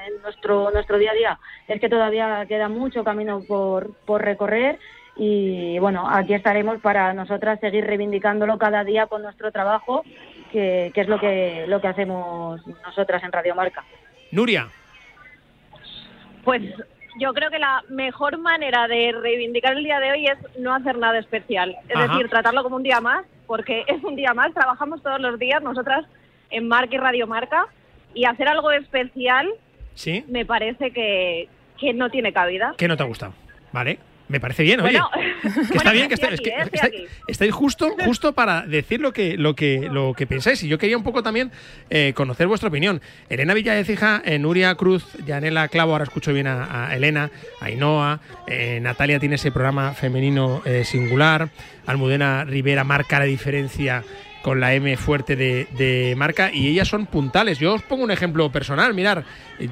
en 0.06 0.22
nuestro, 0.22 0.70
nuestro 0.72 0.98
día 0.98 1.12
a 1.12 1.14
día, 1.14 1.38
es 1.66 1.80
que 1.80 1.88
todavía 1.88 2.44
queda 2.46 2.68
mucho 2.68 3.02
camino 3.02 3.42
por, 3.48 3.94
por 4.04 4.22
recorrer 4.22 4.78
y 5.16 5.78
bueno, 5.78 6.06
aquí 6.08 6.34
estaremos 6.34 6.80
para 6.80 7.12
nosotras 7.14 7.60
seguir 7.60 7.84
reivindicándolo 7.86 8.58
cada 8.58 8.84
día 8.84 9.06
con 9.06 9.22
nuestro 9.22 9.52
trabajo, 9.52 10.02
que, 10.52 10.90
que 10.94 11.00
es 11.02 11.08
lo 11.08 11.18
que, 11.18 11.64
lo 11.66 11.80
que 11.80 11.88
hacemos 11.88 12.66
nosotras 12.86 13.22
en 13.22 13.32
Radio 13.32 13.54
Marca. 13.54 13.84
Nuria. 14.30 14.68
Pues 16.44 16.62
yo 17.18 17.34
creo 17.34 17.50
que 17.50 17.58
la 17.58 17.82
mejor 17.88 18.38
manera 18.38 18.88
de 18.88 19.12
reivindicar 19.12 19.76
el 19.76 19.84
día 19.84 20.00
de 20.00 20.12
hoy 20.12 20.26
es 20.26 20.38
no 20.58 20.74
hacer 20.74 20.96
nada 20.98 21.18
especial. 21.18 21.76
Es 21.88 21.96
Ajá. 21.96 22.08
decir, 22.14 22.28
tratarlo 22.30 22.62
como 22.62 22.76
un 22.76 22.82
día 22.82 23.00
más, 23.00 23.24
porque 23.46 23.84
es 23.86 24.02
un 24.02 24.16
día 24.16 24.32
más, 24.34 24.54
trabajamos 24.54 25.02
todos 25.02 25.20
los 25.20 25.38
días 25.38 25.62
nosotras 25.62 26.06
en 26.50 26.68
Marca 26.68 26.94
y 26.94 26.98
Radio 26.98 27.26
Marca, 27.26 27.66
y 28.14 28.24
hacer 28.24 28.48
algo 28.48 28.70
especial 28.72 29.48
¿Sí? 29.94 30.24
me 30.28 30.44
parece 30.44 30.90
que, 30.90 31.48
que 31.78 31.92
no 31.92 32.10
tiene 32.10 32.32
cabida. 32.32 32.74
¿Qué 32.76 32.88
no 32.88 32.96
te 32.96 33.02
ha 33.02 33.06
gustado? 33.06 33.34
Vale. 33.72 33.98
Me 34.30 34.38
parece 34.40 34.62
bien, 34.62 34.80
oye. 34.80 34.92
Bueno, 34.98 35.10
que 35.42 35.76
está 35.76 35.92
bien, 35.92 36.08
que, 36.08 36.14
está- 36.14 36.28
aquí, 36.28 36.48
¿eh? 36.48 36.54
que 36.70 36.76
está- 36.76 36.86
aquí. 36.86 37.04
estáis 37.26 37.52
justo, 37.52 37.94
justo 38.04 38.32
para 38.32 38.62
decir 38.62 39.00
lo 39.00 39.12
que, 39.12 39.36
lo 39.36 39.56
que, 39.56 39.88
lo 39.90 40.14
que 40.14 40.26
pensáis. 40.26 40.62
Y 40.62 40.68
yo 40.68 40.78
quería 40.78 40.96
un 40.96 41.02
poco 41.02 41.22
también 41.22 41.50
eh, 41.90 42.12
conocer 42.14 42.46
vuestra 42.46 42.68
opinión. 42.68 43.00
Elena 43.28 43.54
Villaecija, 43.54 44.22
eh, 44.24 44.38
Nuria 44.38 44.74
Cruz, 44.76 45.04
Yanela 45.26 45.66
Clavo, 45.68 45.92
ahora 45.92 46.04
escucho 46.04 46.32
bien 46.32 46.46
a, 46.46 46.86
a 46.88 46.96
Elena, 46.96 47.30
a 47.60 47.64
Ainhoa, 47.64 48.20
eh, 48.46 48.78
Natalia 48.80 49.18
tiene 49.18 49.34
ese 49.34 49.50
programa 49.50 49.94
femenino 49.94 50.62
singular, 50.84 51.48
Almudena 51.86 52.44
Rivera 52.44 52.84
marca 52.84 53.18
la 53.18 53.24
diferencia 53.24 54.04
con 54.42 54.60
la 54.60 54.72
M 54.74 54.96
fuerte 54.96 55.34
de, 55.36 55.66
de 55.76 56.14
marca 56.16 56.50
y 56.52 56.68
ellas 56.68 56.86
son 56.88 57.06
puntales. 57.06 57.58
Yo 57.58 57.74
os 57.74 57.82
pongo 57.82 58.04
un 58.04 58.10
ejemplo 58.10 58.50
personal. 58.52 58.94
Mirar, 58.94 59.24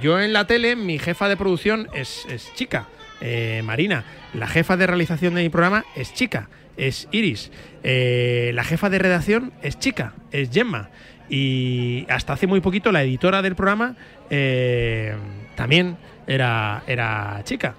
yo 0.02 0.20
en 0.20 0.32
la 0.32 0.46
tele, 0.46 0.74
mi 0.76 0.98
jefa 0.98 1.28
de 1.28 1.36
producción 1.36 1.88
es, 1.94 2.26
es 2.28 2.52
chica, 2.54 2.86
eh, 3.20 3.62
Marina. 3.64 4.04
La 4.34 4.46
jefa 4.46 4.76
de 4.76 4.86
realización 4.86 5.34
de 5.34 5.42
mi 5.42 5.48
programa 5.48 5.84
es 5.96 6.14
chica, 6.14 6.48
es 6.76 7.08
Iris. 7.10 7.50
Eh, 7.82 8.52
la 8.54 8.64
jefa 8.64 8.90
de 8.90 8.98
redacción 8.98 9.52
es 9.62 9.78
chica, 9.78 10.14
es 10.32 10.50
Gemma. 10.50 10.90
Y 11.28 12.06
hasta 12.08 12.32
hace 12.32 12.46
muy 12.46 12.60
poquito 12.60 12.90
la 12.90 13.02
editora 13.02 13.42
del 13.42 13.54
programa 13.54 13.96
eh, 14.30 15.14
también 15.56 15.96
era, 16.26 16.82
era 16.86 17.42
chica. 17.44 17.74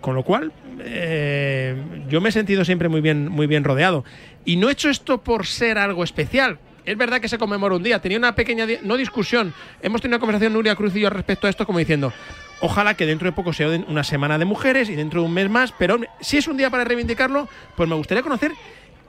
Con 0.00 0.14
lo 0.14 0.24
cual, 0.24 0.52
eh, 0.80 1.74
yo 2.08 2.20
me 2.20 2.28
he 2.28 2.32
sentido 2.32 2.64
siempre 2.64 2.88
muy 2.88 3.00
bien, 3.00 3.28
muy 3.28 3.46
bien 3.46 3.64
rodeado. 3.64 4.04
Y 4.44 4.56
no 4.56 4.68
he 4.68 4.72
hecho 4.72 4.90
esto 4.90 5.22
por 5.22 5.46
ser 5.46 5.78
algo 5.78 6.04
especial. 6.04 6.58
Es 6.84 6.98
verdad 6.98 7.20
que 7.20 7.28
se 7.28 7.38
conmemora 7.38 7.76
un 7.76 7.82
día. 7.82 7.98
Tenía 8.00 8.18
una 8.18 8.34
pequeña, 8.34 8.66
no 8.82 8.96
discusión. 8.96 9.54
Hemos 9.80 10.02
tenido 10.02 10.16
una 10.16 10.20
conversación 10.20 10.52
Nuria 10.52 10.74
Cruz 10.74 10.94
y 10.96 11.00
yo 11.00 11.08
respecto 11.08 11.46
a 11.46 11.50
esto, 11.50 11.64
como 11.64 11.78
diciendo, 11.78 12.12
ojalá 12.60 12.94
que 12.94 13.06
dentro 13.06 13.26
de 13.26 13.32
poco 13.32 13.52
sea 13.52 13.68
una 13.86 14.04
semana 14.04 14.38
de 14.38 14.44
mujeres 14.44 14.88
y 14.88 14.94
dentro 14.94 15.20
de 15.20 15.26
un 15.26 15.34
mes 15.34 15.48
más. 15.48 15.72
Pero 15.72 15.98
si 16.20 16.36
es 16.36 16.48
un 16.48 16.56
día 16.56 16.70
para 16.70 16.84
reivindicarlo, 16.84 17.48
pues 17.76 17.88
me 17.88 17.94
gustaría 17.94 18.22
conocer 18.22 18.52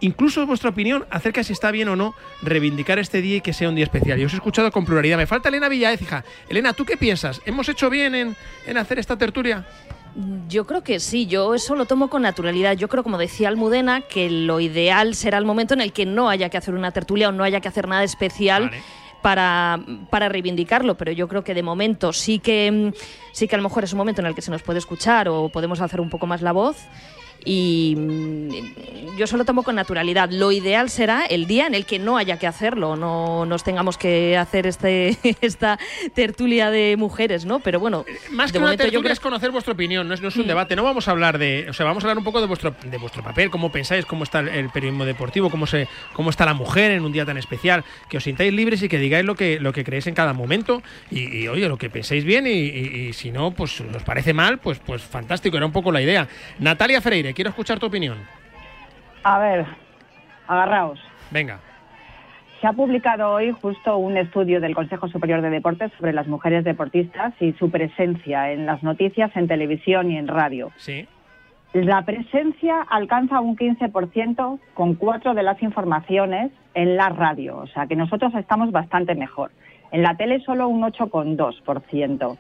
incluso 0.01 0.45
vuestra 0.45 0.69
opinión 0.69 1.05
acerca 1.10 1.39
de 1.39 1.45
si 1.45 1.53
está 1.53 1.71
bien 1.71 1.88
o 1.89 1.95
no 1.95 2.15
reivindicar 2.41 2.99
este 2.99 3.21
día 3.21 3.38
y 3.38 3.41
que 3.41 3.53
sea 3.53 3.69
un 3.69 3.75
día 3.75 3.86
especial. 3.86 4.19
Y 4.19 4.25
os 4.25 4.34
he 4.34 4.36
escuchado 4.36 4.71
con 4.71 4.86
pluralidad. 4.86 5.17
Me 5.17 5.27
falta 5.27 5.49
Elena 5.49 5.69
Villaécija. 5.69 6.23
Elena, 6.49 6.73
¿tú 6.73 6.86
qué 6.86 6.97
piensas? 6.97 7.41
¿Hemos 7.45 7.69
hecho 7.69 7.89
bien 7.89 8.15
en, 8.15 8.36
en 8.67 8.77
hacer 8.77 8.99
esta 8.99 9.17
tertulia? 9.17 9.65
Yo 10.47 10.65
creo 10.65 10.81
que 10.81 11.01
sí, 11.01 11.25
yo 11.25 11.55
eso 11.55 11.75
lo 11.75 11.86
tomo 11.86 12.10
con 12.10 12.21
naturalidad. 12.21 12.77
Yo 12.77 12.88
creo, 12.88 13.03
como 13.03 13.17
decía 13.17 13.49
Almudena, 13.49 14.01
que 14.01 14.29
lo 14.29 14.62
ideal 14.62 15.13
será 15.13 15.38
el 15.38 15.45
momento 15.45 15.73
en 15.73 15.81
el 15.81 15.91
que 15.91 16.05
no 16.05 16.29
haya 16.29 16.49
que 16.49 16.58
hacer 16.58 16.73
una 16.73 16.91
tertulia 16.91 17.29
o 17.29 17.31
no 17.34 17.43
haya 17.43 17.60
que 17.60 17.67
hacer 17.67 17.88
nada 17.88 18.03
especial. 18.03 18.71
Para, 19.25 19.79
para 20.11 20.29
reivindicarlo, 20.29 20.97
pero 20.97 21.11
yo 21.11 21.27
creo 21.27 21.43
que 21.43 21.55
de 21.55 21.63
momento 21.63 22.13
sí 22.13 22.38
que 22.38 22.71
mm, 22.71 22.93
sí 23.31 23.47
que 23.47 23.55
a 23.55 23.57
lo 23.57 23.63
mejor 23.63 23.83
es 23.83 23.91
un 23.91 23.97
momento 23.97 24.21
en 24.21 24.27
el 24.27 24.35
que 24.35 24.43
se 24.43 24.51
nos 24.51 24.61
puede 24.61 24.77
escuchar 24.77 25.27
o 25.29 25.49
podemos 25.49 25.81
hacer 25.81 25.99
un 25.99 26.11
poco 26.11 26.27
más 26.27 26.43
la 26.43 26.51
voz 26.51 26.77
y 27.45 27.95
mm, 27.97 29.17
yo 29.17 29.27
solo 29.27 29.45
tomo 29.45 29.63
con 29.63 29.75
naturalidad. 29.75 30.29
Lo 30.31 30.51
ideal 30.51 30.89
será 30.89 31.25
el 31.25 31.45
día 31.47 31.67
en 31.67 31.75
el 31.75 31.86
que 31.86 31.99
no 31.99 32.17
haya 32.17 32.38
que 32.38 32.47
hacerlo, 32.47 32.95
no 32.95 33.45
nos 33.45 33.63
tengamos 33.63 33.97
que 33.97 34.36
hacer 34.38 34.67
este 34.67 35.17
esta 35.41 35.79
tertulia 36.13 36.69
de 36.71 36.97
mujeres, 36.97 37.45
¿no? 37.45 37.60
Pero 37.60 37.79
bueno, 37.79 38.05
Más 38.31 38.51
de 38.51 38.53
que 38.53 38.58
una 38.58 38.67
momento 38.67 38.88
yo 38.88 39.01
creo 39.01 39.13
es 39.13 39.19
conocer 39.19 39.51
vuestra 39.51 39.73
opinión, 39.73 40.08
no 40.08 40.13
es, 40.13 40.21
no 40.21 40.27
es 40.29 40.36
un 40.36 40.47
debate. 40.47 40.75
No 40.75 40.84
vamos 40.84 41.08
a 41.08 41.12
hablar 41.12 41.38
de. 41.38 41.67
O 41.69 41.73
sea, 41.73 41.86
vamos 41.86 42.03
a 42.03 42.08
hablar 42.08 42.17
un 42.17 42.23
poco 42.23 42.41
de 42.41 42.47
vuestro, 42.47 42.75
de 42.84 42.97
vuestro 42.97 43.23
papel, 43.23 43.49
cómo 43.49 43.71
pensáis, 43.71 44.05
cómo 44.05 44.23
está 44.23 44.39
el, 44.39 44.69
periodismo 44.69 45.05
deportivo, 45.05 45.49
cómo, 45.49 45.67
se, 45.67 45.88
cómo 46.13 46.29
está 46.31 46.45
la 46.45 46.53
mujer 46.53 46.91
en 46.91 47.05
un 47.05 47.12
día 47.12 47.25
tan 47.25 47.38
especial. 47.38 47.84
Que 48.10 48.17
os 48.17 48.23
sintáis 48.23 48.51
libres 48.51 48.81
y 48.84 48.89
que 48.89 48.97
digáis 48.97 49.23
lo 49.25 49.36
que, 49.36 49.60
lo 49.60 49.71
que 49.71 49.84
creéis 49.84 50.08
en 50.08 50.15
cada 50.15 50.34
momento. 50.34 50.81
Y, 51.12 51.43
y, 51.43 51.47
oye, 51.47 51.67
lo 51.69 51.77
que 51.77 51.89
penséis 51.89 52.23
bien 52.25 52.47
y, 52.47 52.49
y- 52.51 52.95
y 53.10 53.13
si 53.13 53.31
no, 53.31 53.51
pues 53.51 53.79
os 53.81 54.03
parece 54.03 54.34
mal, 54.34 54.58
pues, 54.58 54.79
pues 54.79 55.03
fantástico, 55.03 55.58
era 55.58 55.65
un 55.65 55.71
poco 55.71 55.91
la 55.91 56.01
idea. 56.01 56.27
Natalia 56.60 57.01
Freire, 57.01 57.34
quiero 57.35 57.49
escuchar 57.49 57.77
tu 57.77 57.85
opinión. 57.85 58.17
A 59.23 59.37
ver, 59.37 59.65
agarraos. 60.47 60.99
Venga. 61.29 61.59
Se 62.61 62.67
ha 62.67 62.73
publicado 62.73 63.31
hoy 63.31 63.51
justo 63.51 63.97
un 63.97 64.17
estudio 64.17 64.59
del 64.59 64.73
Consejo 64.73 65.07
Superior 65.09 65.41
de 65.41 65.51
Deportes 65.51 65.91
sobre 65.99 66.13
las 66.13 66.25
mujeres 66.25 66.63
deportistas 66.63 67.33
y 67.39 67.53
su 67.53 67.69
presencia 67.69 68.51
en 68.51 68.65
las 68.65 68.81
noticias, 68.81 69.29
en 69.35 69.47
televisión 69.47 70.09
y 70.09 70.17
en 70.17 70.27
radio. 70.27 70.71
Sí. 70.77 71.07
La 71.73 72.03
presencia 72.03 72.81
alcanza 72.89 73.41
un 73.41 73.57
15% 73.57 74.59
con 74.73 74.95
cuatro 74.95 75.33
de 75.33 75.43
las 75.43 75.61
informaciones 75.61 76.51
en 76.73 76.95
la 76.95 77.09
radio, 77.09 77.57
o 77.57 77.67
sea 77.67 77.85
que 77.85 77.97
nosotros 77.97 78.33
estamos 78.35 78.71
bastante 78.71 79.13
mejor. 79.13 79.51
En 79.91 80.01
la 80.01 80.15
tele 80.15 80.39
solo 80.39 80.67
un 80.69 80.81
8,2%. 80.83 82.37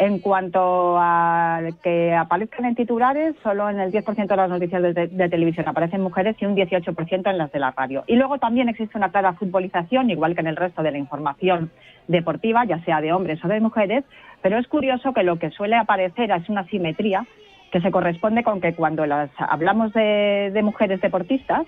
En 0.00 0.18
cuanto 0.18 0.96
a 0.98 1.60
que 1.82 2.14
aparezcan 2.14 2.64
en 2.64 2.74
titulares, 2.74 3.36
solo 3.42 3.68
en 3.68 3.78
el 3.78 3.92
10% 3.92 4.26
de 4.26 4.36
las 4.36 4.48
noticias 4.48 4.82
de, 4.82 5.28
televisión 5.28 5.68
aparecen 5.68 6.00
mujeres 6.00 6.36
y 6.40 6.46
un 6.46 6.56
18% 6.56 7.30
en 7.30 7.36
las 7.36 7.52
de 7.52 7.58
la 7.58 7.72
radio. 7.72 8.02
Y 8.06 8.16
luego 8.16 8.38
también 8.38 8.70
existe 8.70 8.96
una 8.96 9.10
clara 9.10 9.34
futbolización, 9.34 10.08
igual 10.08 10.34
que 10.34 10.40
en 10.40 10.46
el 10.46 10.56
resto 10.56 10.82
de 10.82 10.92
la 10.92 10.96
información 10.96 11.70
deportiva, 12.08 12.64
ya 12.64 12.82
sea 12.84 13.02
de 13.02 13.12
hombres 13.12 13.44
o 13.44 13.48
de 13.48 13.60
mujeres, 13.60 14.04
pero 14.40 14.56
es 14.56 14.66
curioso 14.68 15.12
que 15.12 15.22
lo 15.22 15.38
que 15.38 15.50
suele 15.50 15.76
aparecer 15.76 16.30
es 16.30 16.48
una 16.48 16.64
simetría 16.68 17.26
que 17.70 17.82
se 17.82 17.90
corresponde 17.90 18.42
con 18.42 18.62
que 18.62 18.74
cuando 18.74 19.04
las 19.04 19.28
hablamos 19.36 19.92
de, 19.92 20.50
de 20.50 20.62
mujeres 20.62 21.02
deportistas, 21.02 21.66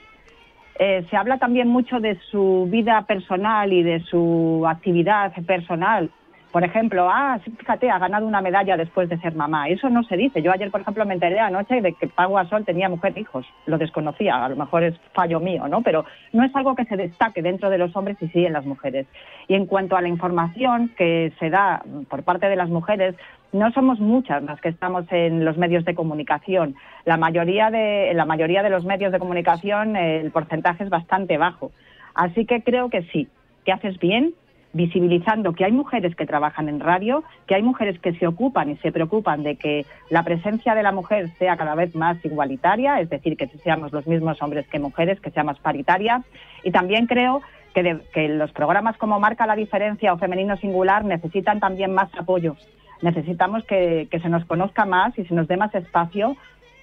Eh, 0.79 1.05
se 1.11 1.17
habla 1.17 1.39
también 1.39 1.69
mucho 1.69 2.01
de 2.01 2.19
su 2.31 2.67
vida 2.71 3.03
personal 3.03 3.73
y 3.73 3.83
de 3.83 4.01
su 4.01 4.65
actividad 4.67 5.33
personal. 5.45 6.11
Por 6.53 6.65
ejemplo, 6.65 7.09
ah, 7.11 7.41
fíjate, 7.59 7.91
ha 7.91 7.99
ganado 7.99 8.27
una 8.27 8.43
medalla 8.43 8.77
después 8.77 9.09
de 9.09 9.17
ser 9.19 9.35
mamá. 9.35 9.69
Eso 9.69 9.89
no 9.89 10.05
se 10.05 10.19
dice. 10.19 10.43
Yo 10.43 10.53
ayer, 10.53 10.71
por 10.71 10.83
ejemplo, 10.83 11.07
me 11.07 11.15
enteré 11.15 11.41
anoche 11.41 11.81
de 11.81 11.95
que 11.95 12.09
Pau 12.09 12.35
Gasol 12.35 12.67
tenía 12.67 12.91
mujer 12.91 13.15
e 13.17 13.21
hijos. 13.21 13.47
Lo 13.65 13.79
desconocía. 13.79 14.45
A 14.45 14.51
lo 14.51 14.57
mejor 14.57 14.85
es 14.85 14.95
fallo 15.15 15.41
mío, 15.41 15.67
¿no? 15.67 15.81
Pero 15.81 16.05
no 16.35 16.45
es 16.45 16.55
algo 16.55 16.75
que 16.75 16.85
se 16.85 16.99
destaque 16.99 17.41
dentro 17.41 17.71
de 17.71 17.79
los 17.79 17.97
hombres 17.97 18.19
y 18.21 18.29
sí 18.29 18.45
en 18.45 18.53
las 18.53 18.67
mujeres. 18.67 19.07
Y 19.49 19.55
en 19.55 19.65
cuanto 19.65 19.97
a 19.97 20.03
la 20.03 20.09
información 20.09 20.91
que 20.95 21.33
se 21.41 21.49
da 21.49 21.83
por 22.11 22.23
parte 22.23 22.51
de 22.51 22.57
las 22.57 22.69
mujeres, 22.69 23.15
no 23.53 23.73
somos 23.73 23.99
muchas 23.99 24.43
las 24.43 24.61
que 24.61 24.69
estamos 24.69 25.07
en 25.11 25.47
los 25.47 25.57
medios 25.57 25.87
de 25.87 25.95
comunicación. 25.95 26.75
La 27.07 27.17
mayoría 27.17 27.71
de, 27.71 28.13
la 28.15 28.27
mayoría 28.27 28.63
de 28.63 28.69
los 28.69 28.85
medios 28.85 29.11
de 29.11 29.19
comunicación 29.19 29.97
el 29.97 30.31
porcentaje 30.31 30.85
es 30.85 30.91
bastante 30.91 31.39
bajo. 31.39 31.73
Así 32.15 32.45
que 32.45 32.63
creo 32.63 32.91
que 32.91 33.05
sí, 33.05 33.29
que 33.65 33.73
haces 33.73 33.99
bien 33.99 34.35
visibilizando 34.73 35.53
que 35.53 35.65
hay 35.65 35.73
mujeres 35.73 36.15
que 36.17 36.27
trabajan 36.27 36.69
en 36.69 36.81
radio, 36.81 37.23
que 37.47 37.55
hay 37.55 37.63
mujeres 37.63 37.99
que 38.01 38.15
se 38.15 38.27
ocupan 38.27 38.71
y 38.71 38.77
se 38.79 38.91
preocupan 38.93 39.43
de 39.43 39.57
que 39.57 39.85
la 40.11 40.23
presencia 40.23 40.75
de 40.75 40.83
la 40.83 40.93
mujer 40.93 41.31
sea 41.39 41.57
cada 41.57 41.75
vez 41.75 41.95
más 41.95 42.23
igualitaria, 42.25 43.01
es 43.01 43.11
decir, 43.11 43.37
que 43.37 43.49
seamos 43.49 43.93
los 43.93 44.07
mismos 44.07 44.41
hombres 44.43 44.67
que 44.69 44.79
mujeres, 44.79 45.21
que 45.21 45.31
sea 45.31 45.45
más 45.45 45.59
paritaria. 45.59 46.23
Y 46.65 46.71
también 46.71 47.07
creo 47.07 47.43
que, 47.75 47.83
de- 47.83 48.01
que 48.15 48.29
los 48.29 48.53
programas 48.53 48.97
como 48.97 49.21
Marca 49.21 49.47
la 49.47 49.57
Diferencia 49.57 50.13
o 50.13 50.19
Femenino 50.19 50.57
Singular 50.57 51.05
necesitan 51.05 51.61
también 51.61 51.93
más 51.95 52.09
apoyo. 52.19 52.57
Necesitamos 53.03 53.65
que, 53.65 54.09
que 54.11 54.21
se 54.21 54.29
nos 54.29 54.45
conozca 54.45 54.85
más 54.87 55.19
y 55.19 55.25
se 55.25 55.35
nos 55.35 55.49
dé 55.49 55.57
más 55.57 55.75
espacio 55.75 56.37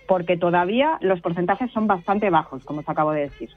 porque 0.07 0.37
todavía 0.37 0.97
los 1.01 1.21
porcentajes 1.21 1.71
son 1.71 1.85
bastante 1.87 2.29
bajos, 2.31 2.65
como 2.65 2.79
os 2.81 2.89
acabo 2.89 3.11
de 3.11 3.21
decir. 3.21 3.49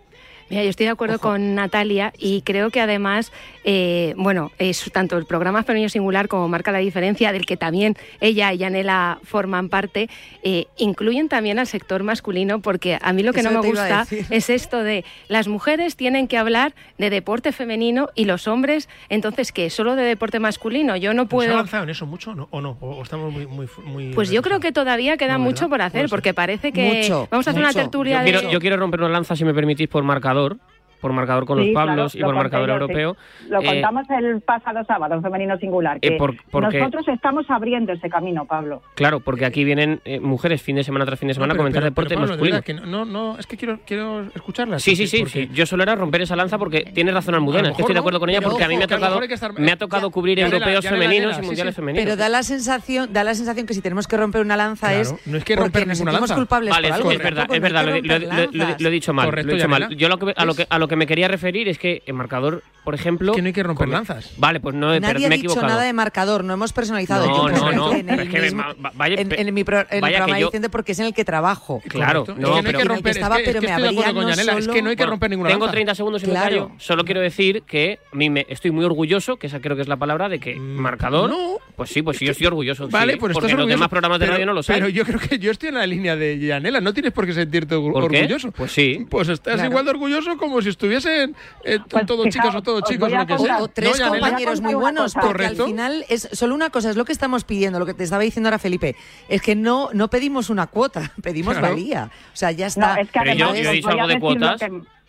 Mira, 0.50 0.64
yo 0.64 0.70
estoy 0.70 0.86
de 0.86 0.92
acuerdo 0.92 1.18
con 1.18 1.54
Natalia 1.54 2.12
y 2.18 2.42
creo 2.42 2.70
que 2.70 2.80
además, 2.80 3.32
eh, 3.64 4.14
bueno, 4.16 4.52
es 4.58 4.90
tanto 4.92 5.16
el 5.16 5.24
programa 5.24 5.62
Femenino 5.62 5.88
Singular 5.88 6.28
como 6.28 6.48
Marca 6.48 6.72
la 6.72 6.78
Diferencia, 6.78 7.32
del 7.32 7.46
que 7.46 7.56
también 7.56 7.96
ella 8.20 8.52
y 8.52 8.58
Yanela 8.58 9.18
forman 9.24 9.68
parte, 9.68 10.08
eh, 10.42 10.66
incluyen 10.76 11.28
también 11.28 11.58
al 11.58 11.66
sector 11.66 12.02
masculino, 12.02 12.60
porque 12.60 12.98
a 13.00 13.12
mí 13.12 13.22
lo 13.22 13.32
que 13.32 13.40
Eso 13.40 13.50
no 13.50 13.62
me 13.62 13.68
gusta 13.68 14.06
es 14.30 14.50
esto 14.50 14.82
de 14.82 15.04
las 15.28 15.48
mujeres 15.48 15.96
tienen 15.96 16.28
que 16.28 16.38
hablar 16.38 16.74
de 16.98 17.10
deporte 17.10 17.52
femenino 17.52 18.08
y 18.14 18.24
los 18.24 18.48
hombres, 18.48 18.88
entonces, 19.08 19.52
¿qué? 19.52 19.70
¿Solo 19.70 19.96
de 19.96 20.02
deporte 20.02 20.38
masculino? 20.38 20.96
Yo 20.96 21.14
no 21.14 21.26
¿Pero 21.26 21.40
¿Se 21.40 21.46
ha 21.46 21.48
puedo... 21.48 21.52
avanzado 21.54 21.84
en 21.84 21.90
eso 21.90 22.06
mucho 22.06 22.32
o 22.32 22.34
no? 22.34 22.48
¿O, 22.50 22.60
no? 22.60 22.76
¿O 22.80 23.02
estamos 23.02 23.32
muy, 23.32 23.46
muy, 23.46 23.66
muy 23.84 24.12
Pues 24.12 24.30
yo 24.30 24.42
creo 24.42 24.60
que 24.60 24.72
todavía 24.72 25.16
queda 25.16 25.38
mucho 25.38 25.68
por 25.68 25.82
hacer, 25.82 26.08
porque 26.08 26.34
parece 26.34 26.72
que 26.72 27.02
Mucho, 27.02 27.28
vamos 27.30 27.46
a 27.46 27.50
hacer 27.50 27.62
una 27.62 27.72
tertulia 27.72 28.18
Yo 28.18 28.24
de... 28.24 28.30
quiero, 28.32 28.50
yo 28.50 28.60
quiero 28.60 28.76
romper 28.76 29.00
una 29.00 29.10
lanza, 29.10 29.36
si 29.36 29.44
me 29.44 29.54
permitís, 29.54 29.88
por 29.88 30.02
marcador. 30.34 30.71
Por 31.02 31.12
marcador 31.12 31.44
con 31.44 31.58
Sí, 31.58 31.64
los 31.66 31.72
claro, 31.72 31.88
Pablos 31.88 32.14
y 32.14 32.18
lo 32.20 32.26
por 32.28 32.34
conté 32.36 32.42
marcador 32.44 32.68
sí. 32.68 32.72
europeo. 32.72 33.16
Lo 33.50 33.60
Eh, 33.60 33.66
contamos 33.66 34.06
el 34.10 34.40
pasado 34.40 34.84
sábado 34.86 35.14
en 35.16 35.22
Femenino 35.22 35.58
Singular. 35.58 36.00
Que 36.00 36.08
Eh, 36.08 36.12
por- 36.16 36.36
porque- 36.50 36.78
Nosotros 36.78 37.08
estamos 37.08 37.44
abriendo 37.50 37.92
ese 37.92 38.08
camino, 38.08 38.46
Pablo. 38.46 38.82
Claro, 38.94 39.20
porque 39.20 39.44
aquí 39.44 39.64
vienen 39.64 40.00
eh, 40.04 40.20
mujeres 40.20 40.62
fin 40.62 40.76
de 40.76 40.84
semana 40.84 41.04
tras 41.04 41.18
fin 41.18 41.26
de 41.28 41.34
semana 41.34 41.52
a 41.52 41.56
comentar 41.56 41.82
deporte 41.82 42.14
Pablo, 42.14 42.28
de 42.28 42.32
masculino. 42.32 42.54
verdad 42.54 42.64
que 42.64 42.74
no, 42.74 43.04
no, 43.04 43.36
es 43.38 43.46
que 43.46 43.56
quiero, 43.56 43.80
quiero 43.84 44.22
escucharla. 44.34 44.78
Sí, 44.78 44.94
sí, 44.96 45.06
sí, 45.08 45.18
porque- 45.18 45.46
sí. 45.46 45.50
Yo 45.52 45.66
solo 45.66 45.82
era 45.82 45.94
romper 45.96 46.22
esa 46.22 46.36
lanza 46.36 46.56
porque 46.56 46.82
tiene 46.94 47.10
razón 47.10 47.34
Almudena. 47.34 47.70
Es 47.70 47.76
que 47.76 47.82
estoy 47.82 47.94
de 47.94 47.98
acuerdo 48.00 48.20
con 48.20 48.30
ella 48.30 48.38
pero 48.38 48.50
porque 48.52 48.64
a 48.64 48.68
mí 48.68 48.76
me 48.76 48.84
ha 48.84 48.86
que 48.86 48.94
tocado, 48.94 49.20
que 49.20 49.34
estar- 49.34 49.58
me 49.58 49.72
ha 49.72 49.76
tocado 49.76 50.08
cubrir 50.12 50.38
Ya, 50.38 50.44
europeos 50.46 50.84
ya, 50.84 50.90
femeninos 50.90 51.36
y 51.36 51.42
mundiales 51.42 51.74
femeninos. 51.74 52.04
Pero 52.04 52.16
da 52.16 52.28
la 52.28 52.44
sensación, 52.44 53.12
da 53.12 53.24
la 53.24 53.34
sensación 53.34 53.66
que 53.66 53.74
si 53.74 53.80
tenemos 53.82 54.06
que 54.06 54.16
romper 54.16 54.40
una 54.42 54.56
lanza 54.56 54.94
es 54.94 55.12
no 55.26 55.36
es 55.36 55.44
que 55.44 55.56
romper 55.56 55.88
ninguna 55.88 56.12
lanza. 56.12 56.36
culpables 56.36 56.70
Vale, 56.70 56.88
es 56.88 56.94
verdad, 57.18 57.46
es 57.52 57.60
verdad, 57.60 57.84
que 57.86 58.78
lo, 58.82 58.88
he 58.88 58.92
dicho 58.92 59.12
mal, 59.12 59.26
Correcto, 59.26 59.48
lo 59.48 59.52
he 59.52 59.56
dicho 59.56 59.68
mal. 59.68 59.82
Yanela. 59.82 59.98
Yo 59.98 60.08
que, 60.18 60.34
a, 60.68 60.78
lo 60.78 60.88
que, 60.88 60.91
que 60.92 60.96
me 60.96 61.06
quería 61.06 61.26
referir 61.26 61.68
es 61.68 61.78
que 61.78 62.02
en 62.04 62.14
marcador, 62.16 62.62
por 62.84 62.94
ejemplo... 62.94 63.32
que 63.32 63.40
no 63.40 63.46
hay 63.46 63.52
que 63.54 63.62
romper 63.62 63.88
lanzas. 63.88 64.32
Vale, 64.36 64.60
pues 64.60 64.74
no, 64.74 64.88
pero 64.88 65.00
Nadie 65.00 65.24
ha 65.24 65.28
me 65.30 65.34
he 65.36 65.38
dicho 65.38 65.50
equivocado. 65.52 65.68
nada 65.72 65.82
de 65.84 65.92
marcador, 65.94 66.44
no 66.44 66.52
hemos 66.52 66.72
personalizado. 66.74 67.26
No, 67.26 67.48
Yo 67.48 67.72
no, 67.72 67.72
no, 67.72 67.92
En, 67.92 68.10
el 68.10 68.28
pero 68.28 68.44
es 68.44 68.52
me- 68.54 68.62
mismo- 68.62 68.90
vaya- 68.94 69.20
en, 69.20 69.32
en 69.48 69.54
mi 69.54 69.64
pro- 69.64 69.80
en 69.80 69.86
el 69.90 70.00
vaya 70.02 70.18
programa 70.18 70.38
yo- 70.40 70.46
diciendo 70.48 70.68
porque 70.70 70.92
es 70.92 70.98
en 70.98 71.06
el 71.06 71.14
que 71.14 71.24
trabajo. 71.24 71.80
Claro, 71.88 72.26
Correcto. 72.26 72.40
no, 72.42 72.48
es 72.48 72.54
que 72.56 72.62
no 72.62 72.68
hay 72.68 72.72
pero- 72.74 72.78
que 72.78 72.84
romper, 72.84 73.10
es 73.12 73.16
estaba, 73.16 73.36
que, 73.38 73.42
pero 73.44 73.58
es 73.58 73.64
que 73.64 73.70
me 73.72 73.78
no 74.12 74.28
Yanela, 74.28 74.58
es 74.58 74.68
que 74.68 74.82
no 74.82 74.90
hay 74.90 74.96
que 74.96 75.02
solo- 75.02 75.10
romper 75.12 75.30
ninguna 75.30 75.48
Tengo 75.48 75.64
lanza. 75.64 75.72
30 75.72 75.94
segundos 75.94 76.22
y 76.22 76.26
me 76.26 76.32
Claro. 76.32 76.48
callo. 76.68 76.70
Solo 76.78 77.04
quiero 77.04 77.20
decir 77.22 77.62
que 77.62 77.98
a 78.12 78.16
mí 78.16 78.28
me 78.28 78.44
estoy 78.48 78.70
muy 78.70 78.84
orgulloso, 78.84 79.36
que 79.38 79.46
esa 79.46 79.60
creo 79.60 79.74
que 79.76 79.82
es 79.82 79.88
la 79.88 79.96
palabra, 79.96 80.28
de 80.28 80.38
que 80.40 80.56
marcador. 80.56 81.30
Mm, 81.30 81.32
no. 81.32 81.58
Pues 81.76 81.88
sí, 81.90 82.02
pues 82.02 82.18
sí, 82.18 82.26
yo 82.26 82.32
estoy 82.32 82.46
orgulloso. 82.48 82.88
Vale, 82.88 83.16
pues 83.16 83.32
porque 83.32 83.54
los 83.54 83.66
demás 83.66 83.88
programas 83.88 84.18
de 84.18 84.26
pero- 84.26 84.34
radio 84.34 84.46
no 84.46 84.52
lo 84.52 84.62
Pero 84.62 84.78
saben. 84.80 84.94
yo 84.94 85.04
creo 85.06 85.18
que 85.18 85.38
yo 85.38 85.50
estoy 85.50 85.70
en 85.70 85.76
la 85.76 85.86
línea 85.86 86.16
de 86.16 86.38
Yanela, 86.38 86.80
no 86.82 86.92
tienes 86.92 87.12
por 87.12 87.26
qué 87.26 87.32
sentirte 87.32 87.74
orgulloso. 87.76 88.50
Pues 88.52 88.72
sí. 88.72 89.06
Pues 89.08 89.28
estás 89.28 89.62
igual 89.64 89.84
de 89.84 89.90
orgulloso 89.92 90.36
como 90.36 90.60
si 90.60 90.68
estuviesen 90.86 91.36
eh, 91.64 91.78
Pues 91.88 92.06
todos 92.06 92.24
fijaos, 92.26 92.34
chicos 92.34 92.54
o 92.54 92.62
todos 92.62 92.82
os 92.82 92.88
chicos 92.88 93.10
lo 93.12 93.26
que 93.26 93.38
sea. 93.38 93.58
O 93.62 93.68
tres 93.68 94.00
compañeros 94.00 94.60
muy 94.60 94.74
buenos, 94.74 95.14
porque 95.14 95.26
al 95.28 95.32
Correcto. 95.32 95.66
final 95.66 96.04
es 96.08 96.28
solo 96.32 96.54
una 96.54 96.70
cosa, 96.70 96.90
es 96.90 96.96
lo 96.96 97.04
que 97.04 97.12
estamos 97.12 97.44
pidiendo, 97.44 97.78
lo 97.78 97.86
que 97.86 97.94
te 97.94 98.04
estaba 98.04 98.22
diciendo 98.22 98.48
ahora 98.48 98.58
Felipe, 98.58 98.96
es 99.28 99.40
que 99.42 99.54
no, 99.54 99.90
no 99.92 100.08
pedimos 100.08 100.50
una 100.50 100.66
cuota, 100.66 101.12
pedimos 101.22 101.54
Claro. 101.56 101.74
valía. 101.74 102.10
O 102.32 102.36
sea, 102.36 102.50
ya 102.50 102.66
está. 102.66 102.94
No, 102.96 103.00
es 103.02 103.10
que 103.10 103.20
Pero 103.20 103.34
yo- 103.34 103.44
además 103.46 103.62
yo 103.64 103.70
he 103.70 103.74
dicho 103.74 103.88
algo 103.88 104.06
de 104.06 104.20
cuotas. 104.20 104.60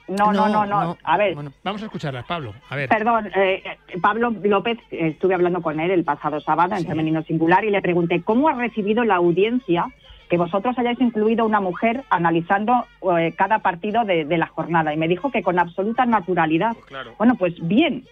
No, 0.05 0.33
no, 0.33 0.49
no, 0.49 0.65
no, 0.65 0.97
A 1.03 1.17
ver, 1.17 1.33
Vamos 1.63 1.81
a 1.81 1.85
escucharlas, 1.85 2.25
Pablo. 2.25 2.53
A 2.69 2.75
ver. 2.75 2.89
Perdón, 2.89 3.31
eh, 3.35 3.63
Pablo 4.01 4.31
López, 4.43 4.77
eh, 4.91 5.07
estuve 5.13 5.33
hablando 5.33 5.61
con 5.61 5.79
él 5.79 5.91
el 5.91 6.03
pasado 6.03 6.41
sábado 6.41 6.75
en 6.75 6.85
Femenino 6.85 7.23
Singular 7.23 7.63
y 7.63 7.71
le 7.71 7.81
pregunté 7.81 8.21
cómo 8.21 8.49
ha 8.49 8.53
recibido 8.53 9.05
la 9.05 9.15
audiencia 9.15 9.85
que 10.33 10.37
vosotros 10.39 10.75
hayáis 10.79 10.99
incluido 10.99 11.45
una 11.45 11.59
mujer 11.59 12.05
analizando 12.09 12.87
eh, 13.19 13.35
cada 13.37 13.59
partido 13.59 14.03
de, 14.03 14.25
de 14.25 14.37
la 14.39 14.47
jornada. 14.47 14.91
Y 14.91 14.97
me 14.97 15.07
dijo 15.07 15.29
que 15.29 15.43
con 15.43 15.59
absoluta 15.59 16.07
naturalidad. 16.07 16.75
Bueno, 17.19 17.35
pues 17.35 17.53
bien, 17.61 18.03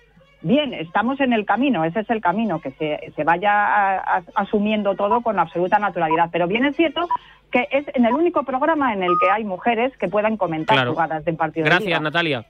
bien, 0.44 0.72
estamos 0.76 1.20
en 1.20 1.34
el 1.34 1.48
camino, 1.48 1.84
ese 1.84 2.02
es 2.02 2.10
el 2.12 2.22
camino, 2.22 2.62
que 2.62 2.70
se, 2.74 3.12
se 3.16 3.24
vaya 3.24 3.52
a- 3.52 4.18
a- 4.18 4.24
asumiendo 4.36 4.94
todo 4.96 5.22
con 5.22 5.40
absoluta 5.40 5.80
naturalidad. 5.80 6.30
Pero 6.32 6.48
bien 6.48 6.64
es 6.64 6.76
cierto 6.76 7.08
que 7.52 7.68
es 7.72 7.86
en 7.96 8.06
el 8.06 8.14
único 8.14 8.44
programa 8.44 8.94
en 8.94 9.02
el 9.02 9.14
que 9.20 9.32
hay 9.32 9.44
mujeres 9.44 9.92
que 9.98 10.08
puedan 10.08 10.38
comentar 10.38 10.76
Claro. 10.76 10.92
jugadas 10.92 11.26
de 11.26 11.32
un 11.32 11.38
partido 11.38 11.64
de 11.64 11.70
liga. 11.72 11.80
Gracias, 11.80 12.02
Natalia. 12.04 12.46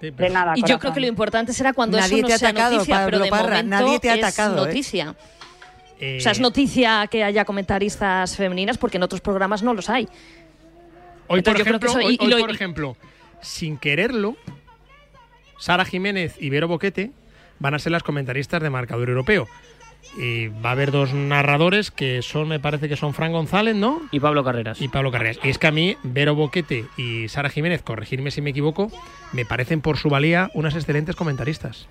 De 0.00 0.30
nada, 0.30 0.52
Y 0.54 0.62
yo 0.62 0.78
creo 0.78 0.92
que 0.92 1.00
lo 1.00 1.08
importante 1.08 1.52
será 1.52 1.72
cuando 1.72 1.96
Nadie 1.96 2.18
eso 2.18 2.22
no 2.22 2.28
te 2.28 2.34
ha 2.34 2.38
sea 2.38 2.48
atacado, 2.50 2.74
noticia, 2.76 3.04
pero 3.04 3.18
de 3.18 3.30
Parra, 3.30 3.42
momento 3.48 3.68
nadie 3.70 3.98
te 3.98 4.10
ha 4.10 4.14
es 4.14 4.22
atacado, 4.22 4.64
noticia. 4.64 5.16
Eh, 5.18 5.37
O 6.00 6.20
sea, 6.20 6.32
es 6.32 6.40
noticia 6.40 7.06
que 7.10 7.24
haya 7.24 7.44
comentaristas 7.44 8.36
femeninas 8.36 8.78
porque 8.78 8.96
en 8.98 9.02
otros 9.02 9.20
programas 9.20 9.62
no 9.62 9.74
los 9.74 9.90
hay. 9.90 10.08
Hoy, 11.26 11.38
Entonces, 11.40 11.66
ejemplo, 11.66 11.92
lo- 12.28 12.38
por 12.38 12.50
ejemplo, 12.50 12.96
sin 13.42 13.76
quererlo, 13.78 14.36
Sara 15.58 15.84
Jiménez 15.84 16.36
y 16.40 16.50
Vero 16.50 16.68
Boquete 16.68 17.10
van 17.58 17.74
a 17.74 17.78
ser 17.78 17.92
las 17.92 18.02
comentaristas 18.02 18.62
de 18.62 18.70
marcador 18.70 19.08
europeo. 19.08 19.48
Y 20.16 20.46
va 20.46 20.70
a 20.70 20.72
haber 20.72 20.92
dos 20.92 21.12
narradores 21.12 21.90
que 21.90 22.22
son, 22.22 22.48
me 22.48 22.60
parece 22.60 22.88
que 22.88 22.96
son 22.96 23.12
Fran 23.12 23.32
González, 23.32 23.74
¿no? 23.74 24.00
Y 24.12 24.20
Pablo 24.20 24.44
Carreras. 24.44 24.80
Y 24.80 24.88
Pablo 24.88 25.10
Carreras. 25.10 25.38
Y 25.42 25.48
es 25.50 25.58
que 25.58 25.66
a 25.66 25.72
mí, 25.72 25.96
Vero 26.04 26.34
Boquete 26.36 26.84
y 26.96 27.28
Sara 27.28 27.50
Jiménez, 27.50 27.82
corregirme 27.82 28.30
si 28.30 28.40
me 28.40 28.50
equivoco, 28.50 28.90
me 29.32 29.44
parecen 29.44 29.80
por 29.80 29.98
su 29.98 30.08
valía 30.08 30.50
unas 30.54 30.76
excelentes 30.76 31.16
comentaristas. 31.16 31.88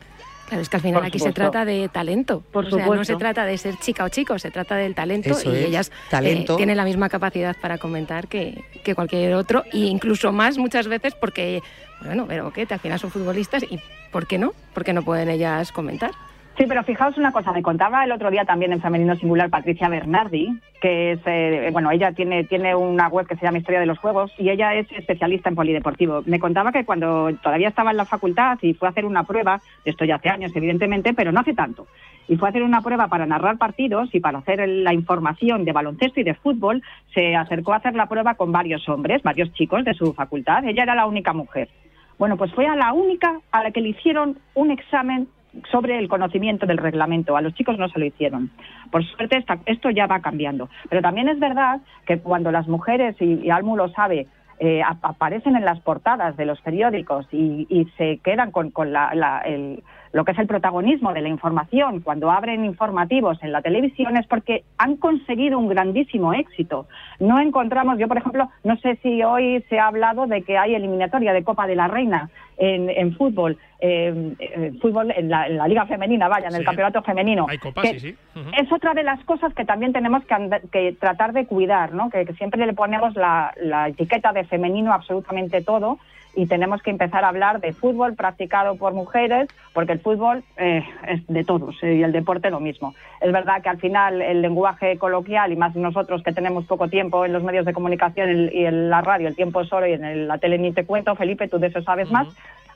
Claro, 0.48 0.62
es 0.62 0.70
que 0.70 0.78
al 0.78 0.82
final 0.82 1.00
Por 1.02 1.08
aquí 1.08 1.20
supuesto. 1.20 1.42
se 1.42 1.50
trata 1.50 1.66
de 1.66 1.90
talento. 1.90 2.42
Por 2.52 2.66
o 2.66 2.70
sea, 2.72 2.86
no 2.88 3.04
se 3.04 3.16
trata 3.18 3.46
de 3.46 3.58
ser 3.58 3.76
chica 3.78 4.06
o 4.06 4.10
chico, 4.10 4.40
se 4.40 4.50
trata 4.50 4.76
del 4.78 4.96
talento 4.96 5.30
Eso 5.32 5.54
y 5.54 5.58
es, 5.58 5.66
ellas 5.66 5.92
talento. 6.10 6.54
eh, 6.54 6.58
tienen 6.58 6.78
la 6.78 6.86
misma 6.86 7.10
capacidad 7.10 7.56
para 7.62 7.78
comentar 7.78 8.28
que, 8.30 8.64
que 8.84 8.96
cualquier 8.96 9.34
otro, 9.34 9.64
e 9.74 9.80
incluso 9.80 10.32
más 10.32 10.58
muchas 10.58 10.88
veces 10.88 11.14
porque, 11.16 11.62
bueno, 12.02 12.26
pero 12.28 12.52
que 12.54 12.66
al 12.70 12.80
final 12.80 12.98
son 12.98 13.12
futbolistas 13.12 13.64
y 13.64 13.80
¿por 14.12 14.26
qué 14.26 14.38
no? 14.38 14.54
¿Por 14.74 14.86
qué 14.86 14.94
no 14.94 15.04
pueden 15.04 15.30
ellas 15.30 15.72
comentar? 15.74 16.12
Sí, 16.58 16.66
pero 16.68 16.82
fijaos 16.82 17.16
una 17.20 17.32
cosa, 17.32 17.52
me 17.52 17.62
contaba 17.62 18.04
el 18.04 18.12
otro 18.12 18.32
día 18.32 18.44
también 18.44 18.74
en 18.74 18.82
Femenino 18.82 19.16
Singular 19.16 19.48
Patricia 19.48 19.90
Bernardi, 19.90 20.60
que 20.82 21.12
es, 21.12 21.20
eh, 21.28 21.70
bueno, 21.72 21.92
ella 21.92 22.14
tiene, 22.14 22.46
tiene 22.46 22.74
una 22.74 23.10
web 23.10 23.28
que 23.28 23.36
se 23.36 23.46
llama 23.46 23.60
Historia 23.60 23.80
de 23.80 23.86
los 23.86 24.00
Juegos 24.00 24.34
y 24.40 24.50
ella 24.50 24.74
es 24.74 24.92
especialista 24.92 25.50
en 25.50 25.56
polideportivo. 25.56 26.24
Me 26.26 26.40
contaba 26.40 26.72
que 26.72 26.84
cuando 26.84 27.32
todavía 27.44 27.68
estaba 27.68 27.92
en 27.92 27.98
la 27.98 28.06
facultad 28.06 28.58
y 28.64 28.74
fue 28.74 28.88
a 28.88 28.92
hacer 28.92 29.06
una 29.06 29.24
prueba, 29.24 29.62
esto 29.86 30.04
ya 30.04 30.16
hace 30.16 30.30
años 30.30 30.52
evidentemente, 30.56 31.14
pero 31.14 31.32
no 31.32 31.42
hace 31.42 31.54
tanto, 31.54 31.86
y 32.28 32.38
fue 32.38 32.48
a 32.48 32.50
hacer 32.50 32.64
una 32.64 32.82
prueba 32.82 33.08
para 33.08 33.28
narrar 33.28 33.60
partidos 33.60 34.10
y 34.14 34.20
para 34.20 34.40
hacer 34.40 34.68
la 34.68 34.96
información 34.96 35.64
de 35.64 35.74
baloncesto 35.74 36.22
y 36.22 36.24
de 36.24 36.34
fútbol, 36.34 36.82
se 37.14 37.36
acercó 37.36 37.74
a 37.74 37.78
hacer 37.78 37.94
la 37.94 38.08
prueba 38.08 38.34
con 38.34 38.52
varios 38.52 38.90
hombres, 38.90 39.22
varios 39.22 39.54
chicos 39.54 39.86
de 39.86 39.94
su 39.94 40.12
facultad, 40.16 40.66
ella 40.66 40.82
era 40.82 40.96
la 40.96 41.06
única 41.06 41.34
mujer. 41.34 41.70
Bueno, 42.18 42.36
pues 42.36 42.52
fue 42.52 42.66
a 42.66 42.76
la 42.76 42.94
única 42.94 43.42
a 43.52 43.62
la 43.62 43.70
que 43.70 43.82
le 43.82 43.90
hicieron 43.90 44.40
un 44.56 44.72
examen 44.72 45.28
sobre 45.72 45.98
el 45.98 46.08
conocimiento 46.08 46.66
del 46.66 46.78
reglamento. 46.78 47.36
A 47.38 47.42
los 47.42 47.54
chicos 47.54 47.78
no 47.78 47.88
se 47.90 48.00
lo 48.00 48.06
hicieron. 48.06 48.50
Por 48.92 49.04
suerte 49.04 49.44
esto 49.66 49.90
ya 49.90 50.08
va 50.08 50.20
cambiando. 50.22 50.70
Pero 50.90 51.02
también 51.02 51.30
es 51.30 51.40
verdad 51.40 51.82
que 52.06 52.20
cuando 52.20 52.52
las 52.52 52.68
mujeres, 52.68 53.16
y, 53.20 53.46
y 53.46 53.50
Almu 53.50 53.76
lo 53.76 53.90
sabe, 53.90 54.28
eh, 54.60 54.82
ap- 54.82 55.04
aparecen 55.06 55.56
en 55.56 55.66
las 55.66 55.80
portadas 55.82 56.36
de 56.36 56.46
los 56.46 56.60
periódicos 56.62 57.28
y, 57.32 57.68
y 57.70 57.86
se 57.98 58.18
quedan 58.24 58.52
con, 58.52 58.72
con 58.72 58.92
la- 58.92 59.14
la- 59.14 59.42
el- 59.42 59.84
lo 60.18 60.26
que 60.26 60.32
es 60.32 60.40
el 60.40 60.48
protagonismo 60.48 61.14
de 61.14 61.22
la 61.22 61.30
información 61.30 62.00
cuando 62.00 62.32
abren 62.32 62.66
informativos 62.66 63.38
en 63.44 63.52
la 63.52 63.62
televisión 63.62 64.18
es 64.18 64.26
porque 64.26 64.64
han 64.80 64.96
conseguido 64.96 65.60
un 65.60 65.68
grandísimo 65.68 66.34
éxito. 66.34 66.88
No 67.20 67.40
encontramos, 67.40 68.00
yo 68.00 68.08
por 68.08 68.18
ejemplo, 68.18 68.50
no 68.64 68.78
sé 68.78 68.98
si 69.04 69.22
hoy 69.22 69.64
se 69.70 69.78
ha 69.78 69.86
hablado 69.86 70.26
de 70.26 70.42
que 70.42 70.58
hay 70.58 70.74
eliminatoria 70.74 71.34
de 71.34 71.44
Copa 71.44 71.68
de 71.68 71.76
la 71.76 71.88
Reina 71.88 72.32
en, 72.58 73.16
fútbol, 73.16 73.60
eh, 73.80 74.34
fútbol 74.82 75.14
en 75.16 75.30
la, 75.30 75.68
Liga 75.68 75.86
Femenina, 75.86 76.28
vaya, 76.28 76.48
en 76.48 76.56
el 76.56 76.66
campeonato 76.66 77.04
femenino. 77.04 77.46
Hay 77.48 77.60
copas, 77.60 77.84
que 77.84 78.00
sí, 78.00 78.18
sí. 78.34 78.40
Es 78.58 78.72
otra 78.72 78.96
de 78.96 79.04
las 79.04 79.24
cosas 79.24 79.54
que 79.54 79.66
también 79.66 79.94
tenemos 79.94 80.24
que, 80.26 80.62
que 80.72 80.94
tratar 80.94 81.32
de 81.34 81.46
cuidar, 81.46 81.94
¿no? 81.94 82.10
Que, 82.10 82.26
que 82.26 82.34
siempre 82.34 82.66
le 82.66 82.74
ponemos 82.74 83.16
la, 83.16 83.54
la 83.62 83.90
etiqueta 83.90 84.34
de 84.34 84.46
femenino 84.46 84.92
absolutamente 84.94 85.62
todo 85.62 86.00
y 86.38 86.46
tenemos 86.46 86.84
que 86.84 86.92
empezar 86.92 87.26
a 87.26 87.30
hablar 87.30 87.60
de 87.62 87.74
fútbol 87.74 88.14
practicado 88.14 88.76
por 88.76 88.94
mujeres, 88.94 89.48
porque 89.74 89.94
el 89.94 90.00
fútbol 90.00 90.44
eh, 90.58 90.84
es 91.08 91.26
de 91.26 91.44
todos 91.44 91.76
eh, 91.82 91.96
y 91.96 92.04
el 92.04 92.12
deporte 92.12 92.52
lo 92.52 92.60
mismo. 92.60 92.94
Es 93.20 93.32
verdad 93.32 93.64
que 93.64 93.70
al 93.70 93.80
final 93.80 94.22
el 94.22 94.44
lenguaje 94.44 95.00
coloquial, 95.00 95.52
y 95.52 95.56
más 95.56 95.76
nosotros 95.76 96.22
que 96.22 96.34
tenemos 96.34 96.66
poco 96.66 96.90
tiempo 96.90 97.26
en 97.26 97.34
los 97.34 97.42
medios 97.42 97.66
de 97.66 97.74
comunicación 97.74 98.52
y 98.54 98.66
en 98.66 98.92
la 98.92 99.02
radio, 99.02 99.28
el 99.28 99.36
tiempo 99.36 99.62
es 99.62 99.74
oro 99.74 99.88
y 99.88 99.94
en 99.94 100.28
la 100.28 100.38
tele 100.38 100.60
ni 100.60 100.72
te 100.74 100.86
cuento, 100.86 101.16
Felipe, 101.16 101.48
tú 101.48 101.58
de 101.58 101.68
eso 101.68 101.82
sabes 101.82 102.12
más, 102.12 102.28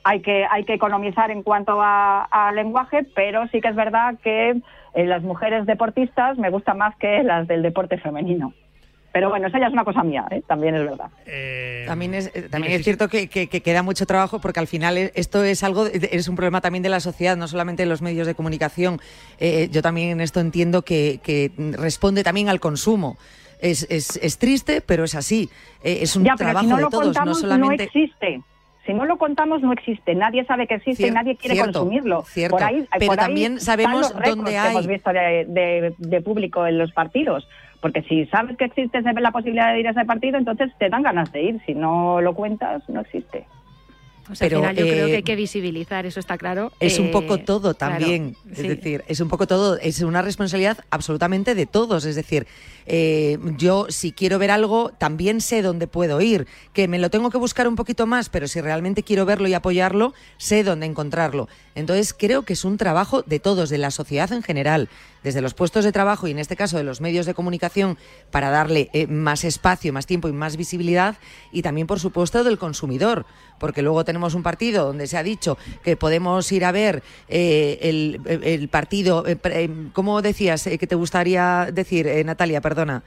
hay 0.02 0.22
que, 0.22 0.44
hay 0.50 0.64
que 0.64 0.74
economizar 0.74 1.30
en 1.30 1.44
cuanto 1.44 1.78
a, 1.80 2.50
lenguaje, 2.56 3.06
pero 3.14 3.46
sí 3.46 3.60
que 3.60 3.68
es 3.68 3.76
verdad 3.76 4.16
que 4.24 4.60
eh, 4.94 5.06
las 5.06 5.22
mujeres 5.22 5.66
deportistas 5.66 6.36
me 6.36 6.50
gustan 6.50 6.78
más 6.78 6.96
que 6.96 7.22
las 7.22 7.46
del 7.46 7.62
deporte 7.62 7.96
femenino. 7.96 8.54
Pero 9.12 9.28
bueno, 9.28 9.46
esa 9.46 9.58
ya 9.58 9.66
es 9.66 9.72
una 9.72 9.84
cosa 9.84 10.02
mía, 10.02 10.24
¿eh? 10.30 10.42
también 10.46 10.74
es 10.74 10.84
verdad. 10.84 11.10
Eh, 11.26 11.84
también 11.86 12.14
es, 12.14 12.34
eh, 12.34 12.48
también 12.50 12.72
es 12.72 12.82
cierto 12.82 13.08
que, 13.08 13.28
queda 13.28 13.82
mucho 13.82 14.06
trabajo 14.06 14.40
porque 14.40 14.58
al 14.58 14.66
final 14.66 14.96
esto 14.96 15.44
es 15.44 15.62
algo, 15.62 15.86
es 15.86 16.28
un 16.28 16.36
problema 16.36 16.62
también 16.62 16.82
de 16.82 16.88
la 16.88 17.00
sociedad, 17.00 17.36
no 17.36 17.46
solamente 17.46 17.82
de 17.82 17.88
los 17.88 18.00
medios 18.00 18.26
de 18.26 18.34
comunicación. 18.34 19.00
yo 19.70 19.82
también 19.82 20.10
en 20.10 20.20
esto 20.22 20.40
entiendo 20.40 20.82
que, 20.82 21.52
responde 21.76 22.24
también 22.24 22.48
al 22.48 22.60
consumo. 22.60 23.18
Es, 23.60 23.86
es, 23.90 24.38
triste, 24.38 24.80
pero 24.80 25.04
es 25.04 25.14
así. 25.14 25.50
es 25.82 26.16
un 26.16 26.24
trabajo 26.24 26.76
de 26.76 26.86
todos, 26.90 27.16
no 27.24 27.34
solamente. 27.34 27.76
No 27.76 27.82
existe. 27.82 28.40
Si 28.86 28.92
no 28.92 29.04
lo 29.04 29.16
contamos, 29.16 29.62
no 29.62 29.72
existe. 29.72 30.14
Nadie 30.16 30.44
sabe 30.44 30.66
que 30.66 30.74
existe 30.74 31.06
y 31.06 31.10
nadie 31.12 31.36
quiere 31.36 31.60
consumirlo. 31.60 32.22
Cierto. 32.22 32.56
Por 32.56 32.64
ahí, 32.64 32.84
pero 32.98 33.14
también 33.14 33.60
sabemos 33.60 34.12
dónde 34.24 34.58
hay. 34.58 34.72
Que 34.72 34.72
hemos 34.72 34.86
visto 34.88 35.12
de, 35.12 35.94
de 35.96 36.20
público 36.22 36.66
en 36.66 36.78
los 36.78 36.92
partidos. 36.92 37.46
Porque 37.82 38.02
si 38.02 38.24
sabes 38.26 38.56
que 38.56 38.64
existe 38.64 39.02
la 39.02 39.32
posibilidad 39.32 39.72
de 39.72 39.80
ir 39.80 39.88
a 39.88 39.90
ese 39.90 40.04
partido, 40.04 40.38
entonces 40.38 40.70
te 40.78 40.88
dan 40.88 41.02
ganas 41.02 41.30
de 41.32 41.42
ir. 41.42 41.60
Si 41.66 41.74
no 41.74 42.20
lo 42.20 42.34
cuentas, 42.34 42.88
no 42.88 43.00
existe. 43.00 43.44
Pues 44.26 44.38
Pero, 44.38 44.58
al 44.58 44.62
final 44.62 44.76
yo 44.76 44.92
creo 44.92 45.06
que 45.06 45.12
eh, 45.12 45.16
hay 45.16 45.22
que 45.24 45.34
visibilizar, 45.34 46.06
eso 46.06 46.20
está 46.20 46.38
claro. 46.38 46.70
Es 46.78 47.00
un 47.00 47.10
poco 47.10 47.34
eh, 47.34 47.42
todo 47.44 47.74
también. 47.74 48.36
es 48.50 48.62
decir, 48.62 49.02
es 49.08 49.20
un 49.20 49.28
poco 49.28 49.48
todo. 49.48 49.78
Es 49.78 50.00
una 50.00 50.22
responsabilidad 50.22 50.78
absolutamente 50.90 51.56
de 51.56 51.66
todos. 51.66 52.04
Es 52.04 52.14
decir, 52.14 52.46
eh, 52.86 53.38
yo 53.56 53.86
si 53.88 54.12
quiero 54.12 54.38
ver 54.38 54.50
algo, 54.50 54.90
también 54.98 55.40
sé 55.40 55.62
dónde 55.62 55.86
puedo 55.86 56.20
ir. 56.20 56.46
Que 56.72 56.88
me 56.88 56.98
lo 56.98 57.10
tengo 57.10 57.30
que 57.30 57.38
buscar 57.38 57.68
un 57.68 57.76
poquito 57.76 58.06
más, 58.06 58.28
pero 58.28 58.48
si 58.48 58.60
realmente 58.60 59.02
quiero 59.02 59.26
verlo 59.26 59.48
y 59.48 59.54
apoyarlo, 59.54 60.14
sé 60.38 60.64
dónde 60.64 60.86
encontrarlo. 60.86 61.48
Entonces 61.74 62.14
creo 62.16 62.42
que 62.42 62.52
es 62.52 62.64
un 62.64 62.76
trabajo 62.76 63.22
de 63.22 63.40
todos, 63.40 63.70
de 63.70 63.78
la 63.78 63.90
sociedad 63.90 64.32
en 64.32 64.42
general 64.42 64.88
desde 65.22 65.40
los 65.40 65.54
puestos 65.54 65.84
de 65.84 65.92
trabajo 65.92 66.26
y 66.26 66.32
en 66.32 66.38
este 66.38 66.56
caso 66.56 66.76
de 66.76 66.84
los 66.84 67.00
medios 67.00 67.26
de 67.26 67.34
comunicación 67.34 67.96
para 68.30 68.50
darle 68.50 68.90
eh, 68.92 69.06
más 69.06 69.44
espacio, 69.44 69.92
más 69.92 70.06
tiempo 70.06 70.28
y 70.28 70.32
más 70.32 70.56
visibilidad 70.56 71.16
y 71.52 71.62
también 71.62 71.86
por 71.86 72.00
supuesto 72.00 72.44
del 72.44 72.58
consumidor, 72.58 73.26
porque 73.58 73.82
luego 73.82 74.04
tenemos 74.04 74.34
un 74.34 74.42
partido 74.42 74.86
donde 74.86 75.06
se 75.06 75.16
ha 75.16 75.22
dicho 75.22 75.58
que 75.82 75.96
podemos 75.96 76.50
ir 76.50 76.64
a 76.64 76.72
ver 76.72 77.02
eh, 77.28 77.78
el, 77.82 78.68
partido, 78.68 79.24
eh, 79.26 79.70
¿cómo 79.92 80.22
decías 80.22 80.64
que 80.64 80.86
te 80.86 80.94
gustaría 80.94 81.68
decir, 81.72 82.08
Natalia? 82.24 82.60
Perdona. 82.72 83.02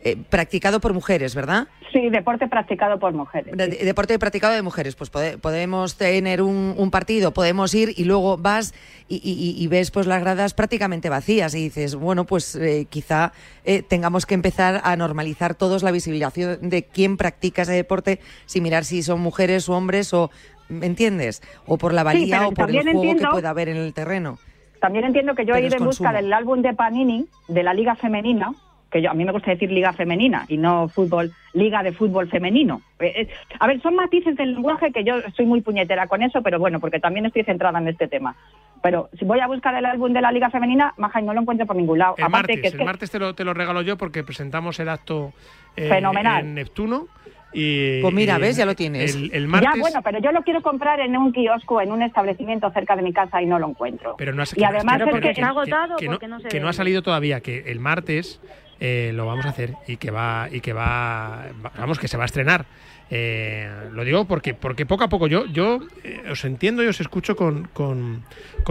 Eh, 0.00 0.16
practicado 0.28 0.80
por 0.80 0.92
mujeres, 0.92 1.34
¿verdad? 1.36 1.68
Sí, 1.92 2.10
deporte 2.10 2.48
practicado 2.48 2.98
por 2.98 3.14
mujeres. 3.14 3.56
deporte 3.56 4.18
practicado 4.18 4.52
de 4.52 4.60
mujeres. 4.60 4.96
Pues 4.96 5.08
podemos 5.08 5.96
tener 5.96 6.42
un, 6.42 6.90
partido, 6.90 7.32
podemos 7.32 7.72
ir 7.74 7.94
y 7.96 8.04
luego 8.04 8.36
vas 8.36 8.74
y, 9.08 9.66
ves 9.68 9.92
pues 9.92 10.06
las 10.06 10.20
gradas 10.20 10.52
prácticamente 10.52 11.08
vacías 11.08 11.54
y 11.54 11.62
dices, 11.62 11.94
bueno, 11.94 12.24
pues 12.24 12.56
eh, 12.56 12.86
quizá 12.90 13.32
eh, 13.64 13.82
tengamos 13.82 14.26
que 14.26 14.34
empezar 14.34 14.80
a 14.82 14.96
normalizar 14.96 15.54
todos 15.54 15.84
la 15.84 15.92
visibilización 15.92 16.68
de 16.68 16.82
quién 16.82 17.16
practica 17.16 17.62
ese 17.62 17.72
deporte, 17.72 18.18
sin 18.46 18.64
mirar 18.64 18.84
si 18.84 19.02
son 19.02 19.20
mujeres 19.20 19.68
o 19.68 19.74
hombres 19.74 20.12
o, 20.12 20.30
¿me 20.68 20.86
entiendes? 20.86 21.40
O 21.66 21.78
por 21.78 21.94
la 21.94 22.02
valía 22.02 22.48
o 22.48 22.52
por 22.52 22.68
el 22.68 22.82
juego 22.82 23.16
que 23.16 23.26
pueda 23.28 23.50
haber 23.50 23.68
en 23.68 23.76
el 23.76 23.94
terreno. 23.94 24.38
También 24.80 25.06
entiendo 25.06 25.34
que 25.34 25.46
yo 25.46 25.54
he 25.54 25.64
ido 25.64 25.76
en 25.78 25.84
busca 25.84 26.12
del 26.12 26.30
álbum 26.30 26.60
de 26.60 26.74
Panini 26.74 27.26
de 27.48 27.62
la 27.62 27.72
Liga 27.72 27.94
Femenina 27.94 28.52
que 28.94 29.02
yo, 29.02 29.10
a 29.10 29.14
mí 29.14 29.24
me 29.24 29.32
gusta 29.32 29.50
decir 29.50 29.72
liga 29.72 29.92
femenina 29.92 30.44
y 30.46 30.56
no 30.56 30.86
fútbol, 30.86 31.32
liga 31.52 31.82
de 31.82 31.90
fútbol 31.90 32.28
femenino. 32.28 32.80
Eh, 33.00 33.22
eh, 33.22 33.28
a 33.58 33.66
ver, 33.66 33.82
son 33.82 33.96
matices 33.96 34.36
del 34.36 34.54
lenguaje 34.54 34.92
que 34.92 35.02
yo 35.02 35.16
soy 35.36 35.46
muy 35.46 35.62
puñetera 35.62 36.06
con 36.06 36.22
eso, 36.22 36.42
pero 36.42 36.60
bueno, 36.60 36.78
porque 36.78 37.00
también 37.00 37.26
estoy 37.26 37.42
centrada 37.42 37.80
en 37.80 37.88
este 37.88 38.06
tema. 38.06 38.36
Pero 38.84 39.08
si 39.18 39.24
voy 39.24 39.40
a 39.40 39.48
buscar 39.48 39.74
el 39.74 39.84
álbum 39.84 40.12
de 40.12 40.20
la 40.20 40.30
liga 40.30 40.48
femenina, 40.48 40.94
Maja, 40.96 41.20
no 41.22 41.34
lo 41.34 41.40
encuentro 41.40 41.66
por 41.66 41.74
ningún 41.74 41.98
lado. 41.98 42.14
El 42.18 42.28
martes, 42.28 42.60
que 42.60 42.68
el 42.68 42.84
martes 42.84 43.10
te 43.10 43.18
lo, 43.18 43.34
te 43.34 43.42
lo 43.42 43.52
regalo 43.52 43.82
yo 43.82 43.96
porque 43.98 44.22
presentamos 44.22 44.78
el 44.78 44.88
acto 44.88 45.32
eh, 45.74 45.88
Fenomenal. 45.88 46.44
en 46.44 46.54
Neptuno. 46.54 47.08
Y, 47.52 48.00
pues 48.00 48.14
mira, 48.14 48.38
ves, 48.38 48.56
ya 48.56 48.66
lo 48.66 48.76
tienes. 48.76 49.16
El, 49.16 49.48
martes... 49.48 49.70
Ya, 49.74 49.80
bueno, 49.80 50.02
pero 50.02 50.18
yo 50.20 50.30
lo 50.30 50.42
quiero 50.42 50.60
comprar 50.62 51.00
en 51.00 51.16
un 51.16 51.32
kiosco, 51.32 51.80
en 51.80 51.90
un 51.90 52.02
establecimiento 52.02 52.70
cerca 52.70 52.94
de 52.94 53.02
mi 53.02 53.12
casa 53.12 53.42
y 53.42 53.46
no 53.46 53.58
lo 53.58 53.68
encuentro. 53.68 54.14
Pero 54.18 54.32
no 54.32 54.44
y 54.54 54.64
además 54.64 55.00
es 55.00 55.20
que, 55.20 55.30
está 55.30 55.48
agotado 55.48 55.96
que, 55.96 56.08
no, 56.08 56.18
que 56.18 56.60
no 56.60 56.68
ha 56.68 56.72
salido 56.72 57.02
todavía, 57.02 57.40
que 57.40 57.70
el 57.70 57.80
martes 57.80 58.40
eh, 58.80 59.12
lo 59.14 59.26
vamos 59.26 59.46
a 59.46 59.50
hacer 59.50 59.74
y 59.86 59.96
que 59.96 60.10
va 60.10 60.48
y 60.50 60.60
que 60.60 60.72
va 60.72 61.46
vamos 61.78 61.98
que 61.98 62.08
se 62.08 62.16
va 62.16 62.24
a 62.24 62.26
estrenar. 62.26 62.66
Eh, 63.10 63.70
lo 63.92 64.02
digo 64.02 64.24
porque 64.24 64.54
porque 64.54 64.86
poco 64.86 65.04
a 65.04 65.08
poco 65.08 65.26
yo 65.26 65.44
yo 65.46 65.80
eh, 66.02 66.22
os 66.30 66.44
entiendo 66.44 66.82
y 66.82 66.86
os 66.86 67.00
escucho 67.00 67.36
con, 67.36 67.68
con, 67.72 68.24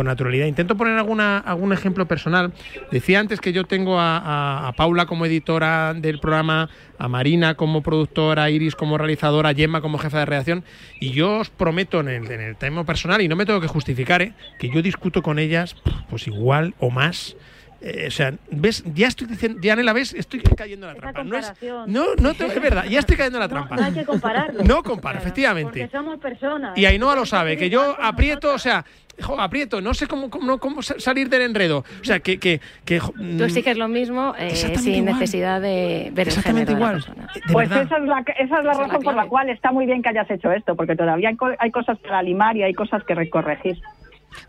naturalidad. 0.03 0.47
Intento 0.47 0.75
poner 0.75 0.97
alguna 0.97 1.37
algún 1.37 1.71
ejemplo 1.71 2.07
personal. 2.07 2.51
Decía 2.91 3.19
antes 3.19 3.39
que 3.39 3.53
yo 3.53 3.63
tengo 3.63 3.97
a, 3.99 4.73
Paula 4.75 5.05
como 5.05 5.25
editora 5.25 5.93
del 5.93 6.19
programa 6.19 6.69
a 6.97 7.07
Marina 7.07 7.55
como 7.55 7.83
productora 7.83 8.49
Iris 8.49 8.75
como 8.75 8.97
realizadora 8.97 9.53
Gemma 9.53 9.81
como 9.81 9.97
jefa 9.97 10.19
de 10.19 10.25
redacción 10.25 10.63
y 10.99 11.11
yo 11.11 11.39
os 11.39 11.49
prometo 11.49 11.99
en 11.99 12.07
el, 12.07 12.31
en 12.31 12.41
el 12.41 12.55
tema 12.55 12.85
personal 12.85 13.21
y 13.21 13.27
no 13.27 13.35
me 13.35 13.45
tengo 13.45 13.61
que 13.61 13.67
justificar 13.67 14.33
que 14.59 14.69
yo 14.69 14.81
discuto 14.81 15.21
con 15.21 15.37
ellas 15.37 15.75
pues 16.09 16.27
igual 16.27 16.73
o 16.79 16.89
más 16.89 17.35
eh, 17.85 18.05
o 18.07 18.11
sea, 18.11 18.33
ves, 18.49 18.81
ya 18.95 19.07
estoy 19.07 19.27
diciendo, 19.27 19.59
Dianela, 19.59 19.91
ves, 19.91 20.13
estoy 20.13 20.39
cayendo 20.39 20.87
en 20.87 20.95
la 20.95 21.01
trampa. 21.01 21.23
No 21.25 21.37
es, 21.37 21.53
no, 21.85 22.15
no, 22.15 22.29
es 22.31 22.61
verdad, 22.61 22.85
ya 22.85 22.99
estoy 22.99 23.17
cayendo 23.17 23.39
en 23.39 23.41
la 23.41 23.49
trampa. 23.49 23.75
No, 23.75 23.83
hay 23.83 23.91
que 23.91 24.05
compararlo. 24.05 24.63
No 24.63 24.81
comparo, 24.83 25.19
efectivamente. 25.19 25.81
Porque 25.81 25.97
somos 25.97 26.17
personas. 26.19 26.77
Y 26.77 26.85
Ainhoa 26.85 27.13
lo 27.13 27.25
sabe, 27.25 27.57
que 27.57 27.69
yo 27.69 27.97
aprieto, 28.01 28.53
o 28.53 28.57
sea, 28.57 28.85
aprieto, 29.37 29.81
no 29.81 29.93
sé 29.93 30.07
cómo, 30.07 30.29
cómo, 30.29 30.59
cómo, 30.59 30.81
salir 30.81 31.27
del 31.27 31.41
enredo. 31.41 31.83
O 31.99 32.05
sea, 32.05 32.21
que... 32.21 32.39
que, 32.39 32.61
que 32.85 32.99
Tú 32.99 33.43
exiges 33.43 33.77
lo 33.77 33.89
mismo 33.89 34.33
eh, 34.39 34.55
sin 34.55 35.03
necesidad 35.03 35.59
de 35.59 36.09
ver 36.13 36.29
Exactamente 36.29 36.71
el 36.71 36.77
igual. 36.77 37.03
pues 37.51 37.69
esa 37.69 37.81
es 37.97 38.03
la, 38.03 38.23
esa 38.39 38.59
es 38.59 38.65
la 38.65 38.73
razón 38.73 39.03
por 39.03 39.13
la 39.13 39.25
cual 39.25 39.49
está 39.49 39.73
muy 39.73 39.85
bien 39.85 40.01
que 40.01 40.07
hayas 40.07 40.31
hecho 40.31 40.53
esto, 40.53 40.77
porque 40.77 40.95
todavía 40.95 41.27
hay, 41.27 41.37
hay 41.59 41.71
cosas 41.71 41.99
para 41.99 42.23
limar 42.23 42.55
y 42.55 42.63
hay 42.63 42.73
cosas 42.73 43.03
que 43.03 43.29
corregir. 43.29 43.77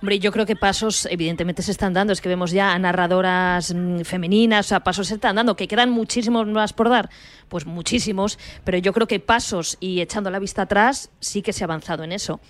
Hombre, 0.01 0.18
yo 0.18 0.32
creo 0.32 0.47
que 0.47 0.57
pasos 0.57 1.07
evidentemente 1.11 1.62
se 1.62 1.70
están 1.70 1.93
dando. 1.93 2.12
Es 2.12 2.20
que 2.20 2.28
vemos 2.28 2.51
ya 2.53 2.72
a 2.72 2.78
narradoras 2.78 3.74
mm, 3.74 4.01
femeninas, 4.01 4.66
o 4.66 4.68
sea, 4.68 4.80
pasos 4.80 5.09
se 5.09 5.14
están 5.14 5.37
dando, 5.37 5.57
que 5.57 5.68
quedan 5.68 5.91
muchísimos 5.91 6.47
más 6.47 6.72
por 6.72 6.89
dar, 6.89 7.09
pues 7.49 7.66
muchísimos, 7.66 8.39
pero 8.64 8.78
yo 8.78 8.93
creo 8.93 9.07
que 9.07 9.20
pasos 9.20 9.76
y 9.80 10.01
echando 10.01 10.30
la 10.30 10.39
vista 10.39 10.62
atrás 10.62 11.11
sí 11.20 11.43
que 11.43 11.53
se 11.53 11.64
ha 11.64 11.66
avanzado 11.66 12.05
en 12.05 12.12
eso. 12.12 12.41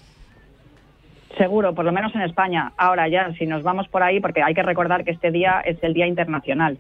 Seguro, 1.39 1.75
por 1.75 1.85
lo 1.85 1.93
menos 1.93 2.15
en 2.15 2.23
España. 2.23 2.73
Ahora 2.77 3.09
ya, 3.09 3.33
si 3.39 3.47
nos 3.47 3.63
vamos 3.63 3.89
por 3.89 4.03
ahí, 4.03 4.21
porque 4.21 4.43
hay 4.43 4.55
que 4.55 4.63
recordar 4.63 5.05
que 5.05 5.11
este 5.11 5.33
día 5.33 5.61
es 5.65 5.83
el 5.83 5.95
Día 5.95 6.07
Internacional 6.07 6.79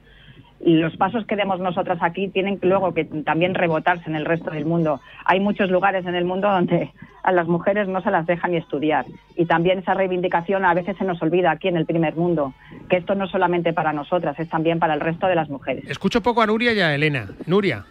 los 0.73 0.97
pasos 0.97 1.27
que 1.27 1.37
demos 1.37 1.61
nosotras 1.61 1.99
aquí 2.01 2.29
tienen 2.29 2.59
luego 2.63 2.95
que 2.95 3.05
también 3.05 3.55
rebotarse 3.55 4.09
en 4.09 4.17
el 4.17 4.25
resto 4.25 4.51
del 4.51 4.65
mundo. 4.65 5.01
Hay 5.27 5.39
muchos 5.39 5.71
lugares 5.71 6.07
en 6.07 6.15
el 6.15 6.25
mundo 6.25 6.49
donde 6.51 6.91
a 7.23 7.33
las 7.33 7.47
mujeres 7.47 7.87
no 7.87 8.01
se 8.01 8.11
las 8.11 8.27
dejan 8.27 8.53
ni 8.53 8.57
estudiar. 8.57 9.05
Y 9.37 9.45
también 9.45 9.79
esa 9.81 9.95
reivindicación 9.95 10.65
a 10.65 10.73
veces 10.73 10.97
se 10.97 11.05
nos 11.05 11.21
olvida 11.23 11.51
aquí 11.51 11.69
en 11.69 11.77
el 11.77 11.85
primer 11.85 12.17
mundo, 12.17 12.55
que 12.89 12.97
esto 12.97 13.15
no 13.15 13.27
es 13.27 13.31
solamente 13.31 13.73
para 13.73 13.93
nosotras, 13.93 14.39
es 14.39 14.49
también 14.49 14.79
para 14.79 14.95
el 14.95 15.01
resto 15.01 15.27
de 15.27 15.35
las 15.35 15.51
mujeres. 15.51 15.85
Escucho 15.89 16.23
poco 16.23 16.41
a 16.41 16.47
Nuria 16.47 16.73
y 16.73 16.81
a 16.81 16.95
Elena. 16.95 17.29
Nuria. 17.47 17.85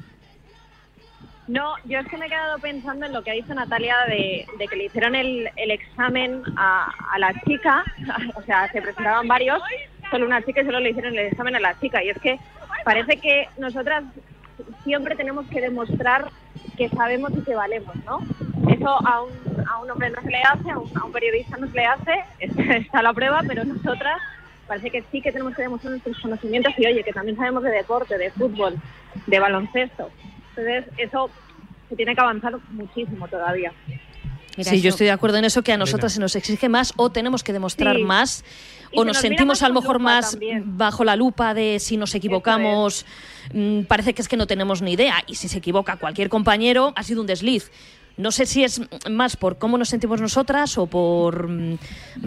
No, 1.47 1.75
yo 1.85 1.99
es 1.99 2.07
que 2.07 2.17
me 2.17 2.25
he 2.25 2.29
quedado 2.29 2.57
pensando 2.59 3.05
en 3.05 3.13
lo 3.13 3.21
que 3.21 3.31
ha 3.31 3.33
dicho 3.33 3.53
Natalia 3.53 3.95
de, 4.07 4.45
que 4.67 4.75
le 4.75 4.85
hicieron 4.85 5.13
el, 5.13 5.49
examen 5.57 6.41
a, 6.55 6.89
a, 7.11 7.19
la 7.19 7.33
chica, 7.45 7.83
o 8.35 8.41
sea, 8.43 8.71
se 8.71 8.81
presentaban 8.81 9.27
varios, 9.27 9.61
solo 10.13 10.27
una 10.27 10.43
chica 10.43 10.61
y 10.61 10.65
solo 10.65 10.79
le 10.79 10.91
hicieron 10.91 11.13
el 11.17 11.25
examen 11.25 11.55
a 11.55 11.59
la 11.59 11.79
chica. 11.79 12.03
Y 12.03 12.09
es 12.09 12.19
que 12.19 12.39
parece 12.85 13.17
que 13.17 13.47
nosotras 13.57 14.03
siempre 14.83 15.15
tenemos 15.15 15.47
que 15.47 15.59
demostrar 15.59 16.29
que 16.77 16.87
sabemos 16.89 17.31
y 17.35 17.41
que 17.41 17.55
valemos, 17.55 17.95
¿no? 18.05 18.19
Eso 18.71 18.89
a 18.89 19.23
un, 19.23 19.31
a 19.67 19.79
un 19.79 19.89
hombre 19.89 20.11
no 20.11 20.21
se 20.21 20.29
le 20.29 20.41
hace, 20.43 20.69
a 20.69 20.77
un, 20.77 20.91
a 20.97 21.03
un 21.05 21.11
periodista 21.11 21.57
no 21.57 21.67
se 21.67 21.73
le 21.73 21.85
hace, 21.85 22.23
está 22.79 23.01
la 23.01 23.13
prueba, 23.13 23.41
pero 23.47 23.63
nosotras 23.65 24.19
parece 24.67 24.91
que 24.91 25.03
sí 25.11 25.19
que 25.21 25.31
tenemos 25.31 25.55
que 25.55 25.63
demostrar 25.63 25.91
nuestros 25.91 26.19
conocimientos 26.19 26.73
y 26.77 26.85
oye, 26.85 27.03
que 27.03 27.11
también 27.11 27.35
sabemos 27.37 27.63
de 27.63 27.71
deporte, 27.71 28.17
de 28.17 28.29
fútbol, 28.31 28.75
de 29.27 29.39
baloncesto. 29.39 30.09
Entonces, 30.49 30.85
eso 30.97 31.29
se 31.89 31.95
tiene 31.95 32.13
que 32.15 32.21
avanzar 32.21 32.53
muchísimo 32.71 33.27
todavía. 33.27 33.71
sí, 34.57 34.81
yo 34.81 34.89
estoy 34.89 35.07
de 35.07 35.11
acuerdo 35.11 35.37
en 35.37 35.45
eso, 35.45 35.63
que 35.63 35.73
a 35.73 35.77
nosotras 35.77 36.13
se 36.13 36.19
nos 36.19 36.35
exige 36.35 36.69
más 36.69 36.93
o 36.97 37.11
tenemos 37.11 37.43
que 37.43 37.53
demostrar 37.53 37.95
Sí. 37.95 38.03
más 38.03 38.43
o 38.95 39.05
nos 39.05 39.17
sentimos 39.17 39.63
a 39.63 39.69
lo 39.69 39.75
mejor 39.75 39.99
más 39.99 40.31
también. 40.31 40.77
bajo 40.77 41.03
la 41.03 41.15
lupa 41.15 41.53
de 41.53 41.79
si 41.79 41.97
nos 41.97 42.13
equivocamos, 42.15 43.05
mm, 43.53 43.81
parece 43.83 44.13
que 44.13 44.21
es 44.21 44.27
que 44.27 44.37
no 44.37 44.47
tenemos 44.47 44.81
ni 44.81 44.93
idea 44.93 45.23
y 45.27 45.35
si 45.35 45.47
se 45.47 45.57
equivoca 45.57 45.97
cualquier 45.97 46.29
compañero 46.29 46.93
ha 46.95 47.03
sido 47.03 47.21
un 47.21 47.27
desliz. 47.27 47.71
No 48.15 48.31
sé 48.31 48.45
si 48.45 48.63
es 48.63 48.79
más 49.09 49.35
por 49.35 49.57
cómo 49.57 49.77
nos 49.77 49.89
sentimos 49.89 50.21
nosotras 50.21 50.77
o 50.77 50.85
por 50.85 51.47
mm, 51.49 51.77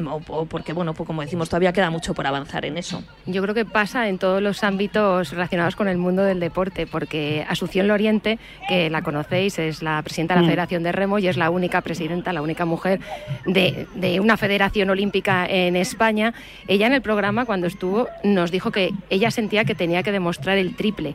o, 0.08 0.20
o 0.28 0.46
porque 0.46 0.72
bueno, 0.72 0.94
pues 0.94 1.06
como 1.06 1.22
decimos 1.22 1.48
todavía 1.48 1.72
queda 1.72 1.90
mucho 1.90 2.12
por 2.12 2.26
avanzar 2.26 2.64
en 2.64 2.76
eso. 2.76 3.04
Yo 3.26 3.40
creo 3.42 3.54
que 3.54 3.64
pasa 3.64 4.08
en 4.08 4.18
todos 4.18 4.42
los 4.42 4.64
ámbitos 4.64 5.30
relacionados 5.30 5.76
con 5.76 5.86
el 5.86 5.96
mundo 5.96 6.22
del 6.22 6.40
deporte, 6.40 6.88
porque 6.88 7.46
Asunción 7.48 7.86
Loriente, 7.86 8.38
que 8.68 8.90
la 8.90 9.02
conocéis, 9.02 9.58
es 9.60 9.82
la 9.82 10.02
presidenta 10.02 10.34
de 10.34 10.40
la 10.40 10.46
Mm. 10.46 10.50
Federación 10.50 10.82
de 10.82 10.92
Remo 10.92 11.18
y 11.18 11.28
es 11.28 11.36
la 11.36 11.50
única 11.50 11.80
presidenta, 11.82 12.32
la 12.32 12.42
única 12.42 12.64
mujer 12.64 13.00
de, 13.44 13.86
de 13.94 14.18
una 14.20 14.36
federación 14.36 14.90
olímpica 14.90 15.46
en 15.46 15.76
España. 15.76 16.34
Ella 16.66 16.88
en 16.88 16.94
el 16.94 17.02
programa, 17.02 17.44
cuando 17.44 17.66
estuvo, 17.68 18.08
nos 18.24 18.50
dijo 18.50 18.70
que 18.72 18.92
ella 19.08 19.30
sentía 19.30 19.64
que 19.64 19.74
tenía 19.74 20.02
que 20.02 20.12
demostrar 20.12 20.58
el 20.58 20.74
triple. 20.74 21.14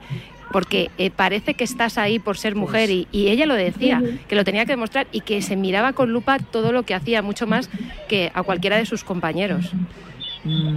Porque 0.52 0.90
eh, 0.98 1.12
parece 1.12 1.54
que 1.54 1.64
estás 1.64 1.98
ahí 1.98 2.20
por 2.20 2.38
ser 2.38 2.56
mujer 2.56 2.90
y, 2.90 3.08
y 3.12 3.30
ella 3.30 3.46
lo 3.46 3.56
decía, 3.56 4.02
que 4.28 4.36
lo 4.36 4.44
tenía 4.44 4.66
que 4.66 4.74
demostrar 4.74 5.08
y 5.12 5.22
que 5.22 5.42
se 5.42 5.56
miraba 5.56 5.94
con 5.94 6.12
lupa 6.12 6.40
todo 6.40 6.72
lo 6.72 6.84
que 6.84 6.94
hacía, 6.94 7.22
mucho 7.22 7.48
más 7.48 7.70
que 8.08 8.32
a 8.34 8.44
cualquiera 8.44 8.78
de 8.78 8.86
sus 8.86 9.04
compañeros. 9.04 9.72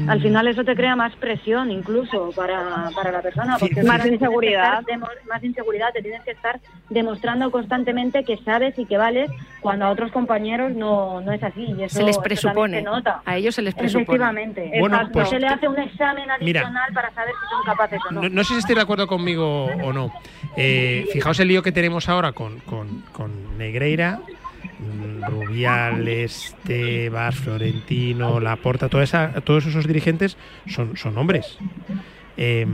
Al 0.08 0.20
final 0.20 0.48
eso 0.48 0.64
te 0.64 0.74
crea 0.74 0.94
más 0.94 1.14
presión 1.16 1.70
incluso 1.70 2.30
para, 2.36 2.90
para 2.94 3.10
la 3.10 3.22
persona. 3.22 3.56
Porque 3.58 3.80
sí. 3.80 3.86
más 3.86 4.04
inseguridad. 4.06 4.82
Más 5.28 5.42
inseguridad, 5.42 5.92
te 5.92 6.02
tienes 6.02 6.22
que 6.22 6.32
estar 6.32 6.60
demostrando 6.90 7.50
constantemente 7.50 8.24
que 8.24 8.36
sabes 8.38 8.78
y 8.78 8.84
que 8.86 8.98
vales 8.98 9.30
cuando 9.60 9.86
a 9.86 9.90
otros 9.90 10.12
compañeros 10.12 10.74
no, 10.74 11.20
no 11.20 11.32
es 11.32 11.42
así. 11.42 11.62
Y 11.78 11.82
eso, 11.82 11.98
se 11.98 12.04
les 12.04 12.18
presupone. 12.18 12.78
se 12.78 12.82
nota. 12.82 13.22
A 13.24 13.36
ellos 13.36 13.54
se 13.54 13.62
les 13.62 13.74
presupone. 13.74 14.02
Efectivamente. 14.02 14.70
Bueno, 14.78 14.96
Exacto. 14.96 15.12
pues 15.12 15.28
se 15.30 15.38
le 15.38 15.46
hace 15.46 15.68
un 15.68 15.78
examen 15.78 16.24
Mira. 16.40 16.60
adicional 16.60 16.92
para 16.92 17.10
saber 17.14 17.32
si 17.32 17.54
son 17.54 17.64
capaces 17.64 18.00
o 18.08 18.12
no. 18.12 18.22
No, 18.22 18.28
no 18.28 18.44
sé 18.44 18.52
si 18.54 18.58
estáis 18.58 18.76
de 18.76 18.82
acuerdo 18.82 19.06
conmigo 19.06 19.66
o 19.66 19.92
no. 19.92 20.12
Eh, 20.56 21.06
fijaos 21.12 21.40
el 21.40 21.48
lío 21.48 21.62
que 21.62 21.72
tenemos 21.72 22.08
ahora 22.08 22.32
con, 22.32 22.58
con, 22.60 23.02
con 23.12 23.58
Negreira, 23.58 24.18
mm, 24.18 24.33
Rubiales, 25.28 26.54
Tebas, 26.64 27.34
Florentino, 27.36 28.40
Laporta, 28.40 28.88
toda 28.88 29.04
esa, 29.04 29.40
todos 29.42 29.66
esos 29.66 29.86
dirigentes 29.86 30.36
son, 30.66 30.96
son 30.96 31.16
hombres. 31.18 31.58
Eh, 32.36 32.66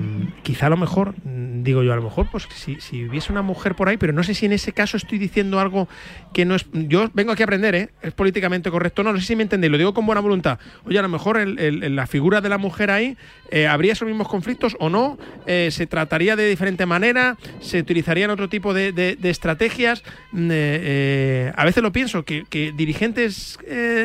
quizá 0.43 0.67
a 0.67 0.71
lo 0.71 0.77
mejor, 0.77 1.15
mm, 1.25 1.63
digo 1.63 1.83
yo, 1.83 1.93
a 1.93 1.97
lo 1.97 2.03
mejor, 2.03 2.27
pues 2.31 2.49
si, 2.55 2.81
si 2.81 3.05
hubiese 3.07 3.31
una 3.33 3.43
mujer 3.43 3.75
por 3.75 3.89
ahí, 3.89 3.97
pero 3.99 4.13
no 4.13 4.23
sé 4.23 4.35
si 4.35 4.47
en 4.47 4.53
ese 4.53 4.73
caso 4.73 4.97
estoy 4.97 5.19
diciendo 5.19 5.61
algo 5.61 5.89
que 6.33 6.45
no 6.45 6.55
es. 6.55 6.67
Yo 6.73 7.11
vengo 7.13 7.33
aquí 7.33 7.43
a 7.43 7.45
aprender, 7.45 7.75
¿eh? 7.75 7.91
Es 8.03 8.13
políticamente 8.13 8.71
correcto. 8.71 9.03
No, 9.03 9.13
no 9.13 9.21
sé 9.21 9.27
si 9.27 9.37
me 9.37 9.43
entendéis, 9.43 9.71
lo 9.71 9.79
digo 9.79 9.93
con 9.95 10.07
buena 10.07 10.21
voluntad. 10.23 10.59
Oye, 10.85 10.99
a 10.99 11.03
lo 11.03 11.09
mejor 11.09 11.37
el- 11.39 11.59
el- 11.59 11.95
la 11.97 12.07
figura 12.07 12.41
de 12.41 12.49
la 12.49 12.57
mujer 12.59 12.91
ahí, 12.91 13.17
eh, 13.51 13.67
¿habría 13.67 13.93
esos 13.93 14.09
mismos 14.09 14.29
conflictos 14.29 14.77
o 14.81 14.89
no? 14.89 15.19
Eh, 15.47 15.69
¿Se 15.71 15.87
trataría 15.87 16.37
de 16.37 16.49
diferente 16.49 16.87
manera? 16.87 17.37
¿Se 17.61 17.81
utilizarían 17.81 18.31
otro 18.31 18.49
tipo 18.49 18.73
de, 18.73 18.93
de- 18.93 19.17
estrategias? 19.31 20.03
Mm, 20.33 20.49
eh, 20.53 21.53
a 21.55 21.65
veces 21.65 21.83
lo 21.83 21.93
pienso, 21.93 22.25
que, 22.25 22.45
que 22.49 22.73
dirigentes 22.73 23.59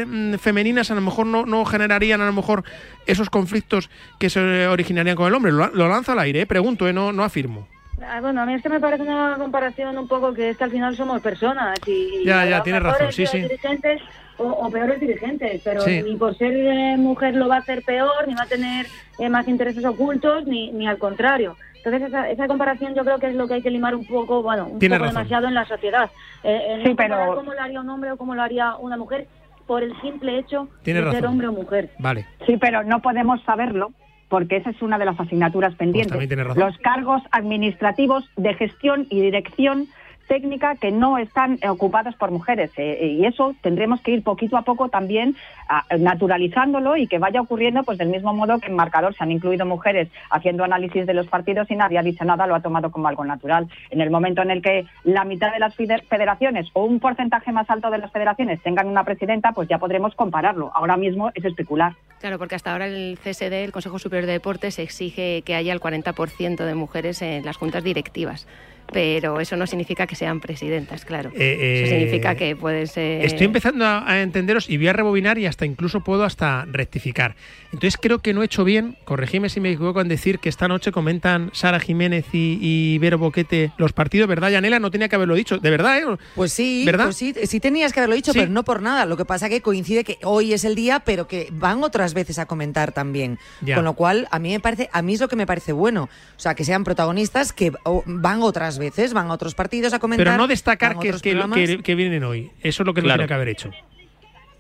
mm, 0.05 0.33
femeninas 0.35 0.91
a 0.91 0.95
lo 0.95 1.01
mejor 1.01 1.25
no, 1.27 1.45
no 1.45 1.63
generarían 1.65 2.21
a 2.21 2.25
lo 2.25 2.33
mejor 2.33 2.63
esos 3.07 3.29
conflictos 3.29 3.89
que 4.19 4.29
se 4.29 4.67
originarían 4.67 5.15
con 5.15 5.27
el 5.27 5.33
hombre. 5.33 5.44
Lo, 5.51 5.67
lo 5.67 5.87
lanzo 5.89 6.11
al 6.13 6.19
aire, 6.19 6.41
eh, 6.41 6.45
pregunto, 6.45 6.87
eh, 6.87 6.93
no, 6.93 7.11
no 7.11 7.23
afirmo. 7.23 7.67
Ah, 8.01 8.19
Bueno, 8.21 8.41
a 8.41 8.45
mí 8.45 8.53
es 8.53 8.61
que 8.61 8.69
me 8.69 8.79
parece 8.79 9.03
una 9.03 9.35
comparación 9.37 9.97
un 9.97 10.07
poco 10.07 10.33
que 10.33 10.49
es 10.49 10.57
que 10.57 10.63
al 10.65 10.71
final 10.71 10.95
somos 10.95 11.21
personas 11.21 11.77
y 11.87 12.23
Ya, 12.25 12.45
ya, 12.45 12.61
tienes 12.61 12.81
mejores 12.83 13.07
razón, 13.07 13.13
sí, 13.13 13.25
sí. 13.25 13.41
dirigentes 13.41 14.01
o, 14.37 14.43
o 14.43 14.69
peores 14.69 14.99
dirigentes, 14.99 15.61
pero 15.63 15.81
Sí. 15.81 16.01
ni 16.03 16.15
por 16.17 16.37
ser 16.37 16.53
eh, 16.55 16.97
mujer 16.97 17.35
lo 17.35 17.47
va 17.47 17.55
a 17.55 17.59
hacer 17.59 17.83
peor, 17.83 18.27
ni 18.27 18.33
va 18.35 18.43
a 18.43 18.47
tener 18.47 18.85
eh, 19.17 19.29
más 19.29 19.47
intereses 19.47 19.83
ocultos, 19.85 20.45
ni, 20.45 20.71
ni 20.71 20.87
al 20.87 20.97
contrario. 20.97 21.55
Entonces 21.77 22.09
esa, 22.09 22.29
esa 22.29 22.47
comparación 22.47 22.95
yo 22.95 23.03
creo 23.05 23.17
que 23.19 23.27
es 23.27 23.35
lo 23.35 23.47
que 23.47 23.53
hay 23.55 23.61
que 23.61 23.69
limar 23.69 23.95
un 23.95 24.05
poco, 24.05 24.41
bueno, 24.43 24.65
un 24.67 24.79
Tienes 24.79 24.97
poco 24.97 25.05
razón. 25.07 25.15
demasiado 25.23 25.47
en 25.47 25.53
la 25.53 25.65
sociedad. 25.65 26.09
Eh, 26.43 26.81
Sí, 26.83 26.89
no 26.89 26.95
pero- 26.95 27.35
cómo 27.35 27.53
lo 27.53 27.61
haría 27.61 27.79
un 27.79 27.89
hombre 27.89 28.11
o 28.11 28.17
cómo 28.17 28.35
lo 28.35 28.41
haría 28.41 28.75
una 28.75 28.97
mujer 28.97 29.27
por 29.67 29.81
el 29.83 29.93
simple 30.01 30.37
hecho 30.37 30.67
Tienes 30.83 31.05
de 31.05 31.11
ser 31.11 31.25
hombre 31.25 31.47
o 31.47 31.51
mujer. 31.53 31.89
Vale. 31.99 32.27
Sí, 32.45 32.57
pero 32.57 32.83
no 32.83 33.01
podemos 33.01 33.41
saberlo 33.43 33.91
porque 34.35 34.57
esa 34.57 34.71
es 34.71 34.81
una 34.81 34.97
de 34.97 35.05
las 35.05 35.17
asignaturas 35.17 35.75
pendientes. 35.75 36.27
tienes 36.27 36.45
razón. 36.45 36.61
Los 36.61 36.77
cargos 36.79 37.21
administrativos 37.31 38.29
de 38.35 38.53
gestión 38.53 39.07
y 39.09 39.21
dirección 39.21 39.87
técnica 40.27 40.75
que 40.75 40.91
no 40.91 41.17
están 41.17 41.59
eh, 41.61 41.69
ocupados 41.69 42.15
por 42.15 42.31
mujeres 42.31 42.71
eh, 42.77 42.97
eh, 43.01 43.07
y 43.07 43.25
eso 43.25 43.55
tendremos 43.61 44.01
que 44.01 44.11
ir 44.11 44.23
poquito 44.23 44.57
a 44.57 44.63
poco 44.63 44.89
también 44.89 45.35
ah, 45.69 45.83
naturalizándolo 45.97 46.97
y 46.97 47.07
que 47.07 47.19
vaya 47.19 47.41
ocurriendo 47.41 47.83
pues 47.83 47.97
del 47.97 48.09
mismo 48.09 48.33
modo 48.33 48.59
que 48.59 48.67
en 48.67 48.75
marcador 48.75 49.15
se 49.15 49.23
han 49.23 49.31
incluido 49.31 49.65
mujeres 49.65 50.09
haciendo 50.29 50.63
análisis 50.63 51.05
de 51.05 51.13
los 51.13 51.27
partidos 51.27 51.69
y 51.69 51.75
nadie 51.75 51.97
ha 51.97 52.03
dicho 52.03 52.25
nada, 52.25 52.47
lo 52.47 52.55
ha 52.55 52.61
tomado 52.61 52.91
como 52.91 53.07
algo 53.07 53.25
natural. 53.25 53.67
En 53.89 54.01
el 54.01 54.09
momento 54.09 54.41
en 54.41 54.51
el 54.51 54.61
que 54.61 54.85
la 55.03 55.25
mitad 55.25 55.51
de 55.51 55.59
las 55.59 55.75
federaciones 55.75 56.67
o 56.73 56.83
un 56.85 56.99
porcentaje 56.99 57.51
más 57.51 57.69
alto 57.69 57.89
de 57.89 57.97
las 57.97 58.11
federaciones 58.11 58.61
tengan 58.61 58.87
una 58.87 59.03
presidenta, 59.03 59.51
pues 59.51 59.67
ya 59.67 59.77
podremos 59.77 60.15
compararlo. 60.15 60.71
Ahora 60.73 60.97
mismo 60.97 61.31
es 61.33 61.45
especular. 61.45 61.93
Claro, 62.19 62.39
porque 62.39 62.55
hasta 62.55 62.71
ahora 62.71 62.87
el 62.87 63.17
CSD, 63.23 63.63
el 63.63 63.71
Consejo 63.71 63.99
Superior 63.99 64.25
de 64.25 64.33
Deportes, 64.33 64.79
exige 64.79 65.43
que 65.43 65.55
haya 65.55 65.73
el 65.73 65.79
40% 65.79 66.65
de 66.65 66.75
mujeres 66.75 67.21
en 67.21 67.45
las 67.45 67.57
juntas 67.57 67.83
directivas. 67.83 68.47
Pero 68.91 69.39
eso 69.39 69.57
no 69.57 69.67
significa 69.67 70.07
que 70.07 70.15
sean 70.15 70.39
presidentas, 70.39 71.05
claro. 71.05 71.31
Eh, 71.35 71.83
eso 71.83 71.93
eh, 71.93 71.97
significa 71.99 72.35
que 72.35 72.55
pueden 72.55 72.87
ser... 72.87 73.25
Estoy 73.25 73.45
empezando 73.47 73.85
a, 73.85 74.09
a 74.09 74.21
entenderos 74.21 74.69
y 74.69 74.77
voy 74.77 74.87
a 74.87 74.93
rebobinar 74.93 75.37
y 75.37 75.45
hasta 75.47 75.65
incluso 75.65 76.01
puedo 76.01 76.23
hasta 76.23 76.65
rectificar. 76.65 77.35
Entonces 77.73 77.97
creo 78.01 78.19
que 78.19 78.33
no 78.33 78.41
he 78.41 78.45
hecho 78.45 78.63
bien, 78.63 78.95
corregime 79.03 79.49
si 79.49 79.59
me 79.59 79.71
equivoco 79.71 80.01
en 80.01 80.07
decir 80.07 80.39
que 80.39 80.49
esta 80.49 80.67
noche 80.67 80.91
comentan 80.91 81.49
Sara 81.53 81.79
Jiménez 81.79 82.25
y, 82.31 82.57
y 82.61 82.97
Vero 82.99 83.17
Boquete 83.17 83.71
los 83.77 83.91
partidos, 83.91 84.29
¿verdad, 84.29 84.49
Yanela? 84.51 84.79
No 84.79 84.91
tenía 84.91 85.09
que 85.09 85.15
haberlo 85.15 85.35
dicho, 85.35 85.57
¿de 85.57 85.69
verdad? 85.69 85.97
eh? 85.99 86.17
Pues 86.35 86.53
sí, 86.53 86.83
¿Verdad? 86.85 87.05
pues 87.05 87.17
sí, 87.17 87.33
sí 87.43 87.59
tenías 87.59 87.91
que 87.91 87.99
haberlo 87.99 88.15
dicho, 88.15 88.31
Sí. 88.33 88.39
pero 88.39 88.51
no 88.51 88.63
por 88.63 88.81
nada. 88.81 89.05
Lo 89.05 89.17
que 89.17 89.25
pasa 89.25 89.49
que 89.49 89.61
coincide 89.61 90.03
que 90.03 90.17
hoy 90.23 90.53
es 90.53 90.63
el 90.63 90.75
día, 90.75 90.99
pero 91.01 91.27
que 91.27 91.49
van 91.51 91.83
otras 91.83 92.13
veces 92.13 92.39
a 92.39 92.45
comentar 92.45 92.91
también. 92.91 93.39
Ya. 93.61 93.75
Con 93.75 93.83
lo 93.83 93.93
cual, 93.93 94.27
a 94.31 94.39
mí 94.39 94.51
me 94.51 94.59
parece, 94.59 94.89
a 94.93 95.01
mí 95.01 95.13
es 95.15 95.19
lo 95.21 95.27
que 95.27 95.35
me 95.35 95.45
parece 95.45 95.73
bueno. 95.73 96.03
O 96.03 96.39
sea, 96.39 96.53
que 96.55 96.63
sean 96.63 96.83
protagonistas 96.83 97.51
que 97.51 97.71
van 98.05 98.41
otras 98.41 98.74
veces, 98.79 99.13
van 99.13 99.29
a 99.29 99.33
otros 99.33 99.55
partidos 99.55 99.93
a 99.93 99.99
comentar. 99.99 100.25
Pero 100.25 100.37
no 100.37 100.47
destacar 100.47 100.97
que, 100.99 101.11
que, 101.11 101.35
que- 101.53 101.83
que 101.83 101.95
vienen 101.95 102.23
hoy. 102.23 102.51
Eso 102.61 102.83
es 102.83 102.87
lo 102.87 102.93
que 102.93 103.01
Claro. 103.01 103.17
tenía 103.19 103.27
que 103.27 103.33
haber 103.33 103.49
hecho. 103.49 103.71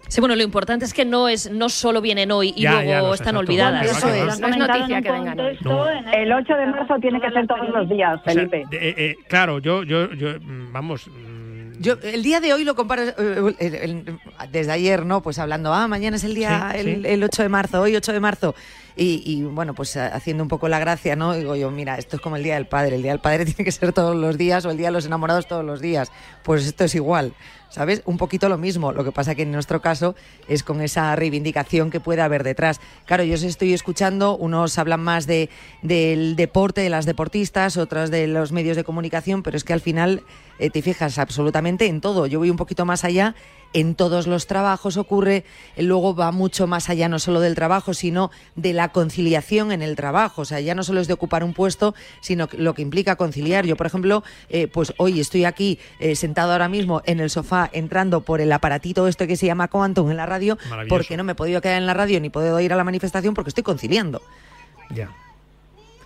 Sí, 0.07 0.19
bueno, 0.21 0.35
lo 0.35 0.43
importante 0.43 0.85
es 0.85 0.93
que 0.93 1.03
no 1.03 1.27
es 1.27 1.49
no 1.49 1.67
solo 1.67 1.99
vienen 1.99 2.31
hoy 2.31 2.53
y 2.55 2.61
Ya, 2.61 2.73
luego 2.73 2.85
ya 2.91 2.97
están 2.97 3.09
exacto. 3.35 3.39
olvidadas. 3.39 3.85
Eso 3.97 4.07
es. 4.09 4.39
No 4.39 4.47
es 4.49 4.57
noticia 4.57 5.01
que 5.01 5.11
vengan 5.11 5.39
hoy. 5.39 5.57
No. 5.61 5.89
El 5.89 6.31
8 6.31 6.53
de 6.55 6.65
marzo 6.67 6.95
tiene 7.01 7.19
que 7.19 7.31
ser 7.31 7.47
todos 7.47 7.67
los 7.69 7.89
días, 7.89 8.19
O 8.19 8.23
sea, 8.23 8.33
Felipe. 8.35 8.65
de- 8.69 8.89
eh, 8.89 8.93
eh, 8.97 9.15
claro, 9.27 9.57
yo, 9.57 9.81
yo, 9.81 10.11
yo, 10.13 10.39
mm, 10.39 10.71
vamos. 10.71 11.07
mm, 11.07 11.55
Yo 11.79 11.95
el 12.03 12.21
día 12.23 12.39
de 12.39 12.53
hoy 12.53 12.63
lo 12.63 12.75
comparo 12.75 13.01
eh, 13.01 13.13
el- 13.59 13.75
el- 13.75 14.19
desde 14.51 14.71
ayer, 14.71 15.05
¿no? 15.07 15.21
Pues 15.23 15.39
hablando, 15.39 15.73
ah, 15.73 15.87
mañana 15.87 16.17
es 16.17 16.23
el 16.23 16.35
día, 16.35 16.69
Sí, 16.73 16.79
el, 16.81 16.85
sí. 16.97 17.01
el 17.07 17.23
8 17.23 17.41
de 17.41 17.49
marzo, 17.49 17.81
hoy 17.81 17.95
8 17.95 18.13
de 18.13 18.19
marzo. 18.19 18.53
Y, 18.97 19.43
bueno, 19.43 19.73
pues 19.73 19.97
ha- 19.97 20.07
haciendo 20.07 20.41
un 20.43 20.47
poco 20.47 20.69
la 20.69 20.79
gracia, 20.79 21.17
¿no? 21.17 21.33
Digo 21.33 21.55
yo, 21.57 21.69
mira, 21.69 21.97
esto 21.97 22.15
es 22.15 22.21
como 22.21 22.37
el 22.37 22.43
Día 22.43 22.53
del 22.55 22.65
Padre. 22.65 22.95
El 22.95 23.01
Día 23.01 23.11
del 23.11 23.19
Padre 23.19 23.43
tiene 23.45 23.65
que 23.65 23.71
ser 23.71 23.91
todos 23.91 24.15
los 24.15 24.37
días 24.37 24.65
o 24.65 24.71
el 24.71 24.77
Día 24.77 24.87
de 24.87 24.93
los 24.93 25.05
Enamorados 25.05 25.47
todos 25.47 25.65
los 25.65 25.81
días. 25.81 26.11
Pues 26.43 26.65
esto 26.65 26.85
es 26.85 26.95
igual, 26.95 27.33
¿sabes? 27.69 28.01
Un 28.05 28.17
poquito 28.17 28.47
lo 28.47 28.57
mismo. 28.57 28.93
Lo 28.93 29.03
que 29.03 29.11
pasa 29.11 29.35
que 29.35 29.41
en 29.41 29.51
nuestro 29.51 29.81
caso 29.81 30.15
es 30.47 30.63
con 30.63 30.79
esa 30.81 31.13
reivindicación 31.17 31.91
que 31.91 31.99
puede 31.99 32.21
haber 32.21 32.43
detrás. 32.45 32.79
Claro, 33.05 33.25
yo 33.25 33.35
os 33.35 33.43
estoy 33.43 33.73
escuchando, 33.73 34.37
unos 34.37 34.77
hablan 34.77 35.01
más 35.01 35.27
de, 35.27 35.49
del 35.81 36.37
deporte, 36.37 36.79
de 36.79 36.89
las 36.89 37.05
deportistas, 37.05 37.75
otras 37.75 38.11
de 38.11 38.27
los 38.27 38.53
medios 38.53 38.77
de 38.77 38.85
comunicación, 38.85 39.43
pero 39.43 39.57
es 39.57 39.65
que 39.65 39.73
al 39.73 39.81
final 39.81 40.23
eh, 40.57 40.69
te 40.69 40.81
fijas 40.81 41.17
absolutamente 41.19 41.87
en 41.87 41.99
todo. 41.99 42.27
Yo 42.27 42.39
voy 42.39 42.49
un 42.49 42.55
poquito 42.57 42.85
más 42.85 43.03
allá 43.03 43.35
en 43.75 43.93
todos 43.93 44.25
los 44.25 44.47
trabajos 44.47 44.97
ocurre, 44.97 45.43
luego 45.77 46.15
va 46.15 46.31
mucho 46.31 46.65
más 46.65 46.89
allá 46.89 47.09
no 47.09 47.19
solo 47.19 47.41
del 47.41 47.53
trabajo, 47.55 47.93
sino 47.93 48.31
de 48.55 48.73
la 48.73 48.89
conciliación 48.89 49.71
en 49.71 49.81
el 49.81 49.95
trabajo. 49.95 50.41
O 50.41 50.45
sea, 50.45 50.59
ya 50.61 50.73
no 50.73 50.83
solo 50.83 51.01
es 51.01 51.07
de 51.07 51.13
ocupar 51.13 51.43
un 51.43 51.53
puesto, 51.53 51.93
sino 52.21 52.47
lo 52.57 52.73
que 52.73 52.81
implica 52.81 53.15
conciliar. 53.17 53.65
Yo, 53.65 53.75
por 53.75 53.85
ejemplo, 53.85 54.23
eh, 54.49 54.67
pues 54.67 54.93
hoy 54.97 55.19
estoy 55.19 55.45
aquí 55.45 55.77
eh, 55.99 56.15
sentado 56.15 56.53
ahora 56.53 56.69
mismo 56.69 57.01
en 57.05 57.19
el 57.19 57.29
sofá, 57.29 57.69
entrando 57.73 58.21
por 58.21 58.41
el 58.41 58.51
aparatito 58.51 59.07
este 59.07 59.27
que 59.27 59.35
se 59.35 59.45
llama 59.45 59.67
Quantum 59.67 60.09
en 60.09 60.17
la 60.17 60.25
radio, 60.25 60.57
porque 60.89 61.17
no 61.17 61.23
me 61.23 61.33
he 61.33 61.35
podido 61.35 61.61
quedar 61.61 61.77
en 61.77 61.85
la 61.85 61.93
radio 61.93 62.19
ni 62.21 62.29
puedo 62.29 62.59
ir 62.61 62.73
a 62.73 62.75
la 62.75 62.83
manifestación 62.85 63.33
porque 63.33 63.49
estoy 63.49 63.63
conciliando. 63.63 64.21
Ya. 64.89 65.09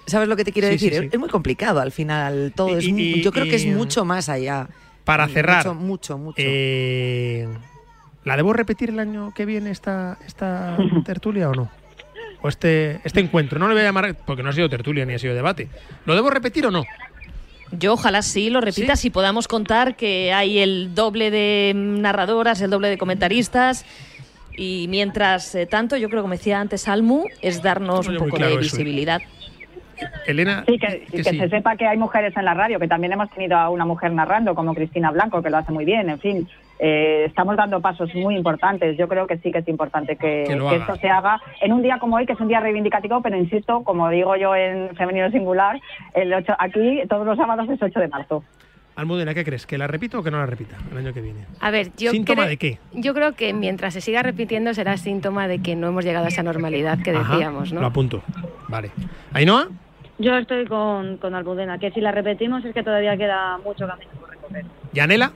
¿Sabes 0.07 0.27
lo 0.27 0.35
que 0.35 0.43
te 0.43 0.51
quiero 0.51 0.67
Sí, 0.69 0.73
decir? 0.73 0.93
sí. 0.93 1.05
Es- 1.05 1.13
Es 1.13 1.19
muy 1.19 1.29
complicado 1.29 1.79
al 1.79 1.91
final 1.91 2.51
todo. 2.55 2.69
Y- 2.69 2.73
es 2.79 2.83
y- 2.85 3.21
yo 3.21 3.31
creo 3.31 3.45
que 3.45 3.55
es 3.57 3.65
y- 3.65 3.69
mucho 3.69 4.05
más 4.05 4.27
allá. 4.27 4.67
Para 5.09 5.27
cerrar, 5.27 5.65
Mucho, 5.65 5.73
mucho, 5.73 6.17
mucho. 6.19 6.35
eh, 6.37 7.47
¿La 8.25 8.37
debo 8.37 8.53
repetir 8.53 8.89
el 8.91 8.99
año 8.99 9.33
que 9.33 9.45
viene 9.45 9.71
esta, 9.71 10.19
esta 10.27 10.77
tertulia 11.05 11.49
o 11.49 11.55
no? 11.55 11.71
O 12.43 12.47
este, 12.47 13.01
este 13.03 13.19
encuentro. 13.19 13.57
No 13.57 13.67
le 13.67 13.73
voy 13.73 13.81
a 13.81 13.85
llamar 13.85 14.15
porque 14.25 14.43
no 14.43 14.49
ha 14.49 14.53
sido 14.53 14.69
tertulia 14.69 15.05
ni 15.05 15.15
ha 15.15 15.19
sido 15.19 15.33
debate. 15.33 15.67
¿Lo 16.05 16.13
debo 16.13 16.29
repetir 16.29 16.67
o 16.67 16.71
no? 16.71 16.85
Yo 17.71 17.93
ojalá 17.93 18.21
sí 18.21 18.51
lo 18.51 18.61
repitas 18.61 19.03
y 19.03 19.09
podamos 19.09 19.47
contar 19.47 19.95
que 19.95 20.31
hay 20.31 20.59
el 20.59 20.93
doble 20.93 21.31
de 21.31 21.73
narradoras, 21.75 22.61
el 22.61 22.69
doble 22.69 22.89
de 22.89 22.97
comentaristas. 22.99 23.85
Y 24.55 24.85
mientras 24.89 25.55
eh, 25.55 25.65
tanto, 25.65 25.97
yo 25.97 26.09
creo, 26.09 26.21
como 26.21 26.33
decía 26.33 26.59
antes 26.59 26.87
Almu, 26.87 27.23
es 27.41 27.63
darnos 27.63 28.05
No 28.07 28.11
un 28.13 28.17
poco 28.19 28.37
claro 28.37 28.57
de 28.57 28.61
eso, 28.61 28.75
¿eh? 28.75 28.79
visibilidad. 28.79 29.21
Elena, 30.27 30.63
Sí, 30.67 30.77
que, 30.77 31.05
y 31.07 31.17
que 31.17 31.23
sí. 31.23 31.37
se 31.39 31.49
sepa 31.49 31.75
que 31.75 31.87
hay 31.87 31.97
mujeres 31.97 32.35
en 32.37 32.45
la 32.45 32.53
radio, 32.53 32.79
que 32.79 32.87
también 32.87 33.13
hemos 33.13 33.29
tenido 33.31 33.57
a 33.57 33.69
una 33.69 33.85
mujer 33.85 34.11
narrando, 34.13 34.55
como 34.55 34.73
Cristina 34.73 35.11
Blanco, 35.11 35.41
que 35.41 35.49
lo 35.49 35.57
hace 35.57 35.71
muy 35.71 35.85
bien. 35.85 36.09
En 36.09 36.19
fin, 36.19 36.47
eh, 36.79 37.25
estamos 37.27 37.55
dando 37.57 37.81
pasos 37.81 38.13
muy 38.15 38.35
importantes. 38.35 38.97
Yo 38.97 39.07
creo 39.07 39.27
que 39.27 39.37
sí 39.37 39.51
que 39.51 39.59
es 39.59 39.67
importante 39.67 40.15
que, 40.15 40.45
Que 40.47 40.55
lo 40.55 40.69
que 40.69 40.75
haga. 40.75 40.85
esto 40.85 40.95
se 40.97 41.09
haga 41.09 41.41
en 41.61 41.73
un 41.73 41.81
día 41.81 41.99
como 41.99 42.15
hoy, 42.17 42.25
que 42.25 42.33
es 42.33 42.39
un 42.39 42.47
día 42.47 42.59
reivindicativo, 42.59 43.21
pero 43.21 43.37
insisto, 43.37 43.83
como 43.83 44.09
digo 44.09 44.35
yo 44.35 44.55
en 44.55 44.95
femenino 44.95 45.29
singular, 45.31 45.79
el 46.13 46.33
8, 46.33 46.55
aquí 46.59 47.01
todos 47.09 47.25
los 47.25 47.37
sábados 47.37 47.67
es 47.69 47.81
8 47.81 47.99
de 47.99 48.07
marzo. 48.07 48.43
Almudena, 48.95 49.33
¿qué 49.33 49.45
crees? 49.45 49.65
¿Que 49.65 49.77
la 49.77 49.87
repito 49.87 50.19
o 50.19 50.23
que 50.23 50.29
no 50.29 50.39
la 50.39 50.45
repita 50.45 50.75
el 50.91 50.97
año 50.97 51.13
que 51.13 51.21
viene? 51.21 51.45
A 51.61 51.71
ver, 51.71 51.87
yo 51.95 52.11
¿Síntoma 52.11 52.45
de 52.47 52.57
qué? 52.57 52.79
Yo 52.91 53.13
creo 53.13 53.31
que 53.33 53.53
mientras 53.53 53.93
se 53.93 54.01
siga 54.01 54.23
repitiendo 54.23 54.73
será 54.73 54.97
síntoma 54.97 55.47
de 55.47 55.59
que 55.59 55.77
no 55.77 55.87
hemos 55.87 56.03
llegado 56.03 56.25
a 56.25 56.27
esa 56.27 56.43
normalidad 56.43 56.99
que 57.01 57.11
Ajá, 57.11 57.31
decíamos, 57.33 57.71
Lo 57.71 57.79
¿no? 57.79 57.87
apunto. 57.87 58.21
Vale. 58.67 58.91
¿Ainhoa? 59.31 59.69
Yo 60.19 60.37
estoy 60.37 60.65
con, 60.65 61.17
con 61.17 61.33
Almudena, 61.33 61.79
que 61.79 61.91
si 61.91 62.01
la 62.01 62.11
repetimos 62.11 62.63
es 62.65 62.73
que 62.73 62.83
todavía 62.83 63.15
queda 63.15 63.57
mucho 63.59 63.87
camino 63.87 64.11
por 64.19 64.29
recorrer. 64.29 64.65
¿Yanela? 64.91 65.31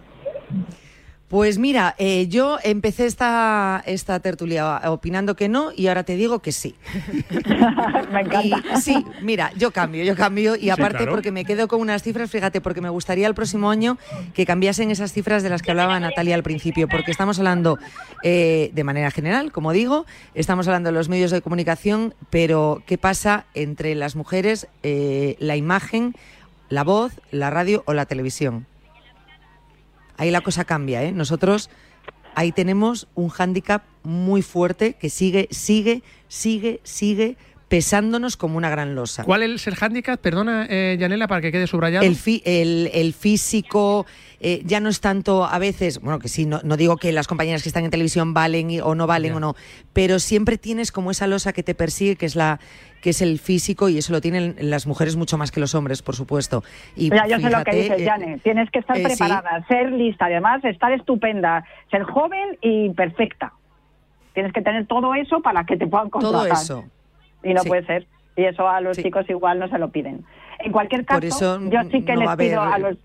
Pues 1.34 1.58
mira, 1.58 1.96
eh, 1.98 2.28
yo 2.28 2.60
empecé 2.64 3.08
esta, 3.08 3.82
esta 3.88 4.20
tertulia 4.20 4.80
opinando 4.92 5.36
que 5.36 5.50
no 5.50 5.72
y 5.76 5.88
ahora 5.88 6.04
te 6.04 6.16
digo 6.16 6.44
que 6.44 6.52
sí. 6.52 6.76
me 8.12 8.22
encanta. 8.22 8.62
Y, 8.78 8.80
sí, 8.80 9.04
mira, 9.24 9.52
yo 9.58 9.72
cambio, 9.72 10.04
yo 10.04 10.16
cambio 10.16 10.56
y 10.56 10.66
Sí, 10.66 10.70
aparte 10.70 10.98
claro. 10.98 11.12
porque 11.12 11.32
me 11.32 11.44
quedo 11.44 11.68
con 11.68 11.82
unas 11.82 12.04
cifras, 12.04 12.30
fíjate, 12.30 12.62
porque 12.62 12.82
me 12.82 12.90
gustaría 12.90 13.26
el 13.26 13.34
próximo 13.34 13.72
año 13.72 13.98
que 14.36 14.46
cambiasen 14.46 14.92
esas 14.92 15.12
cifras 15.12 15.42
de 15.42 15.50
las 15.50 15.64
que 15.64 15.72
hablaba 15.72 16.00
Natalia 16.00 16.36
al 16.36 16.44
principio, 16.44 16.88
porque 16.88 17.10
estamos 17.10 17.40
hablando 17.40 17.80
eh, 18.22 18.70
de 18.72 18.84
manera 18.84 19.10
general, 19.10 19.52
como 19.52 19.72
digo, 19.72 20.06
estamos 20.36 20.68
hablando 20.68 20.90
de 20.90 20.94
los 20.94 21.10
medios 21.10 21.32
de 21.32 21.42
comunicación, 21.42 22.14
pero 22.30 22.84
¿qué 22.86 23.00
pasa 23.00 23.48
entre 23.56 23.96
las 23.96 24.16
mujeres, 24.16 24.68
eh, 24.84 25.36
la 25.40 25.56
imagen, 25.56 26.14
la 26.70 26.84
voz, 26.84 27.20
la 27.32 27.50
radio 27.50 27.82
o 27.88 27.94
la 27.94 28.06
televisión? 28.06 28.68
Ahí 30.24 30.32
la 30.32 30.42
cosa 30.42 30.64
cambia, 30.64 31.04
¿eh? 31.04 31.12
Nosotros 31.12 31.70
ahí 32.34 32.52
tenemos 32.52 33.08
un 33.14 33.30
hándicap 33.30 33.84
muy 34.04 34.42
fuerte 34.42 34.94
que 34.94 35.10
sigue, 35.10 35.48
sigue, 35.52 36.02
sigue, 36.28 36.80
sigue 36.84 37.38
pesándonos 37.74 38.38
como 38.38 38.58
una 38.58 38.70
gran 38.70 38.94
losa. 38.94 39.24
¿Cuál 39.24 39.42
es 39.42 39.66
el 39.66 39.74
hándicap? 39.74 40.20
Perdona, 40.22 40.68
eh, 40.70 40.96
Yanela, 41.00 41.28
para 41.28 41.42
que 41.42 41.52
quede 41.52 41.66
subrayado. 41.66 42.06
El, 42.06 42.16
fi- 42.16 42.44
el, 42.46 42.92
el 42.94 43.14
físico 43.14 44.06
eh, 44.40 44.62
ya 44.64 44.80
no 44.80 44.90
es 44.90 45.02
tanto 45.02 45.44
a 45.44 45.58
veces, 45.58 46.00
bueno, 46.00 46.20
que 46.20 46.28
sí, 46.28 46.46
no, 46.46 46.60
no 46.64 46.78
digo 46.78 46.98
que 46.98 47.12
las 47.12 47.28
compañeras 47.28 47.64
que 47.64 47.70
están 47.70 47.84
en 47.84 47.90
televisión 47.90 48.32
valen 48.36 48.70
y- 48.70 48.80
o 48.80 48.94
no 48.94 49.08
valen 49.08 49.34
o 49.34 49.40
no, 49.40 49.56
pero 49.92 50.20
siempre 50.20 50.60
tienes 50.60 50.92
como 50.92 51.10
esa 51.10 51.26
losa 51.26 51.52
que 51.52 51.64
te 51.64 51.74
persigue, 51.74 52.16
que 52.16 52.28
es 52.28 52.36
la 52.36 52.60
que 53.02 53.10
es 53.10 53.24
el 53.24 53.40
físico 53.40 53.90
y 53.90 53.98
eso 53.98 54.14
lo 54.14 54.22
tienen 54.22 54.56
las 54.60 54.86
mujeres 54.86 55.16
mucho 55.16 55.40
más 55.40 55.52
que 55.52 55.60
los 55.60 55.74
hombres, 55.74 56.04
por 56.04 56.16
supuesto. 56.16 56.64
Y 56.96 57.10
Mira, 57.10 57.28
yo 57.28 57.40
sé 57.40 57.50
lo 57.50 57.64
que 57.64 57.76
dices, 57.76 58.02
eh, 58.02 58.06
Jane. 58.06 58.38
Tienes 58.44 58.70
que 58.70 58.80
estar 58.80 58.96
eh, 58.96 59.00
sí. 59.00 59.06
preparada, 59.18 59.66
ser 59.68 59.92
lista, 59.92 60.26
además 60.28 60.64
estar 60.64 60.92
estupenda, 60.94 61.66
ser 61.90 62.04
joven 62.04 62.56
y 62.62 62.92
perfecta. 62.92 63.52
Tienes 64.36 64.54
que 64.54 64.62
tener 64.62 64.86
todo 64.86 65.16
eso 65.16 65.42
para 65.42 65.66
que 65.66 65.76
te 65.76 65.88
puedan 65.88 66.12
contratar. 66.12 66.48
todo 66.50 66.54
eso. 66.62 66.86
Y 67.44 67.54
no 67.54 67.62
Sí. 67.62 67.70
puede 67.70 67.86
ser. 67.86 68.08
Y 68.36 68.46
eso 68.46 68.68
a 68.68 68.82
los 68.82 68.98
chicos 68.98 69.30
igual 69.30 69.60
no 69.60 69.68
se 69.68 69.78
lo 69.78 69.90
piden. 69.90 70.24
En 70.60 70.72
cualquier 70.72 71.06
caso, 71.06 71.60
yo 71.70 71.82
sí 71.92 72.04
que 72.04 72.14
no 72.14 72.20
les 72.22 72.28
va 72.28 72.32
a 72.32 72.34
haber- 72.34 72.50
pido 72.50 72.62
a 72.62 72.78
los... 72.80 72.98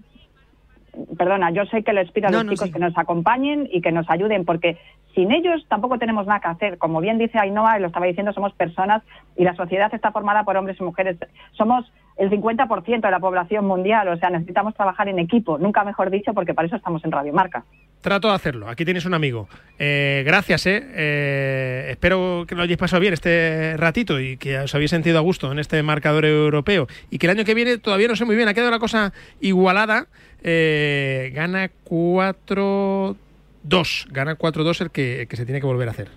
Perdona, 1.16 1.50
yo 1.50 1.64
sé 1.66 1.82
que 1.82 1.92
les 1.92 2.10
pido 2.10 2.28
a 2.28 2.30
No, 2.30 2.38
los 2.38 2.46
no, 2.46 2.52
chicos 2.52 2.66
sí. 2.68 2.72
que 2.72 2.78
nos 2.78 2.96
acompañen 2.96 3.68
y 3.70 3.80
que 3.80 3.92
nos 3.92 4.08
ayuden, 4.10 4.44
porque 4.44 4.78
sin 5.14 5.32
ellos 5.32 5.64
tampoco 5.68 5.98
tenemos 5.98 6.26
nada 6.26 6.40
que 6.40 6.48
hacer. 6.48 6.78
Como 6.78 7.00
bien 7.00 7.18
dice 7.18 7.38
Ainhoa, 7.38 7.78
y 7.78 7.80
lo 7.80 7.86
estaba 7.88 8.06
diciendo, 8.06 8.32
somos 8.32 8.52
personas 8.54 9.02
y 9.36 9.44
la 9.44 9.54
sociedad 9.54 9.92
está 9.94 10.12
formada 10.12 10.44
por 10.44 10.56
hombres 10.56 10.76
y 10.80 10.84
mujeres. 10.84 11.16
Somos 11.52 11.84
el 12.16 12.30
50% 12.30 13.00
de 13.00 13.10
la 13.10 13.20
población 13.20 13.64
mundial, 13.64 14.08
o 14.08 14.16
sea, 14.16 14.28
necesitamos 14.30 14.74
trabajar 14.74 15.08
en 15.08 15.20
equipo, 15.20 15.56
nunca 15.56 15.84
mejor 15.84 16.10
dicho, 16.10 16.34
porque 16.34 16.52
para 16.52 16.66
eso 16.66 16.74
estamos 16.76 17.04
en 17.04 17.12
Radio 17.12 17.32
Marca. 17.32 17.64
Trato 18.00 18.28
de 18.28 18.34
hacerlo. 18.34 18.68
Aquí 18.68 18.84
tienes 18.84 19.06
un 19.06 19.14
amigo. 19.14 19.48
Eh, 19.78 20.22
gracias, 20.24 20.66
eh. 20.66 20.84
Eh, 20.94 21.86
Espero 21.90 22.44
que 22.46 22.54
lo 22.54 22.62
hayáis 22.62 22.78
pasado 22.78 23.00
bien 23.00 23.12
este 23.12 23.76
ratito 23.76 24.20
y 24.20 24.36
que 24.36 24.58
os 24.58 24.74
habéis 24.74 24.90
sentido 24.90 25.18
a 25.18 25.20
gusto 25.20 25.50
en 25.50 25.58
este 25.58 25.82
marcador 25.82 26.24
europeo. 26.24 26.86
Y 27.10 27.18
que 27.18 27.26
el 27.26 27.36
año 27.36 27.44
que 27.44 27.54
viene 27.54 27.78
todavía 27.78 28.06
no 28.08 28.14
sé 28.16 28.24
muy 28.24 28.36
bien. 28.36 28.48
Ha 28.48 28.54
quedado 28.54 28.70
la 28.70 28.78
cosa 28.78 29.12
igualada. 29.40 30.06
Eh, 30.42 31.30
gana 31.34 31.70
4-2. 31.84 33.16
Gana 34.10 34.36
4-2 34.36 34.80
el 34.80 34.90
que, 34.90 35.22
el 35.22 35.28
que 35.28 35.36
se 35.36 35.44
tiene 35.44 35.60
que 35.60 35.66
volver 35.66 35.88
a 35.88 35.92
hacer. 35.92 36.08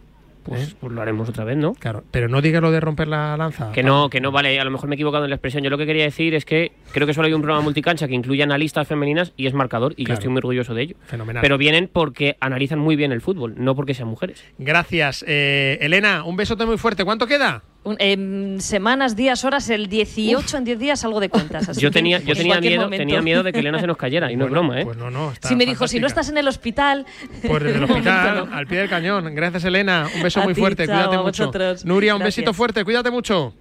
Pues, 0.43 0.76
pues 0.80 0.91
lo 0.91 1.01
haremos 1.01 1.30
otra 1.30 1.43
vez, 1.43 1.55
¿no? 1.57 1.74
Claro, 1.76 2.03
pero 2.09 2.28
no 2.28 2.41
digas 2.41 2.61
lo 2.61 2.72
de 2.72 2.80
romper 2.80 3.07
la 3.07 3.38
lanza. 3.38 3.72
Que 3.72 3.84
no, 3.84 4.09
que 4.09 4.19
no, 4.22 4.32
vale, 4.32 4.59
a 4.59 4.63
lo 4.63 4.72
mejor 4.72 4.89
me 4.89 4.95
he 4.95 4.97
equivocado 4.97 5.24
en 5.24 5.30
la 5.30 5.36
expresión. 5.36 5.63
Yo 5.63 5.69
lo 5.69 5.78
que 5.78 5.86
quería 5.86 6.03
decir 6.03 6.34
es 6.34 6.45
que 6.45 6.72
creo 6.91 7.05
que 7.05 7.13
solo 7.13 7.28
hay 7.28 7.34
un 7.34 7.41
programa 7.41 7.63
multicancha 7.63 8.07
que 8.07 8.15
incluye 8.15 8.41
analistas 8.41 8.88
femeninas 8.88 9.34
y 9.38 9.45
es 9.45 9.53
marcador, 9.53 9.93
y 9.97 10.05
yo 10.05 10.13
estoy 10.13 10.30
muy 10.30 10.39
orgulloso 10.39 10.74
de 10.74 10.82
ello. 10.84 10.95
Fenomenal. 11.05 11.41
Pero 11.41 11.57
vienen 11.57 11.89
porque 11.91 12.38
analizan 12.39 12.80
muy 12.80 12.95
bien 12.95 13.11
el 13.11 13.22
fútbol, 13.22 13.53
no 13.57 13.76
porque 13.76 13.93
sean 13.93 14.07
mujeres. 14.07 14.43
Gracias. 14.57 15.24
Eh, 15.28 15.78
Elena, 15.82 16.24
un 16.24 16.36
besote 16.38 16.65
muy 16.65 16.78
fuerte. 16.78 17.05
¿Cuánto 17.05 17.28
queda? 17.28 17.63
Un- 17.84 17.95
em, 17.97 18.59
semanas, 18.59 19.15
días, 19.15 19.43
horas, 19.43 19.67
el 19.71 19.88
18 19.89 20.57
en 20.57 20.63
10 20.65 20.77
días 20.77 21.03
algo 21.03 21.19
de 21.19 21.29
cuentas. 21.29 21.67
así 21.67 21.82
Yo 21.82 21.89
que 21.89 21.93
tenía, 21.93 22.19
yo 22.19 22.34
en 22.34 22.38
tenía 22.38 22.61
miedo, 22.61 22.84
momento. 22.84 23.01
tenía 23.01 23.21
miedo 23.23 23.41
de 23.41 23.51
que 23.51 23.57
Elena 23.59 23.79
se 23.79 23.88
nos 23.88 23.97
cayera, 23.97 24.32
y 24.32 24.36
no 24.36 24.45
es 24.45 24.51
broma, 24.51 24.82
¿eh? 24.82 24.86
Pues 24.86 24.97
no, 24.97 25.09
no. 25.09 25.32
Está 25.32 25.47
Sí, 25.49 25.55
me 25.55 25.65
dijo, 25.65 25.88
si 25.88 25.99
no 25.99 26.05
estás 26.05 26.29
en 26.29 26.38
el 26.38 26.47
hospital... 26.47 27.07
Pues 27.47 27.63
desde 27.63 27.77
el 27.77 27.84
en 27.84 27.84
un 27.86 27.91
hospital, 27.91 28.49
no. 28.49 28.55
al 28.55 28.67
pie 28.67 28.77
del 28.79 28.89
cañón. 28.89 29.34
Gracias, 29.34 29.63
Elena. 29.65 30.07
Un 30.15 30.21
beso 30.21 30.41
A 30.41 30.43
muy 30.43 30.53
ti, 30.53 30.59
fuerte. 30.61 30.86
chao, 30.86 30.95
Cuídate 30.95 31.17
mucho. 31.17 31.43
vosotros. 31.45 31.84
Nuria, 31.86 32.13
un 32.13 32.19
Gracias. 32.19 32.36
besito 32.38 32.53
fuerte. 32.53 32.84
Cuídate 32.84 33.09
mucho. 33.09 33.55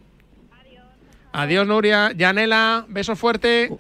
Adiós, 1.32 1.66
Nuria. 1.66 2.12
Yanela, 2.14 2.84
beso 2.88 3.16
fuerte. 3.16 3.70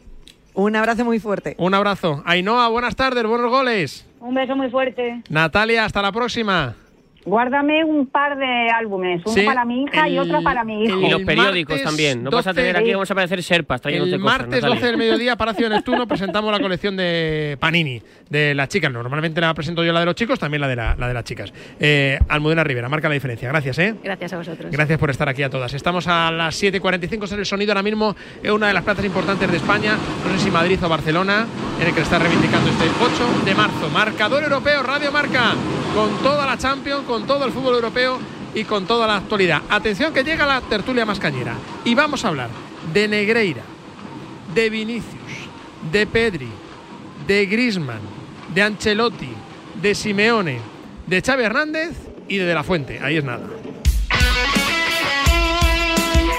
Un 0.54 0.74
abrazo 0.74 1.04
muy 1.04 1.18
fuerte. 1.18 1.54
Un 1.58 1.74
abrazo. 1.74 2.22
Ainhoa, 2.24 2.68
buenas 2.68 2.96
tardes, 2.96 3.24
buenos 3.24 3.50
goles. 3.50 4.06
Un 4.20 4.34
beso 4.34 4.56
muy 4.56 4.70
fuerte. 4.70 5.22
Natalia, 5.28 5.84
hasta 5.84 6.00
la 6.00 6.12
próxima. 6.12 6.74
Guárdame 7.24 7.84
un 7.84 8.06
par 8.06 8.38
de 8.38 8.70
álbumes, 8.70 9.20
uno 9.26 9.34
Sí, 9.34 9.42
para 9.42 9.64
mi 9.66 9.82
hija 9.84 10.08
y 10.08 10.14
el- 10.16 10.20
otro 10.20 10.42
para 10.42 10.64
mi 10.64 10.84
hijo. 10.84 10.98
Y 11.00 11.10
los 11.10 11.22
periódicos 11.22 11.82
también. 11.82 12.22
No 12.24 12.30
vas 12.30 12.46
a 12.46 12.50
12 12.50 12.62
tener 12.62 12.76
aquí, 12.78 12.92
vamos 12.92 13.10
a 13.10 13.12
aparecer 13.12 13.42
serpas 13.42 13.80
trayéndote 13.82 14.14
El 14.14 14.20
cosas, 14.22 14.38
martes 14.38 14.54
Natalia. 14.62 14.74
12 14.76 14.86
del 14.86 14.96
mediodía, 14.96 15.36
Palacio 15.36 15.68
de 15.68 15.74
Neptuno, 15.76 16.06
presentamos 16.06 16.50
la 16.50 16.60
colección 16.60 16.96
de 16.96 17.58
Panini, 17.60 18.00
de 18.30 18.54
las 18.54 18.68
chicas. 18.68 18.90
Normalmente 18.90 19.40
la 19.40 19.52
presento 19.52 19.84
yo 19.84 19.92
la 19.92 20.00
de 20.00 20.06
los 20.06 20.14
chicos, 20.14 20.38
también 20.38 20.60
la 20.60 20.68
de, 20.68 20.76
la, 20.76 20.94
la 20.96 21.08
de 21.08 21.14
las 21.14 21.24
chicas. 21.24 21.52
Eh, 21.78 22.18
Almudena 22.28 22.64
Rivera, 22.64 22.88
marca 22.88 23.08
la 23.08 23.14
diferencia. 23.14 23.48
Gracias, 23.48 23.78
¿eh? 23.80 23.96
Gracias 24.02 24.32
a 24.32 24.38
vosotros. 24.38 24.70
Gracias 24.70 24.98
por 24.98 25.10
estar 25.10 25.28
aquí 25.28 25.42
a 25.42 25.50
todas. 25.50 25.74
Estamos 25.74 26.06
a 26.06 26.30
las 26.30 26.62
7.45 26.62 27.32
en 27.32 27.38
el 27.40 27.46
sonido 27.46 27.72
ahora 27.72 27.82
mismo 27.82 28.16
en 28.42 28.52
una 28.52 28.68
de 28.68 28.72
las 28.72 28.84
plazas 28.84 29.04
importantes 29.04 29.50
de 29.50 29.56
España. 29.56 29.96
No 30.24 30.38
sé 30.38 30.44
si 30.44 30.50
Madrid 30.50 30.78
o 30.82 30.88
Barcelona, 30.88 31.44
en 31.80 31.86
el 31.88 31.92
que 31.92 32.00
está 32.00 32.18
reivindicando 32.20 32.70
este 32.70 32.84
8 33.00 33.44
de 33.44 33.54
marzo. 33.54 33.90
Marcador 33.90 34.44
europeo, 34.44 34.82
Radio 34.84 35.10
Marca, 35.10 35.52
con 35.94 36.22
toda 36.22 36.46
la 36.46 36.56
Champions, 36.56 37.02
con 37.06 37.26
todo 37.26 37.44
el 37.44 37.50
fútbol 37.50 37.74
europeo 37.74 38.20
y 38.54 38.62
con 38.62 38.86
toda 38.86 39.08
la 39.08 39.16
actualidad. 39.16 39.62
Atención 39.68 40.14
que 40.14 40.22
llega 40.22 40.46
la 40.46 40.60
tertulia 40.60 41.04
más 41.04 41.18
cañera. 41.18 41.54
Y 41.84 41.96
vamos 41.96 42.24
a 42.24 42.28
hablar 42.28 42.50
de 42.92 43.08
Negreira, 43.08 43.62
de 44.54 44.70
Vinicius, 44.70 45.48
de 45.90 46.06
Pedri, 46.06 46.48
de 47.26 47.46
Grisman, 47.46 48.19
de 48.54 48.62
Ancelotti, 48.62 49.32
de 49.80 49.94
Simeone, 49.94 50.60
de 51.06 51.22
Xavi 51.22 51.44
Hernández 51.44 51.96
y 52.28 52.38
de 52.38 52.44
De 52.44 52.54
La 52.54 52.64
Fuente. 52.64 53.00
Ahí 53.02 53.16
es 53.16 53.24
nada. 53.24 53.46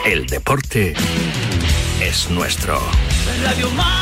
El 0.06 0.26
deporte 0.26 0.94
es 2.02 2.30
nuestro. 2.30 2.80
Radio 3.44 3.70
Marca. 3.72 4.02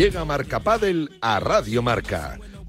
Llega 0.00 0.24
Marca 0.24 0.60
Padel 0.60 1.10
a 1.20 1.40
Radio 1.40 1.82
Marca, 1.82 2.38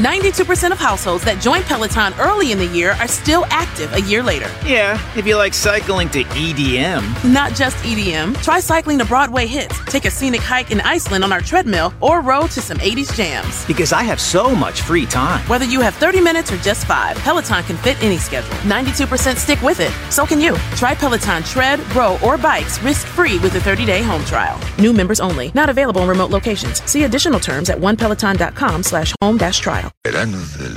92% 0.00 0.72
of 0.72 0.78
households 0.78 1.24
that 1.24 1.42
join 1.42 1.62
Peloton 1.64 2.14
early 2.18 2.52
in 2.52 2.58
the 2.58 2.66
year 2.66 2.92
are 2.92 3.06
still 3.06 3.44
active 3.50 3.92
a 3.92 4.00
year 4.00 4.22
later. 4.22 4.50
Yeah, 4.64 4.98
if 5.14 5.26
you 5.26 5.36
like 5.36 5.52
cycling 5.52 6.08
to 6.10 6.24
EDM. 6.24 7.02
Not 7.30 7.52
just 7.52 7.76
EDM. 7.84 8.42
Try 8.42 8.60
cycling 8.60 8.96
to 8.98 9.04
Broadway 9.04 9.46
hits, 9.46 9.78
take 9.84 10.06
a 10.06 10.10
scenic 10.10 10.40
hike 10.40 10.70
in 10.70 10.80
Iceland 10.80 11.22
on 11.22 11.34
our 11.34 11.42
treadmill, 11.42 11.92
or 12.00 12.22
row 12.22 12.46
to 12.46 12.62
some 12.62 12.78
80s 12.78 13.14
jams. 13.14 13.66
Because 13.66 13.92
I 13.92 14.02
have 14.02 14.22
so 14.22 14.54
much 14.54 14.80
free 14.80 15.04
time. 15.04 15.46
Whether 15.48 15.66
you 15.66 15.82
have 15.82 15.94
30 15.96 16.22
minutes 16.22 16.50
or 16.50 16.56
just 16.56 16.86
five, 16.86 17.18
Peloton 17.18 17.62
can 17.64 17.76
fit 17.76 18.02
any 18.02 18.16
schedule. 18.16 18.56
92% 18.60 19.36
stick 19.36 19.60
with 19.60 19.80
it. 19.80 19.92
So 20.10 20.24
can 20.24 20.40
you. 20.40 20.56
Try 20.76 20.94
Peloton 20.94 21.42
tread, 21.42 21.78
row, 21.94 22.18
or 22.24 22.38
bikes 22.38 22.80
risk 22.82 23.06
free 23.06 23.38
with 23.40 23.54
a 23.56 23.60
30 23.60 23.84
day 23.84 24.00
home 24.02 24.24
trial. 24.24 24.58
New 24.78 24.94
members 24.94 25.20
only. 25.20 25.50
Not 25.54 25.68
available 25.68 26.00
in 26.02 26.08
remote 26.08 26.30
locations. 26.30 26.82
See 26.90 27.04
additional 27.04 27.38
terms 27.38 27.68
at 27.68 27.76
onepeloton.com 27.76 28.82
slash 28.82 29.14
home 29.20 29.36
dash 29.36 29.58
trial. 29.58 29.89
Verano 30.02 30.38
del 30.58 30.76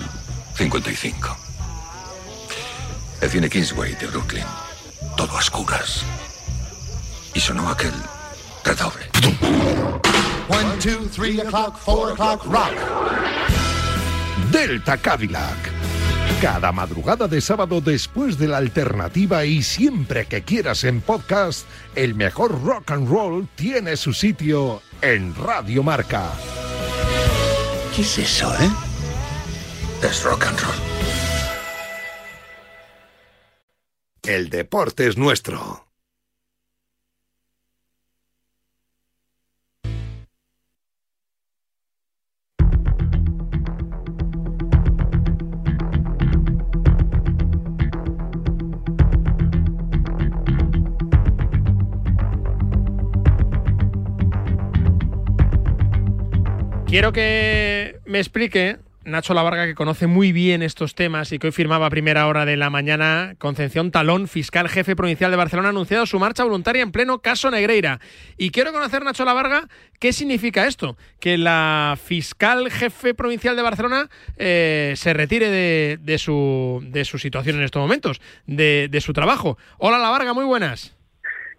55. 0.56 1.38
El 3.22 3.30
cine 3.30 3.50
Kingsway 3.50 3.96
de 3.96 4.08
Brooklyn. 4.08 4.46
Todo 5.16 5.32
a 5.32 5.40
oscuras. 5.40 6.04
Y 7.34 7.40
sonó 7.40 7.70
aquel 7.70 7.94
redoble. 8.64 9.06
One, 10.50 10.78
two, 10.80 11.08
three 11.10 11.40
o'clock, 11.40 11.78
four 11.78 12.12
o'clock, 12.12 12.44
rock. 12.46 12.74
Delta 14.52 14.98
Cadillac. 14.98 15.72
Cada 16.42 16.72
madrugada 16.74 17.28
de 17.28 17.40
sábado 17.40 17.80
después 17.80 18.38
de 18.38 18.50
la 18.50 18.58
alternativa 18.58 19.46
y 19.46 19.64
siempre 19.64 20.26
que 20.26 20.44
quieras 20.44 20.84
en 20.84 21.00
podcast, 21.00 21.66
el 21.96 22.16
mejor 22.16 22.62
rock 22.64 22.92
and 22.92 23.08
roll 23.10 23.48
tiene 23.56 23.96
su 23.96 24.14
sitio 24.14 24.82
en 25.02 25.34
Radio 25.36 25.84
Marca. 25.84 26.30
¿Qué 27.96 28.02
es 28.02 28.18
eso, 28.18 28.54
eh? 28.56 28.70
Es 30.02 30.24
rock 30.24 30.46
and 30.46 30.60
roll. 30.60 30.76
El 34.24 34.50
deporte 34.50 35.08
es 35.08 35.18
nuestro. 35.18 35.86
Quiero 56.94 57.12
que 57.12 58.00
me 58.06 58.20
explique 58.20 58.83
Nacho 59.06 59.34
Lavarga, 59.34 59.66
que 59.66 59.76
conoce 59.76 60.08
muy 60.08 60.32
bien 60.32 60.64
estos 60.64 60.96
temas 60.96 61.32
y 61.34 61.40
que 61.40 61.48
hoy 61.48 61.52
firmaba 61.52 61.88
a 61.88 61.90
primera 61.90 62.26
hora 62.28 62.46
de 62.46 62.56
la 62.56 62.70
mañana, 62.70 63.36
Concepción 63.38 63.92
Talón, 63.92 64.30
fiscal 64.30 64.70
jefe 64.70 64.96
provincial 64.96 65.30
de 65.30 65.38
Barcelona, 65.38 65.70
ha 65.70 65.72
anunciado 65.72 66.06
su 66.06 66.20
marcha 66.20 66.44
voluntaria 66.44 66.82
en 66.82 66.92
pleno 66.92 67.20
caso 67.20 67.52
Negreira. 67.52 68.00
Y 68.38 68.52
quiero 68.52 68.72
conocer, 68.72 69.04
Nacho 69.04 69.26
Lavarga, 69.26 69.68
qué 70.00 70.14
significa 70.14 70.68
esto, 70.68 70.96
que 71.20 71.38
la 71.38 71.98
fiscal 72.02 72.72
jefe 72.72 73.14
provincial 73.14 73.58
de 73.58 73.62
Barcelona 73.62 74.10
eh, 74.38 74.94
se 74.96 75.14
retire 75.14 75.50
de, 75.50 76.18
su, 76.18 76.82
de 76.88 77.04
su 77.04 77.20
situación 77.20 77.58
en 77.58 77.64
estos 77.64 77.82
momentos, 77.82 78.22
de, 78.46 78.88
de 78.90 79.02
su 79.02 79.12
trabajo. 79.12 79.58
Hola 79.80 79.98
Lavarga, 80.00 80.34
muy 80.34 80.46
buenas. 80.46 80.96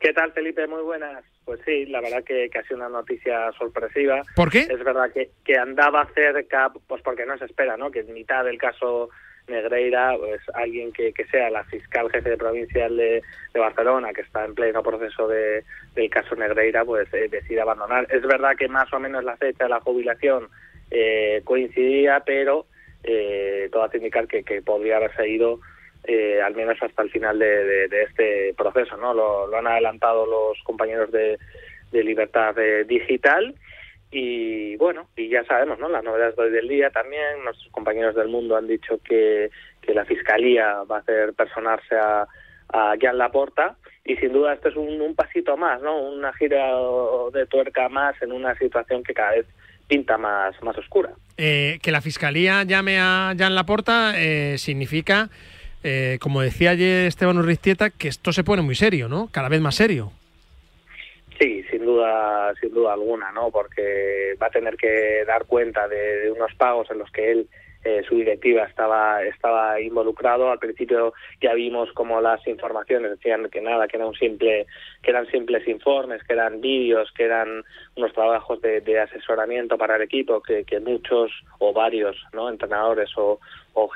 ¿Qué 0.00 0.12
tal, 0.14 0.32
Felipe? 0.32 0.66
Muy 0.66 0.82
buenas. 0.82 1.24
Pues 1.44 1.60
sí, 1.64 1.84
la 1.86 2.00
verdad 2.00 2.24
que, 2.24 2.48
que, 2.48 2.58
ha 2.58 2.62
sido 2.62 2.78
una 2.78 2.88
noticia 2.88 3.52
sorpresiva. 3.52 4.22
¿Por 4.34 4.50
qué? 4.50 4.60
Es 4.60 4.82
verdad 4.82 5.12
que, 5.12 5.30
que 5.44 5.58
andaba 5.58 6.08
cerca, 6.14 6.72
pues 6.86 7.02
porque 7.02 7.26
no 7.26 7.36
se 7.36 7.44
espera, 7.44 7.76
¿no? 7.76 7.90
Que 7.90 8.00
en 8.00 8.14
mitad 8.14 8.44
del 8.44 8.56
caso 8.56 9.10
Negreira, 9.46 10.14
pues 10.18 10.40
alguien 10.54 10.92
que, 10.92 11.12
que 11.12 11.26
sea 11.26 11.50
la 11.50 11.64
fiscal 11.64 12.10
jefe 12.10 12.30
de 12.30 12.36
provincial 12.38 12.96
de, 12.96 13.22
de, 13.52 13.60
Barcelona, 13.60 14.12
que 14.14 14.22
está 14.22 14.44
en 14.44 14.54
pleno 14.54 14.82
proceso 14.82 15.28
de, 15.28 15.64
del 15.94 16.08
caso 16.08 16.34
Negreira, 16.34 16.84
pues 16.84 17.12
eh, 17.12 17.28
decide 17.30 17.60
abandonar. 17.60 18.06
Es 18.10 18.22
verdad 18.22 18.56
que 18.56 18.68
más 18.68 18.90
o 18.92 19.00
menos 19.00 19.22
la 19.22 19.36
fecha 19.36 19.64
de 19.64 19.70
la 19.70 19.80
jubilación 19.80 20.48
eh, 20.90 21.42
coincidía, 21.44 22.22
pero 22.24 22.66
eh, 23.02 23.68
todo 23.70 23.84
hace 23.84 23.98
indicar 23.98 24.26
que, 24.26 24.44
que 24.44 24.62
podría 24.62 24.96
haber 24.96 25.14
seguido 25.14 25.60
eh, 26.06 26.40
al 26.42 26.54
menos 26.54 26.76
hasta 26.82 27.02
el 27.02 27.10
final 27.10 27.38
de, 27.38 27.88
de, 27.88 28.02
este 28.02 28.54
proceso. 28.54 28.96
¿no? 28.96 29.14
Lo, 29.14 29.56
han 29.56 29.66
adelantado 29.66 30.26
los 30.26 30.62
compañeros 30.64 31.10
de, 31.10 31.38
de 31.92 32.04
Libertad 32.04 32.54
Digital 32.86 33.54
y 34.10 34.76
bueno, 34.76 35.08
y 35.16 35.28
ya 35.28 35.44
sabemos, 35.44 35.80
¿no? 35.80 35.88
Las 35.88 36.04
novedades 36.04 36.36
de 36.36 36.42
hoy 36.42 36.50
del 36.52 36.68
día 36.68 36.90
también, 36.90 37.42
nuestros 37.42 37.68
compañeros 37.72 38.14
del 38.14 38.28
mundo 38.28 38.56
han 38.56 38.68
dicho 38.68 39.00
que, 39.02 39.50
que 39.82 39.92
la 39.92 40.04
Fiscalía 40.04 40.84
va 40.84 40.98
a 40.98 41.00
hacer 41.00 41.34
personarse 41.34 41.96
a, 41.96 42.28
a 42.68 42.94
Laporta 43.12 43.76
y 44.04 44.14
sin 44.16 44.32
duda 44.32 44.54
este 44.54 44.68
es 44.68 44.76
un, 44.76 45.00
un 45.00 45.16
pasito 45.16 45.56
más, 45.56 45.82
¿no? 45.82 45.98
Una 45.98 46.32
gira 46.34 46.76
de 47.32 47.46
tuerca 47.46 47.88
más 47.88 48.14
en 48.22 48.30
una 48.30 48.54
situación 48.56 49.02
que 49.02 49.14
cada 49.14 49.32
vez 49.32 49.46
pinta 49.88 50.16
más, 50.16 50.54
más 50.62 50.78
oscura. 50.78 51.10
Eh, 51.36 51.78
que 51.82 51.90
la 51.90 52.00
Fiscalía 52.00 52.62
llame 52.62 52.98
a 53.00 53.34
Jan 53.36 53.54
Laporta 53.54 54.12
eh, 54.16 54.58
significa 54.58 55.28
eh, 55.84 56.18
como 56.20 56.40
decía 56.40 56.70
ayer 56.70 57.06
Esteban 57.06 57.38
Urriztieta, 57.38 57.90
que 57.90 58.08
esto 58.08 58.32
se 58.32 58.42
pone 58.42 58.62
muy 58.62 58.74
serio, 58.74 59.06
¿no? 59.08 59.28
Cada 59.30 59.48
vez 59.48 59.60
más 59.60 59.74
serio. 59.74 60.10
Sí, 61.38 61.62
sin 61.70 61.84
duda, 61.84 62.54
sin 62.60 62.72
duda 62.72 62.94
alguna, 62.94 63.30
¿no? 63.32 63.50
Porque 63.50 64.34
va 64.42 64.46
a 64.46 64.50
tener 64.50 64.76
que 64.76 65.24
dar 65.26 65.44
cuenta 65.44 65.86
de, 65.86 66.20
de 66.20 66.30
unos 66.30 66.54
pagos 66.54 66.90
en 66.90 66.98
los 66.98 67.10
que 67.10 67.30
él, 67.30 67.48
eh, 67.84 68.02
su 68.08 68.16
directiva 68.16 68.64
estaba 68.64 69.22
estaba 69.22 69.78
involucrado. 69.80 70.50
Al 70.50 70.58
principio 70.58 71.12
ya 71.40 71.52
vimos 71.52 71.92
como 71.92 72.20
las 72.20 72.44
informaciones 72.46 73.10
decían 73.10 73.50
que 73.50 73.60
nada, 73.60 73.86
que 73.86 73.98
era 73.98 74.06
un 74.06 74.14
simple, 74.14 74.66
que 75.02 75.10
eran 75.10 75.26
simples 75.26 75.68
informes, 75.68 76.22
que 76.24 76.32
eran 76.32 76.62
vídeos, 76.62 77.12
que 77.12 77.24
eran 77.24 77.62
unos 77.96 78.12
trabajos 78.14 78.60
de, 78.62 78.80
de 78.80 79.00
asesoramiento 79.00 79.76
para 79.76 79.96
el 79.96 80.02
equipo, 80.02 80.40
que, 80.40 80.64
muchos 80.80 81.30
o 81.58 81.72
varios, 81.72 82.16
¿no? 82.32 82.48
Entrenadores 82.48 83.10
o, 83.16 83.38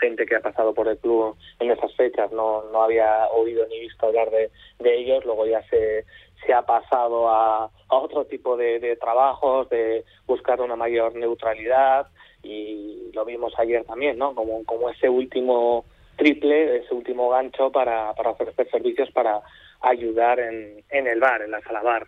gente 0.00 0.26
que 0.26 0.36
ha 0.36 0.40
pasado 0.40 0.74
por 0.74 0.86
el 0.86 0.98
club 0.98 1.36
en 1.58 1.70
esas 1.70 1.92
fechas 1.96 2.30
no, 2.30 2.62
no 2.70 2.82
había 2.82 3.26
oído 3.28 3.66
ni 3.68 3.80
visto 3.80 4.06
hablar 4.06 4.30
de, 4.30 4.50
ellos, 4.80 5.24
luego 5.24 5.46
ya 5.46 5.62
se, 5.68 6.04
se 6.44 6.52
ha 6.52 6.62
pasado 6.62 7.28
a, 7.28 7.64
a 7.64 7.96
otro 7.96 8.26
tipo 8.26 8.56
de, 8.56 8.78
de, 8.78 8.96
trabajos, 8.96 9.68
de 9.70 10.04
buscar 10.26 10.60
una 10.60 10.76
mayor 10.76 11.14
neutralidad 11.14 12.06
y 12.42 13.10
lo 13.12 13.24
vimos 13.24 13.52
ayer 13.58 13.84
también, 13.84 14.18
¿no? 14.18 14.34
Como, 14.34 14.64
como 14.64 14.90
ese 14.90 15.08
último 15.08 15.84
triple, 16.16 16.78
ese 16.78 16.94
último 16.94 17.30
gancho 17.30 17.70
para, 17.70 18.12
para 18.14 18.30
ofrecer 18.30 18.68
servicios 18.70 19.10
para 19.12 19.40
ayudar 19.80 20.40
en, 20.40 20.82
en 20.90 21.06
el 21.06 21.20
bar, 21.20 21.42
en 21.42 21.52
la 21.52 21.60
sala 21.62 21.82
bar. 21.82 22.06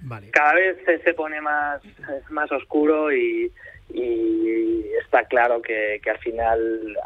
Vale. 0.00 0.30
Cada 0.30 0.54
vez 0.54 0.76
se, 0.84 0.98
se 0.98 1.14
pone 1.14 1.40
más, 1.40 1.80
más 2.30 2.50
oscuro 2.52 3.12
y, 3.12 3.50
y 3.92 4.80
está 5.04 5.24
claro 5.24 5.62
que, 5.62 6.00
que, 6.02 6.10
al 6.10 6.18
final 6.18 6.58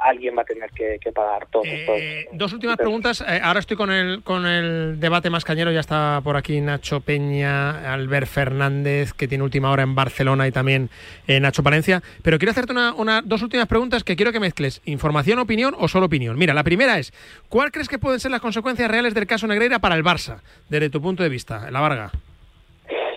alguien 0.02 0.36
va 0.36 0.42
a 0.42 0.44
tener 0.44 0.70
que, 0.70 0.98
que 1.00 1.12
pagar 1.12 1.46
todo 1.50 1.64
eh, 1.64 2.20
estos. 2.20 2.38
Dos 2.38 2.52
últimas 2.52 2.76
preguntas. 2.76 3.20
Eh, 3.20 3.40
ahora 3.42 3.60
estoy 3.60 3.76
con 3.76 3.90
el, 3.90 4.22
con 4.22 4.46
el 4.46 4.98
debate 5.00 5.28
más 5.30 5.44
cañero. 5.44 5.70
Ya 5.72 5.80
está 5.80 6.20
por 6.22 6.36
aquí 6.36 6.60
Nacho 6.60 7.00
Peña, 7.00 7.92
Albert 7.92 8.26
Fernández, 8.26 9.12
que 9.12 9.28
tiene 9.28 9.44
última 9.44 9.70
hora 9.70 9.82
en 9.82 9.94
Barcelona 9.94 10.46
y 10.46 10.52
también 10.52 10.88
eh, 11.26 11.40
Nacho 11.40 11.62
Palencia. 11.62 12.02
Pero 12.22 12.38
quiero 12.38 12.52
hacerte 12.52 12.72
una, 12.72 12.94
una, 12.94 13.22
dos 13.22 13.42
últimas 13.42 13.66
preguntas 13.66 14.04
que 14.04 14.16
quiero 14.16 14.32
que 14.32 14.40
mezcles. 14.40 14.80
¿Información, 14.84 15.38
opinión 15.38 15.74
o 15.78 15.88
solo 15.88 16.06
opinión? 16.06 16.38
Mira, 16.38 16.54
la 16.54 16.64
primera 16.64 16.98
es, 16.98 17.12
¿cuál 17.48 17.72
crees 17.72 17.88
que 17.88 17.98
pueden 17.98 18.20
ser 18.20 18.30
las 18.30 18.40
consecuencias 18.40 18.90
reales 18.90 19.14
del 19.14 19.26
caso 19.26 19.46
Negreira 19.46 19.78
para 19.80 19.96
el 19.96 20.04
Barça, 20.04 20.40
desde 20.68 20.90
tu 20.90 21.02
punto 21.02 21.22
de 21.22 21.28
vista, 21.28 21.70
la 21.70 21.80
Varga? 21.80 22.12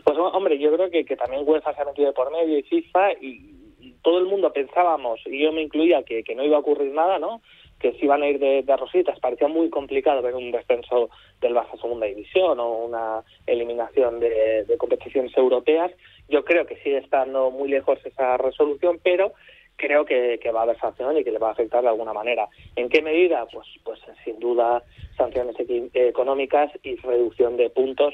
Pues 0.03 0.17
hombre, 0.17 0.57
yo 0.57 0.73
creo 0.73 0.89
que, 0.89 1.05
que 1.05 1.15
también 1.15 1.43
UEFA 1.45 1.73
se 1.75 1.81
ha 1.81 1.85
metido 1.85 2.13
por 2.13 2.31
medio 2.31 2.57
y 2.57 2.63
FIFA 2.63 3.13
y, 3.21 3.61
todo 4.03 4.17
el 4.17 4.25
mundo 4.25 4.51
pensábamos, 4.51 5.19
y 5.27 5.43
yo 5.43 5.51
me 5.51 5.61
incluía, 5.61 6.03
que, 6.03 6.23
que 6.23 6.33
no 6.33 6.43
iba 6.43 6.57
a 6.57 6.61
ocurrir 6.61 6.91
nada, 6.91 7.19
¿no? 7.19 7.41
Que 7.79 7.93
se 7.93 8.05
iban 8.05 8.23
a 8.23 8.27
ir 8.27 8.39
de, 8.39 8.63
de 8.63 8.77
rositas. 8.77 9.19
Parecía 9.19 9.47
muy 9.47 9.69
complicado 9.69 10.21
ver 10.21 10.33
un 10.33 10.51
descenso 10.51 11.09
del 11.39 11.53
Barça 11.53 11.79
Segunda 11.79 12.07
División 12.07 12.59
o 12.59 12.85
una 12.85 13.23
eliminación 13.45 14.19
de, 14.19 14.65
de 14.65 14.77
competiciones 14.77 15.35
europeas. 15.37 15.91
Yo 16.29 16.43
creo 16.43 16.65
que 16.65 16.77
sigue 16.77 16.97
estando 16.97 17.51
muy 17.51 17.69
lejos 17.69 17.99
esa 18.03 18.37
resolución, 18.37 18.99
pero 19.03 19.33
creo 19.75 20.05
que, 20.05 20.39
que, 20.41 20.51
va 20.51 20.61
a 20.61 20.63
haber 20.63 20.79
sanción 20.79 21.17
y 21.17 21.23
que 21.23 21.31
le 21.31 21.39
va 21.39 21.49
a 21.49 21.53
afectar 21.53 21.81
de 21.81 21.89
alguna 21.89 22.13
manera. 22.13 22.47
¿En 22.75 22.89
qué 22.89 23.01
medida? 23.01 23.45
Pues, 23.51 23.67
pues 23.83 23.99
sin 24.23 24.39
duda 24.39 24.83
sanciones 25.17 25.55
económicas 25.93 26.71
y 26.83 26.95
reducción 26.95 27.57
de 27.57 27.69
puntos 27.69 28.13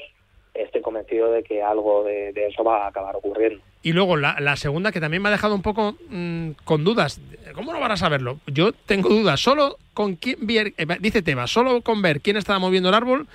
estoy 0.62 0.80
convencido 0.82 1.30
de 1.30 1.42
que 1.42 1.62
algo 1.62 2.04
de, 2.04 2.32
de, 2.32 2.46
eso 2.48 2.62
va 2.64 2.84
a 2.84 2.88
acabar 2.88 3.16
ocurriendo. 3.16 3.60
Y 3.82 3.92
luego 3.92 4.16
la, 4.16 4.36
la 4.40 4.56
segunda 4.56 4.90
que 4.92 5.00
también 5.00 5.22
me 5.22 5.28
ha 5.28 5.32
dejado 5.32 5.54
un 5.54 5.62
poco 5.62 5.94
mmm, 6.10 6.50
con 6.64 6.84
dudas. 6.84 7.20
¿Cómo 7.54 7.72
no 7.72 7.80
van 7.80 7.92
a 7.92 7.96
saberlo? 7.96 8.38
Yo 8.46 8.72
tengo 8.72 9.08
dudas. 9.08 9.40
Solo 9.40 9.76
con 9.94 10.16
quién 10.16 10.46
ver, 10.46 10.72
eh, 10.76 10.86
dice 11.00 11.22
Teba, 11.22 11.46
solo 11.46 11.80
con 11.82 12.02
ver 12.02 12.20
quién 12.20 12.36
estaba 12.36 12.58
moviendo 12.58 12.88
el 12.88 12.94
árbol, 12.94 13.26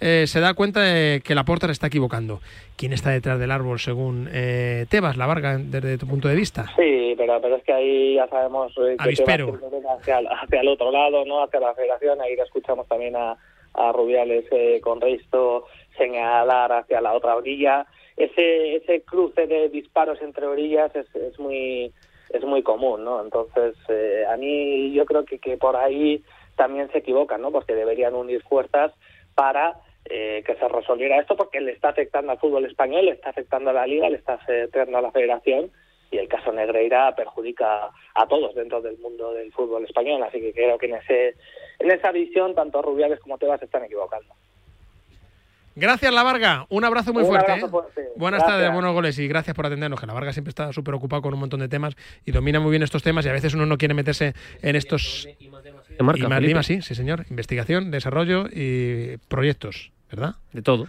eh, 0.00 0.24
se 0.26 0.40
da 0.40 0.54
cuenta 0.54 0.80
de 0.80 1.20
que 1.22 1.34
la 1.34 1.44
porta 1.44 1.66
se 1.66 1.72
está 1.72 1.88
equivocando. 1.88 2.40
¿Quién 2.76 2.94
está 2.94 3.10
detrás 3.10 3.38
del 3.38 3.50
árbol 3.50 3.78
según 3.78 4.30
eh, 4.32 4.86
Tebas, 4.88 5.18
la 5.18 5.26
Varga, 5.26 5.58
desde 5.58 5.98
tu 5.98 6.06
punto 6.06 6.28
de 6.28 6.34
vista? 6.34 6.72
Sí, 6.76 7.14
pero, 7.18 7.38
pero 7.42 7.56
es 7.56 7.62
que 7.64 7.72
ahí 7.74 8.14
ya 8.14 8.26
sabemos 8.28 8.72
eh, 8.78 8.96
que 8.96 9.04
Avispero. 9.04 9.58
Tebas 9.58 10.00
hacia, 10.00 10.18
el- 10.20 10.28
hacia 10.28 10.60
el 10.62 10.68
otro 10.68 10.90
lado, 10.90 11.26
no 11.26 11.44
hacia 11.44 11.60
la 11.60 11.74
federación. 11.74 12.20
Ahí 12.22 12.34
le 12.36 12.42
escuchamos 12.42 12.88
también 12.88 13.14
a, 13.16 13.36
a 13.74 13.92
Rubiales 13.92 14.46
eh, 14.50 14.80
con 14.82 14.98
Risto 15.02 15.66
señalar 16.00 16.72
hacia 16.72 17.00
la 17.00 17.12
otra 17.12 17.36
orilla. 17.36 17.86
Ese, 18.16 18.76
ese 18.76 19.02
cruce 19.02 19.46
de 19.46 19.68
disparos 19.68 20.20
entre 20.22 20.46
orillas 20.46 20.94
es, 20.96 21.14
es 21.14 21.38
muy 21.38 21.92
es 22.30 22.44
muy 22.44 22.62
común, 22.62 23.04
¿no? 23.04 23.20
Entonces, 23.22 23.74
eh, 23.88 24.24
a 24.28 24.36
mí 24.36 24.92
yo 24.92 25.04
creo 25.04 25.24
que, 25.24 25.40
que 25.40 25.56
por 25.56 25.76
ahí 25.76 26.22
también 26.56 26.88
se 26.92 26.98
equivocan, 26.98 27.42
¿no? 27.42 27.50
Porque 27.50 27.74
deberían 27.74 28.14
unir 28.14 28.40
fuerzas 28.44 28.92
para 29.34 29.74
eh, 30.04 30.42
que 30.46 30.54
se 30.54 30.68
resolviera 30.68 31.18
esto, 31.18 31.36
porque 31.36 31.60
le 31.60 31.72
está 31.72 31.88
afectando 31.88 32.30
al 32.30 32.38
fútbol 32.38 32.66
español, 32.66 33.06
le 33.06 33.12
está 33.12 33.30
afectando 33.30 33.70
a 33.70 33.72
la 33.72 33.86
liga, 33.86 34.08
le 34.08 34.16
está 34.16 34.34
afectando 34.34 34.96
a 34.96 35.02
la 35.02 35.10
federación 35.10 35.72
y 36.10 36.18
el 36.18 36.28
caso 36.28 36.52
Negreira 36.52 37.14
perjudica 37.14 37.90
a 38.14 38.26
todos 38.26 38.54
dentro 38.54 38.80
del 38.80 38.98
mundo 38.98 39.32
del 39.32 39.52
fútbol 39.52 39.84
español, 39.84 40.22
así 40.22 40.40
que 40.40 40.52
creo 40.52 40.78
que 40.78 40.86
en 40.86 40.96
ese 40.96 41.34
en 41.78 41.90
esa 41.90 42.10
visión 42.10 42.54
tanto 42.54 42.82
Rubiales 42.82 43.20
como 43.20 43.38
Tebas 43.38 43.62
están 43.62 43.84
equivocando. 43.84 44.34
Gracias, 45.76 46.12
La 46.12 46.22
Varga. 46.22 46.66
Un 46.68 46.84
abrazo 46.84 47.12
muy 47.12 47.22
Un 47.22 47.28
fuerte. 47.28 47.50
abrazo 47.52 47.66
¿eh? 47.66 47.70
fuerte. 47.70 48.02
Buenas 48.16 48.40
Gracias. 48.40 48.58
tardes, 48.58 48.72
buenos 48.74 48.92
goles 48.92 49.18
y 49.18 49.28
gracias 49.28 49.54
por 49.56 49.66
atendernos. 49.66 50.00
Que 50.00 50.06
La 50.06 50.12
Varga 50.12 50.32
siempre 50.32 50.50
está 50.50 50.72
súper 50.72 50.94
ocupado 50.94 51.22
con 51.22 51.32
un 51.32 51.40
montón 51.40 51.60
de 51.60 51.68
temas 51.68 51.96
y 52.26 52.32
domina 52.32 52.60
muy 52.60 52.70
bien 52.70 52.82
estos 52.82 53.02
temas 53.02 53.24
y 53.24 53.28
a 53.28 53.32
veces 53.32 53.54
uno 53.54 53.66
no 53.66 53.78
quiere 53.78 53.94
meterse 53.94 54.34
en 54.62 54.76
estos... 54.76 55.28
De 55.98 56.04
marca, 56.04 56.24
y 56.24 56.28
más. 56.28 56.42
Lima, 56.42 56.62
sí, 56.62 56.82
sí, 56.82 56.94
señor. 56.94 57.26
Investigación, 57.30 57.90
desarrollo 57.90 58.46
y 58.50 59.16
proyectos, 59.28 59.92
¿verdad? 60.10 60.36
De 60.52 60.62
todo. 60.62 60.88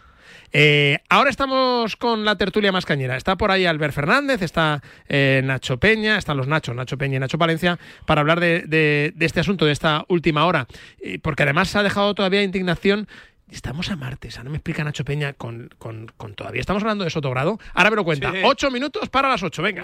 Eh, 0.53 0.99
ahora 1.09 1.29
estamos 1.29 1.95
con 1.97 2.23
la 2.25 2.35
tertulia 2.37 2.71
más 2.71 2.85
cañera. 2.85 3.17
Está 3.17 3.35
por 3.37 3.51
ahí 3.51 3.65
Albert 3.65 3.93
Fernández, 3.93 4.41
está 4.41 4.81
eh, 5.09 5.41
Nacho 5.43 5.77
Peña, 5.77 6.17
están 6.17 6.37
los 6.37 6.47
Nachos, 6.47 6.75
Nacho 6.75 6.97
Peña 6.97 7.17
y 7.17 7.19
Nacho 7.19 7.37
Palencia, 7.37 7.77
para 8.05 8.21
hablar 8.21 8.39
de, 8.39 8.61
de- 8.67 9.11
de 9.15 9.25
este 9.25 9.39
asunto, 9.41 9.65
de 9.65 9.71
esta 9.73 10.05
última 10.07 10.45
hora. 10.45 10.67
Eh, 11.01 11.19
porque 11.21 11.43
además 11.43 11.69
se 11.69 11.77
ha 11.79 11.83
dejado 11.83 12.13
todavía 12.15 12.43
indignación. 12.43 13.07
Estamos 13.51 13.91
a 13.91 13.95
martes, 13.97 14.37
ahora 14.37 14.49
me 14.49 14.57
explica 14.57 14.83
Nacho 14.83 15.03
Peña 15.03 15.33
con, 15.33 15.69
con- 15.77 16.07
con 16.17 16.33
todavía. 16.35 16.61
Estamos 16.61 16.81
hablando 16.83 17.03
de 17.03 17.09
Sotogrado. 17.09 17.59
Ahora 17.73 17.89
me 17.89 17.97
lo 17.97 18.03
cuenta. 18.05 18.31
Sí. 18.31 18.37
Ocho 18.45 18.71
minutos 18.71 19.09
para 19.09 19.27
las 19.29 19.43
ocho, 19.43 19.61
venga. 19.61 19.83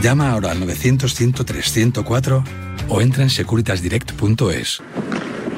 Llama 0.00 0.30
ahora 0.30 0.52
al 0.52 0.60
900-103-104 0.60 2.44
o 2.88 3.00
entra 3.00 3.22
en 3.22 3.30
securitasdirect.es. 3.30 4.80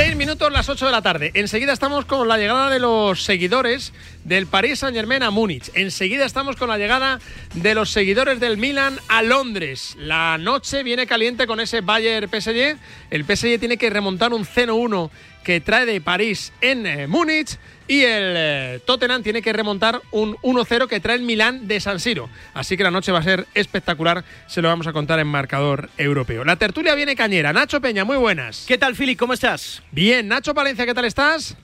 En 0.00 0.06
seis 0.06 0.16
minutos, 0.16 0.50
las 0.50 0.66
8 0.66 0.86
de 0.86 0.92
la 0.92 1.02
tarde. 1.02 1.30
Enseguida 1.34 1.74
estamos 1.74 2.06
con 2.06 2.26
la 2.26 2.38
llegada 2.38 2.70
de 2.70 2.78
los 2.78 3.22
seguidores 3.22 3.92
del 4.24 4.46
Paris 4.46 4.78
Saint 4.78 4.96
Germain 4.96 5.22
a 5.22 5.30
Múnich. 5.30 5.70
Enseguida 5.74 6.24
estamos 6.24 6.56
con 6.56 6.70
la 6.70 6.78
llegada 6.78 7.20
de 7.52 7.74
los 7.74 7.90
seguidores 7.90 8.40
del 8.40 8.56
Milan 8.56 8.98
a 9.08 9.20
Londres. 9.20 9.96
La 9.98 10.38
noche 10.38 10.82
viene 10.84 11.06
caliente 11.06 11.46
con 11.46 11.60
ese 11.60 11.82
Bayern 11.82 12.30
PSG. 12.30 12.78
El 13.10 13.24
PSG 13.26 13.58
tiene 13.60 13.76
que 13.76 13.90
remontar 13.90 14.32
un 14.32 14.46
0-1 14.46 15.10
que 15.44 15.60
trae 15.60 15.86
de 15.86 16.00
París 16.00 16.52
en 16.60 16.86
eh, 16.86 17.06
Múnich. 17.06 17.58
Y 17.86 18.02
el 18.02 18.34
eh, 18.36 18.80
Tottenham 18.86 19.22
tiene 19.22 19.42
que 19.42 19.52
remontar 19.52 20.00
un 20.12 20.36
1-0 20.36 20.86
que 20.86 21.00
trae 21.00 21.16
el 21.16 21.22
Milán 21.22 21.66
de 21.66 21.80
San 21.80 21.98
Siro. 21.98 22.28
Así 22.54 22.76
que 22.76 22.84
la 22.84 22.90
noche 22.92 23.10
va 23.10 23.18
a 23.18 23.22
ser 23.24 23.48
espectacular. 23.54 24.24
Se 24.46 24.62
lo 24.62 24.68
vamos 24.68 24.86
a 24.86 24.92
contar 24.92 25.18
en 25.18 25.26
marcador 25.26 25.90
europeo. 25.98 26.44
La 26.44 26.54
tertulia 26.56 26.94
viene 26.94 27.16
cañera. 27.16 27.52
Nacho 27.52 27.80
Peña, 27.80 28.04
muy 28.04 28.16
buenas. 28.16 28.64
¿Qué 28.68 28.78
tal, 28.78 28.94
Fili? 28.94 29.16
¿Cómo 29.16 29.32
estás? 29.32 29.82
Bien, 29.90 30.28
Nacho 30.28 30.54
Palencia, 30.54 30.86
¿qué 30.86 30.94
tal 30.94 31.04
estás? 31.04 31.56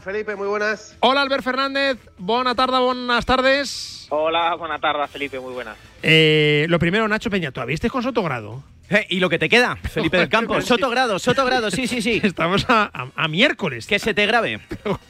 Felipe, 0.00 0.34
muy 0.36 0.46
buenas. 0.46 0.96
Hola, 1.00 1.22
Albert 1.22 1.44
Fernández. 1.44 1.98
Buena 2.16 2.54
tarde, 2.54 2.78
buenas 2.78 3.26
tardes. 3.26 4.06
Hola, 4.10 4.54
buenas 4.54 4.80
tardes, 4.80 5.10
Felipe, 5.10 5.38
muy 5.40 5.52
buenas. 5.52 5.76
Eh, 6.02 6.66
lo 6.68 6.78
primero, 6.78 7.06
Nacho 7.06 7.28
Peña, 7.28 7.52
¿todavía 7.52 7.74
estés 7.74 7.92
con 7.92 8.02
Sotogrado? 8.02 8.62
Eh, 8.90 9.06
¿Y 9.08 9.20
lo 9.20 9.28
que 9.30 9.38
te 9.38 9.48
queda, 9.48 9.76
Felipe 9.76 10.16
del 10.18 10.28
Campo? 10.36 10.60
Sotogrado, 10.60 11.18
Sotogrado, 11.18 11.70
sí, 11.70 11.86
sí, 11.86 12.02
sí. 12.02 12.20
Estamos 12.24 12.66
a, 12.68 12.90
a- 12.92 13.06
a 13.14 13.28
miércoles. 13.28 13.86
Que 13.86 13.98
se 13.98 14.14
te 14.14 14.26
grabe. 14.26 14.60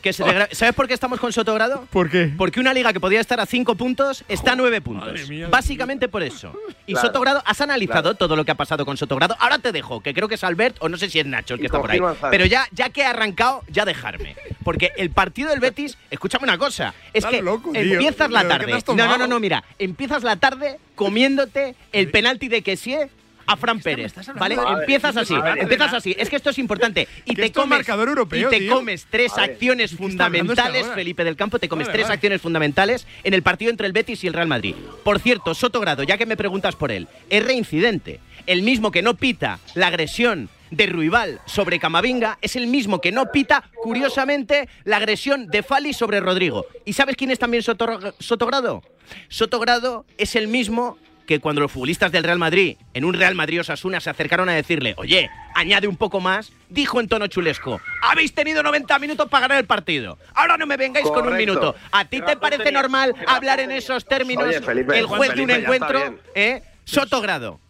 Que 0.02 0.12
se 0.12 0.22
te 0.22 0.32
grabe. 0.32 0.54
¿Sabes 0.54 0.74
por 0.74 0.86
qué 0.86 0.94
estamos 0.94 1.18
con 1.18 1.32
Sotogrado? 1.32 1.86
¿Por 1.90 2.10
qué? 2.10 2.30
Porque 2.36 2.60
una 2.60 2.74
liga 2.74 2.92
que 2.92 3.00
podía 3.00 3.20
estar 3.20 3.40
a 3.40 3.46
5 3.46 3.74
puntos 3.76 4.22
está 4.28 4.52
a 4.52 4.56
9 4.56 4.80
puntos. 4.82 5.06
madre 5.08 5.26
mía. 5.26 5.48
Básicamente 5.50 6.08
por 6.08 6.22
eso. 6.22 6.52
Y 6.86 6.92
Claro. 6.92 7.06
Sotogrado, 7.08 7.42
has 7.46 7.60
analizado 7.60 8.02
Claro. 8.02 8.14
todo 8.16 8.36
lo 8.36 8.44
que 8.44 8.50
ha 8.50 8.54
pasado 8.56 8.84
con 8.84 8.96
Sotogrado. 8.96 9.34
Ahora 9.38 9.58
te 9.58 9.72
dejo, 9.72 10.00
que 10.00 10.12
creo 10.12 10.28
que 10.28 10.34
es 10.34 10.44
Albert 10.44 10.76
o 10.80 10.88
no 10.88 10.96
sé 10.98 11.08
si 11.08 11.18
es 11.18 11.26
Nacho 11.26 11.54
el 11.54 11.60
que 11.60 11.64
Y 11.64 11.66
está 11.66 11.80
por 11.80 11.90
ahí. 11.90 12.00
Pero 12.30 12.44
ya, 12.46 12.66
ya 12.72 12.90
que 12.90 13.00
he 13.00 13.04
arrancado, 13.06 13.62
ya 13.68 13.84
dejarme. 13.84 14.36
Porque 14.62 14.92
el 14.96 15.10
partido 15.10 15.48
del 15.50 15.60
Betis, 15.60 15.96
escúchame 16.10 16.44
una 16.44 16.58
cosa, 16.58 16.92
es 17.14 17.24
Estás 17.24 17.30
que 17.32 17.42
loco, 17.42 17.72
tío. 17.72 17.80
empiezas 17.80 18.30
la 18.30 18.42
¿Pero 18.42 18.66
qué 18.66 18.82
tarde. 18.82 18.96
No, 18.96 19.06
no, 19.08 19.16
no, 19.18 19.26
no, 19.26 19.40
mira, 19.40 19.64
empiezas 19.78 20.22
la 20.22 20.36
tarde 20.36 20.78
comiéndote 20.94 21.74
el 21.92 22.10
penalti 22.10 22.48
de 22.48 22.62
Kessie 22.62 23.08
a 23.52 23.56
Fran 23.56 23.80
Pérez, 23.80 24.14
¿vale? 24.38 24.56
Ver, 24.56 24.66
Empiezas 24.80 25.16
así, 25.16 25.34
ver, 25.34 25.58
empiezas 25.58 25.92
así. 25.92 26.14
Es 26.18 26.30
que 26.30 26.36
esto 26.36 26.50
es 26.50 26.58
importante. 26.58 27.08
Y 27.24 27.34
te 27.34 27.50
comes, 27.50 27.78
marcador 27.78 28.08
europeo, 28.08 28.48
y 28.48 28.50
te 28.50 28.60
tío. 28.60 28.74
comes 28.76 29.06
tres 29.10 29.32
ver, 29.34 29.50
acciones 29.50 29.90
¿de 29.90 29.96
qué 29.96 30.06
está 30.06 30.26
hablando 30.26 30.52
este 30.52 30.62
fundamentales? 30.62 30.94
Felipe 30.94 31.24
del 31.24 31.36
Campo, 31.36 31.58
te 31.58 31.68
comes 31.68 31.88
tres 31.90 32.08
acciones 32.10 32.40
fundamentales 32.40 33.06
en 33.24 33.34
el 33.34 33.42
partido 33.42 33.70
entre 33.70 33.86
el 33.86 33.92
Betis 33.92 34.22
y 34.22 34.28
el 34.28 34.34
Real 34.34 34.46
Madrid. 34.48 34.74
Por 35.02 35.18
cierto, 35.18 35.54
Sotogrado, 35.54 36.02
ya 36.04 36.16
que 36.16 36.26
me 36.26 36.36
preguntas 36.36 36.76
por 36.76 36.92
él, 36.92 37.08
es 37.28 37.44
reincidente. 37.44 38.20
El 38.46 38.62
mismo 38.62 38.90
que 38.90 39.02
no 39.02 39.14
pita 39.14 39.58
la 39.74 39.88
agresión 39.88 40.48
de 40.70 40.86
Ruibal 40.86 41.40
sobre 41.46 41.78
Camavinga 41.80 42.38
es 42.40 42.54
el 42.56 42.68
mismo 42.68 43.00
que 43.00 43.10
no 43.10 43.32
pita, 43.32 43.64
curiosamente, 43.82 44.68
la 44.84 44.98
agresión 44.98 45.48
de 45.48 45.62
Fali 45.64 45.92
sobre 45.92 46.20
Rodrigo. 46.20 46.66
¿Y 46.84 46.92
sabes 46.92 47.16
quién 47.16 47.30
es 47.32 47.38
también 47.40 47.62
Sotor- 47.64 48.14
Sotogrado? 48.20 48.82
Sotogrado 49.28 50.06
es 50.18 50.36
el 50.36 50.46
mismo 50.48 50.96
que 51.26 51.40
cuando 51.40 51.60
los 51.60 51.70
futbolistas 51.70 52.12
del 52.12 52.24
Real 52.24 52.38
Madrid, 52.38 52.76
en 52.94 53.04
un 53.04 53.14
Real 53.14 53.34
Madrid 53.34 53.60
Osasuna, 53.60 54.00
se 54.00 54.10
acercaron 54.10 54.48
a 54.48 54.52
decirle, 54.52 54.94
oye, 54.96 55.30
añade 55.54 55.86
un 55.86 55.96
poco 55.96 56.20
más, 56.20 56.52
dijo 56.68 57.00
en 57.00 57.08
tono 57.08 57.26
chulesco, 57.26 57.80
habéis 58.02 58.34
tenido 58.34 58.62
90 58.62 58.98
minutos 58.98 59.28
para 59.28 59.42
ganar 59.42 59.58
el 59.58 59.66
partido, 59.66 60.18
ahora 60.34 60.56
no 60.56 60.66
me 60.66 60.76
vengáis 60.76 61.06
con 61.06 61.26
un 61.26 61.36
minuto. 61.36 61.74
¿A 61.92 62.04
ti 62.04 62.20
te 62.20 62.36
parece 62.36 62.72
normal 62.72 63.14
hablar 63.26 63.60
en 63.60 63.70
esos 63.70 64.04
términos 64.04 64.46
Oye, 64.46 64.60
Felipe, 64.60 64.98
el 64.98 65.06
juez 65.06 65.34
de 65.34 65.42
un 65.42 65.50
encuentro? 65.50 66.18
¿Eh? 66.34 66.62
Sotogrado. 66.90 67.60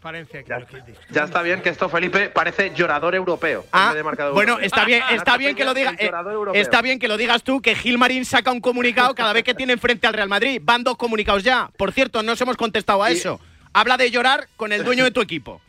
Ya 1.11 1.23
está 1.23 1.41
bien 1.41 1.61
que 1.61 1.69
esto, 1.69 1.89
Felipe, 1.89 2.29
parece 2.29 2.73
llorador 2.75 3.15
europeo. 3.15 3.61
en 3.61 3.67
Ah, 3.71 3.87
vez 3.89 3.97
de 3.97 4.03
marcador 4.03 4.33
bueno, 4.33 4.53
europeo. 4.53 4.67
está 4.67 4.85
bien, 4.85 5.03
está 5.11 5.37
bien 5.37 5.55
que 5.55 5.65
lo 5.65 5.73
Peña, 5.73 5.91
diga, 5.91 6.03
el 6.03 6.55
eh, 6.55 6.61
está 6.61 6.81
bien 6.81 6.99
que 6.99 7.07
lo 7.07 7.17
digas 7.17 7.43
tú 7.43 7.61
que 7.61 7.75
Gilmarín 7.75 8.25
saca 8.25 8.51
un 8.51 8.61
comunicado 8.61 9.13
cada 9.15 9.33
vez 9.33 9.43
que 9.43 9.53
tiene 9.53 9.73
enfrente 9.73 10.07
al 10.07 10.13
Real 10.13 10.29
Madrid. 10.29 10.61
Van 10.63 10.83
dos 10.83 10.97
comunicados 10.97 11.43
ya. 11.43 11.69
Por 11.77 11.91
cierto, 11.91 12.23
no 12.23 12.31
os 12.33 12.41
hemos 12.41 12.57
contestado 12.57 13.03
a 13.03 13.11
eso. 13.11 13.39
Habla 13.73 13.97
de 13.97 14.11
llorar 14.11 14.47
con 14.57 14.73
el 14.73 14.83
dueño 14.83 15.03
de 15.03 15.11
tu 15.11 15.21
equipo. 15.21 15.61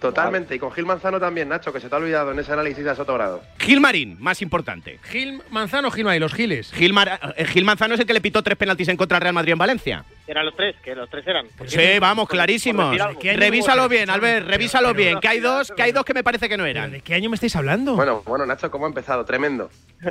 Totalmente. 0.00 0.54
Y 0.54 0.58
con 0.58 0.70
Gil 0.72 0.84
Manzano 0.84 1.18
también, 1.18 1.48
Nacho, 1.48 1.72
que 1.72 1.80
se 1.80 1.88
te 1.88 1.94
ha 1.94 1.98
olvidado 1.98 2.30
en 2.32 2.38
ese 2.38 2.52
análisis 2.52 2.84
de 2.84 2.94
Sotogrado. 2.94 3.42
Gilmarín, 3.58 4.16
más 4.20 4.42
importante. 4.42 4.98
Gil 5.04 5.40
Manzano 5.50 5.88
o 5.88 5.90
Gilmarín, 5.90 6.20
los 6.20 6.34
Giles. 6.34 6.70
Gil, 6.72 6.92
Mar- 6.92 7.18
eh, 7.36 7.44
Gil 7.46 7.64
Manzano 7.64 7.94
es 7.94 8.00
el 8.00 8.06
que 8.06 8.12
le 8.12 8.20
pitó 8.20 8.42
tres 8.42 8.58
penaltis 8.58 8.88
en 8.88 8.96
contra 8.98 9.16
del 9.16 9.22
Real 9.22 9.34
Madrid 9.34 9.52
en 9.52 9.58
Valencia. 9.58 10.04
Eran 10.26 10.46
los 10.46 10.56
tres, 10.56 10.76
que 10.82 10.94
los 10.94 11.08
tres 11.10 11.26
eran. 11.26 11.46
Sí, 11.66 11.98
vamos, 12.00 12.28
clarísimos. 12.28 12.96
Revísalo 13.22 13.88
bien, 13.88 14.08
Albert, 14.10 14.46
revísalo 14.46 14.92
bien. 14.94 15.20
Que 15.20 15.28
hay 15.28 15.40
dos, 15.40 15.72
que 15.74 15.82
hay 15.82 15.92
dos 15.92 16.04
que 16.04 16.14
me 16.14 16.22
parece 16.24 16.48
que 16.48 16.56
no 16.56 16.64
eran. 16.66 16.92
¿De 16.92 17.00
qué 17.00 17.14
año 17.14 17.28
me 17.30 17.34
estáis 17.36 17.54
hablando? 17.56 17.94
Bueno, 17.94 18.22
bueno, 18.26 18.44
Nacho, 18.46 18.70
¿cómo 18.70 18.84
ha 18.86 18.88
empezado? 18.88 19.24
Tremendo. 19.24 19.70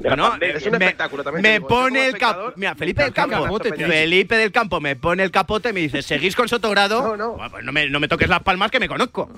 Bueno, 0.00 0.34
es 0.40 0.64
un 0.66 0.72
me- 0.72 0.78
espectáculo 0.86 1.22
también. 1.22 1.42
Me 1.42 1.60
pone 1.60 2.06
el 2.08 2.18
capote. 2.18 2.54
Mira, 2.56 2.74
Felipe 2.74 3.02
del 3.02 3.12
Campo. 3.12 3.58
Felipe 3.58 4.36
del 4.36 4.50
Campo 4.52 4.80
me 4.80 4.96
pone 4.96 5.22
el 5.22 5.30
capote 5.30 5.70
y 5.70 5.72
me 5.72 5.80
dice, 5.80 6.02
¿seguís 6.02 6.34
con 6.34 6.48
Sotogrado? 6.48 7.02
No, 7.02 7.16
no. 7.16 7.32
Bueno, 7.34 7.50
pues 7.50 7.64
no 7.64 7.72
me, 7.72 7.88
no 7.88 8.00
me 8.00 8.08
toques 8.08 8.28
las 8.28 8.42
palmas 8.42 8.70
que 8.70 8.79
me 8.80 8.88
conozco. 8.88 9.28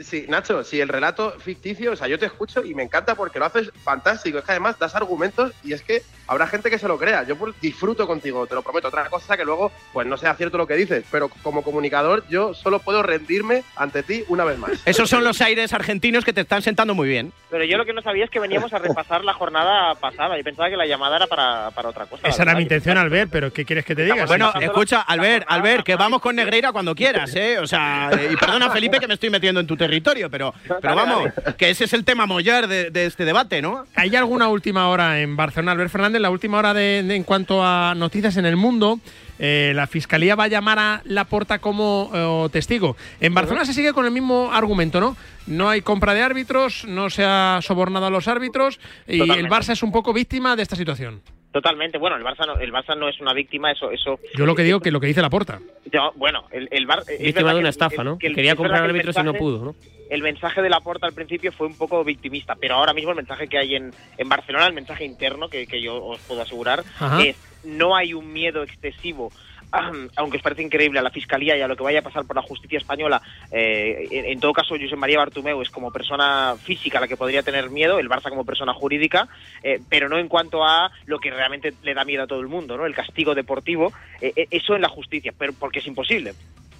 Sí, 0.00 0.26
Nacho, 0.28 0.62
si 0.62 0.80
el 0.80 0.88
relato 0.88 1.32
ficticio, 1.38 1.92
o 1.92 1.96
sea, 1.96 2.06
yo 2.08 2.18
te 2.18 2.26
escucho 2.26 2.64
y 2.64 2.74
me 2.74 2.82
encanta 2.82 3.14
porque 3.14 3.38
lo 3.38 3.46
haces 3.46 3.70
fantástico. 3.82 4.38
Es 4.38 4.44
que 4.44 4.52
además 4.52 4.78
das 4.78 4.94
argumentos 4.94 5.52
y 5.64 5.72
es 5.72 5.82
que 5.82 6.02
habrá 6.26 6.46
gente 6.46 6.70
que 6.70 6.78
se 6.78 6.86
lo 6.88 6.98
crea. 6.98 7.22
Yo 7.24 7.36
disfruto 7.62 8.06
contigo, 8.06 8.46
te 8.46 8.54
lo 8.54 8.62
prometo. 8.62 8.88
Otra 8.88 9.08
cosa 9.08 9.36
que 9.36 9.44
luego, 9.44 9.72
pues 9.92 10.06
no 10.06 10.16
sea 10.16 10.34
cierto 10.34 10.58
lo 10.58 10.66
que 10.66 10.74
dices, 10.74 11.04
pero 11.10 11.28
como 11.28 11.62
comunicador, 11.62 12.24
yo 12.28 12.52
solo 12.54 12.78
puedo 12.80 13.02
rendirme 13.02 13.62
ante 13.76 14.02
ti 14.02 14.24
una 14.28 14.44
vez 14.44 14.58
más. 14.58 14.72
Esos 14.86 15.08
son 15.08 15.24
los 15.24 15.40
aires 15.40 15.72
argentinos 15.72 16.24
que 16.24 16.32
te 16.32 16.42
están 16.42 16.62
sentando 16.62 16.94
muy 16.94 17.08
bien. 17.08 17.32
Pero 17.50 17.64
yo 17.64 17.78
lo 17.78 17.86
que 17.86 17.92
no 17.94 18.02
sabía 18.02 18.24
es 18.24 18.30
que 18.30 18.40
veníamos 18.40 18.72
a 18.74 18.78
repasar 18.78 19.24
la 19.24 19.32
jornada 19.32 19.94
pasada 19.94 20.38
y 20.38 20.42
pensaba 20.42 20.68
que 20.68 20.76
la 20.76 20.86
llamada 20.86 21.16
era 21.16 21.26
para, 21.26 21.70
para 21.70 21.88
otra 21.88 22.06
cosa. 22.06 22.28
Esa 22.28 22.42
era 22.42 22.54
mi 22.54 22.62
intención, 22.62 22.98
Albert, 22.98 23.30
pero 23.32 23.52
¿qué 23.52 23.64
quieres 23.64 23.84
que 23.84 23.94
te 23.94 24.04
diga? 24.04 24.26
Bueno, 24.26 24.52
Sí. 24.58 24.64
escucha, 24.64 25.00
Albert, 25.00 25.44
Albert, 25.48 25.84
que 25.84 25.96
vamos 25.96 26.20
con 26.20 26.36
Negreira 26.36 26.72
cuando 26.72 26.94
quieras, 26.94 27.34
¿eh? 27.34 27.58
O 27.58 27.66
sea, 27.66 28.10
y 28.30 28.36
perdona, 28.36 28.70
Felipe, 28.70 28.98
que 29.00 29.06
me 29.08 29.14
estoy 29.14 29.30
metiendo 29.30 29.60
en 29.60 29.66
tu 29.66 29.76
territorio, 29.86 30.30
pero, 30.30 30.52
pero 30.80 30.94
vamos, 30.94 31.30
que 31.56 31.70
ese 31.70 31.84
es 31.84 31.92
el 31.92 32.04
tema 32.04 32.26
mollar 32.26 32.66
de, 32.68 32.90
de 32.90 33.06
este 33.06 33.24
debate, 33.24 33.62
¿no? 33.62 33.86
¿Hay 33.94 34.14
alguna 34.16 34.48
última 34.48 34.88
hora 34.88 35.20
en 35.20 35.36
Barcelona? 35.36 35.72
Albert 35.72 35.90
Fernández, 35.90 36.20
la 36.20 36.30
última 36.30 36.58
hora 36.58 36.74
de, 36.74 37.02
de- 37.02 37.16
en 37.16 37.22
cuanto 37.24 37.64
a 37.64 37.94
noticias 37.96 38.36
en 38.36 38.46
el 38.46 38.56
mundo. 38.56 39.00
eh, 39.38 39.72
la 39.74 39.86
fiscalía 39.86 40.34
va 40.34 40.44
a 40.44 40.48
llamar 40.48 40.78
a 40.78 41.00
Laporta 41.04 41.58
como 41.58 42.10
eh, 42.14 42.48
testigo. 42.50 42.96
En 43.20 43.34
Barcelona 43.34 43.64
se 43.66 43.74
sigue 43.74 43.92
con 43.92 44.04
el 44.06 44.10
mismo 44.10 44.50
argumento, 44.52 44.98
¿no? 45.00 45.16
No 45.46 45.68
hay 45.68 45.82
compra 45.82 46.14
de 46.14 46.22
árbitros, 46.22 46.84
no 46.88 47.10
se 47.10 47.22
ha 47.24 47.60
sobornado 47.62 48.06
a 48.06 48.10
los 48.10 48.28
árbitros 48.28 48.80
y 49.06 49.20
el. 49.20 49.46
Barça 49.48 49.72
es 49.72 49.82
un 49.82 49.92
poco 49.92 50.12
víctima 50.12 50.56
de 50.56 50.62
esta 50.62 50.74
situación. 50.74 51.20
Totalmente. 51.56 51.96
Bueno, 51.96 52.16
el 52.16 52.22
Barça 52.22 52.46
no, 52.46 52.58
el 52.58 52.70
Barça 52.70 52.94
no 52.98 53.08
es 53.08 53.18
una 53.18 53.32
víctima, 53.32 53.72
eso, 53.72 53.90
eso. 53.90 54.20
Yo 54.36 54.44
lo 54.44 54.54
que 54.54 54.62
digo 54.62 54.78
que 54.80 54.90
lo 54.90 55.00
que 55.00 55.06
dice 55.06 55.22
Laporta. 55.22 55.58
Yo, 55.90 56.12
bueno, 56.16 56.44
el, 56.50 56.68
el 56.70 56.84
Bar- 56.84 57.02
es 57.08 57.18
Víctima 57.18 57.54
de 57.54 57.60
una 57.60 57.62
que- 57.68 57.70
estafa, 57.70 58.04
¿no? 58.04 58.18
que 58.18 58.26
el- 58.26 58.34
Quería 58.34 58.54
comprar 58.56 58.82
árbitros 58.82 59.16
y 59.16 59.22
no 59.22 59.32
pudo, 59.32 59.64
¿no? 59.64 59.74
El 60.10 60.20
mensaje 60.20 60.60
de 60.60 60.68
la 60.68 60.80
porta 60.80 61.06
al 61.06 61.14
principio 61.14 61.52
fue 61.52 61.66
un 61.66 61.78
poco 61.78 62.04
victimista, 62.04 62.56
pero 62.60 62.74
ahora 62.74 62.92
mismo 62.92 63.12
el 63.12 63.16
mensaje 63.16 63.48
que 63.48 63.56
hay 63.56 63.74
en, 63.74 63.90
en 64.18 64.28
Barcelona, 64.28 64.66
el 64.66 64.74
mensaje 64.74 65.06
interno 65.06 65.48
que, 65.48 65.66
que 65.66 65.80
yo 65.80 66.04
os 66.04 66.20
puedo 66.28 66.42
asegurar, 66.42 66.84
Ajá. 67.00 67.22
es 67.24 67.36
no 67.64 67.96
hay 67.96 68.12
un 68.12 68.30
miedo 68.34 68.62
excesivo 68.62 69.32
aunque 70.16 70.36
os 70.36 70.42
parece 70.42 70.62
increíble 70.62 70.98
a 70.98 71.02
la 71.02 71.10
Fiscalía 71.10 71.56
y 71.56 71.60
a 71.60 71.68
lo 71.68 71.76
que 71.76 71.82
vaya 71.82 72.00
a 72.00 72.02
pasar 72.02 72.24
por 72.24 72.36
la 72.36 72.42
justicia 72.42 72.78
española, 72.78 73.20
eh, 73.50 74.08
en, 74.10 74.40
todo 74.40 74.52
caso 74.52 74.76
José 74.80 74.96
María 74.96 75.18
Bartumeu 75.18 75.60
es 75.62 75.70
como 75.70 75.90
persona 75.90 76.56
física 76.62 77.00
la 77.00 77.08
que 77.08 77.16
podría 77.16 77.42
tener 77.42 77.70
miedo, 77.70 77.98
el 77.98 78.08
Barça 78.08 78.28
como 78.28 78.44
persona 78.44 78.72
jurídica, 78.72 79.28
eh, 79.62 79.80
pero 79.88 80.08
no 80.08 80.18
en 80.18 80.28
cuanto 80.28 80.64
a 80.64 80.90
lo 81.06 81.18
que 81.18 81.30
realmente 81.30 81.74
le 81.82 81.94
da 81.94 82.04
miedo 82.04 82.24
a 82.24 82.26
todo 82.26 82.40
el 82.40 82.48
mundo, 82.48 82.76
¿no? 82.76 82.86
El 82.86 82.94
castigo 82.94 83.34
deportivo, 83.34 83.92
eh, 84.20 84.32
eh, 84.36 84.48
eso 84.50 84.74
en 84.74 84.82
la 84.82 84.88
justicia, 84.88 85.32
pero 85.36 85.52
porque 85.52 85.80
es 85.80 85.86
imposible, 85.86 86.34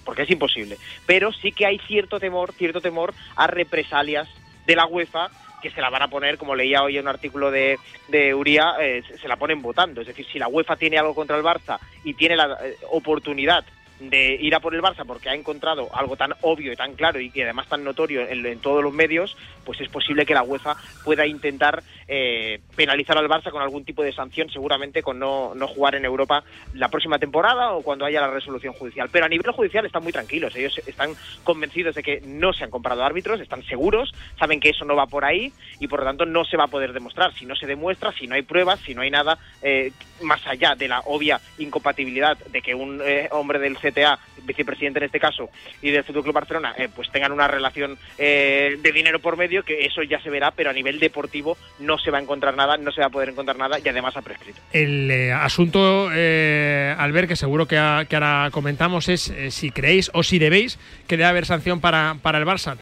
porque 0.05 0.23
es 0.23 0.31
imposible. 0.31 0.77
Pero 1.05 1.31
sí 1.33 1.51
que 1.51 1.65
hay 1.65 1.79
cierto 1.79 2.19
temor, 2.19 2.53
cierto 2.53 2.81
temor 2.81 3.13
a 3.35 3.47
represalias 3.47 4.27
de 4.65 4.75
la 4.75 4.85
UEFA 4.85 5.29
se 5.71 5.81
la 5.81 5.89
van 5.89 6.01
a 6.03 6.07
poner, 6.09 6.37
como 6.37 6.55
leía 6.55 6.83
hoy 6.83 6.97
en 6.97 7.03
un 7.03 7.09
artículo 7.09 7.51
de, 7.51 7.77
de 8.07 8.33
Uría, 8.33 8.75
eh, 8.79 9.03
se- 9.07 9.17
se 9.17 9.27
la 9.27 9.35
ponen 9.37 9.61
votando. 9.61 10.01
Es 10.01 10.07
decir, 10.07 10.25
si 10.25 10.39
la 10.39 10.47
UEFA 10.47 10.75
tiene 10.75 10.97
algo 10.97 11.13
contra 11.15 11.37
el 11.37 11.43
Barça 11.43 11.79
y 12.03 12.13
tiene 12.13 12.35
la 12.35 12.57
eh, 12.63 12.75
oportunidad 12.91 13.65
de 13.99 14.35
ir 14.39 14.53
a 14.55 14.59
por 14.59 14.75
el 14.75 14.81
Barça 14.81 15.05
porque 15.05 15.29
ha 15.29 15.33
encontrado 15.33 15.89
algo 15.93 16.15
tan 16.15 16.33
obvio 16.41 16.71
y 16.71 16.75
tan 16.75 16.93
claro 16.93 17.19
y 17.19 17.31
que 17.31 17.43
además 17.43 17.67
tan 17.67 17.83
notorio 17.83 18.21
en, 18.21 18.45
en 18.45 18.59
todos 18.59 18.83
los 18.83 18.93
medios, 18.93 19.35
pues 19.65 19.81
es 19.81 19.89
posible 19.89 20.25
que 20.25 20.33
la 20.33 20.43
UEFA 20.43 20.75
pueda 21.03 21.25
intentar 21.25 21.83
eh, 22.07 22.61
penalizar 22.75 23.17
al 23.17 23.27
Barça 23.27 23.51
con 23.51 23.61
algún 23.61 23.83
tipo 23.83 24.03
de 24.03 24.13
sanción, 24.13 24.49
seguramente 24.49 25.03
con 25.03 25.19
no, 25.19 25.53
no 25.55 25.67
jugar 25.67 25.95
en 25.95 26.05
Europa 26.05 26.43
la 26.73 26.89
próxima 26.89 27.19
temporada 27.19 27.73
o 27.73 27.81
cuando 27.81 28.05
haya 28.05 28.21
la 28.21 28.31
resolución 28.31 28.73
judicial. 28.73 29.09
Pero 29.11 29.25
a 29.25 29.29
nivel 29.29 29.51
judicial 29.51 29.85
están 29.85 30.03
muy 30.03 30.13
tranquilos, 30.13 30.55
ellos 30.55 30.77
están 30.85 31.13
convencidos 31.43 31.95
de 31.95 32.03
que 32.03 32.21
no 32.21 32.53
se 32.53 32.63
han 32.63 32.69
comprado 32.69 33.03
árbitros, 33.03 33.39
están 33.39 33.63
seguros, 33.63 34.13
saben 34.39 34.59
que 34.59 34.69
eso 34.69 34.85
no 34.85 34.95
va 34.95 35.07
por 35.07 35.25
ahí 35.25 35.51
y 35.79 35.87
por 35.87 35.99
lo 35.99 36.05
tanto 36.05 36.25
no 36.25 36.45
se 36.45 36.57
va 36.57 36.65
a 36.65 36.67
poder 36.67 36.93
demostrar. 36.93 37.33
Si 37.33 37.45
no 37.45 37.55
se 37.55 37.67
demuestra, 37.67 38.11
si 38.13 38.27
no 38.27 38.35
hay 38.35 38.43
pruebas, 38.43 38.79
si 38.81 38.93
no 38.93 39.01
hay 39.01 39.11
nada 39.11 39.37
eh, 39.61 39.91
más 40.21 40.45
allá 40.47 40.75
de 40.75 40.87
la 40.87 41.01
obvia 41.01 41.41
incompatibilidad 41.57 42.37
de 42.37 42.61
que 42.61 42.73
un 42.73 43.01
eh, 43.03 43.27
hombre 43.31 43.59
del 43.59 43.77
CTA, 43.91 44.19
vicepresidente 44.43 44.99
en 44.99 45.05
este 45.05 45.19
caso, 45.19 45.49
y 45.81 45.91
del 45.91 46.03
Fútbol 46.03 46.23
Club 46.23 46.35
Barcelona, 46.35 46.73
eh, 46.77 46.89
pues 46.93 47.11
tengan 47.11 47.31
una 47.31 47.47
relación 47.47 47.97
eh, 48.17 48.77
de 48.79 48.91
dinero 48.91 49.19
por 49.19 49.37
medio, 49.37 49.63
que 49.63 49.85
eso 49.85 50.03
ya 50.03 50.19
se 50.21 50.29
verá, 50.29 50.51
pero 50.51 50.69
a 50.69 50.73
nivel 50.73 50.99
deportivo 50.99 51.57
no 51.79 51.97
se 51.97 52.11
va 52.11 52.17
a 52.17 52.21
encontrar 52.21 52.55
nada, 52.55 52.77
no 52.77 52.91
se 52.91 53.01
va 53.01 53.07
a 53.07 53.09
poder 53.09 53.29
encontrar 53.29 53.57
nada 53.57 53.79
y 53.83 53.87
además 53.87 54.15
ha 54.17 54.21
prescrito. 54.21 54.59
El 54.73 55.09
eh, 55.09 55.31
asunto, 55.31 56.09
eh, 56.13 56.95
Albert, 56.97 57.29
que 57.29 57.35
seguro 57.35 57.67
que, 57.67 57.75
que 58.09 58.15
ahora 58.15 58.49
comentamos, 58.51 59.09
es 59.09 59.29
eh, 59.29 59.51
si 59.51 59.71
creéis 59.71 60.11
o 60.13 60.23
si 60.23 60.39
debéis 60.39 60.79
que 61.07 61.17
debe 61.17 61.29
haber 61.29 61.45
sanción 61.45 61.79
para, 61.79 62.15
para 62.21 62.37
el 62.37 62.45
Barça. 62.45 62.75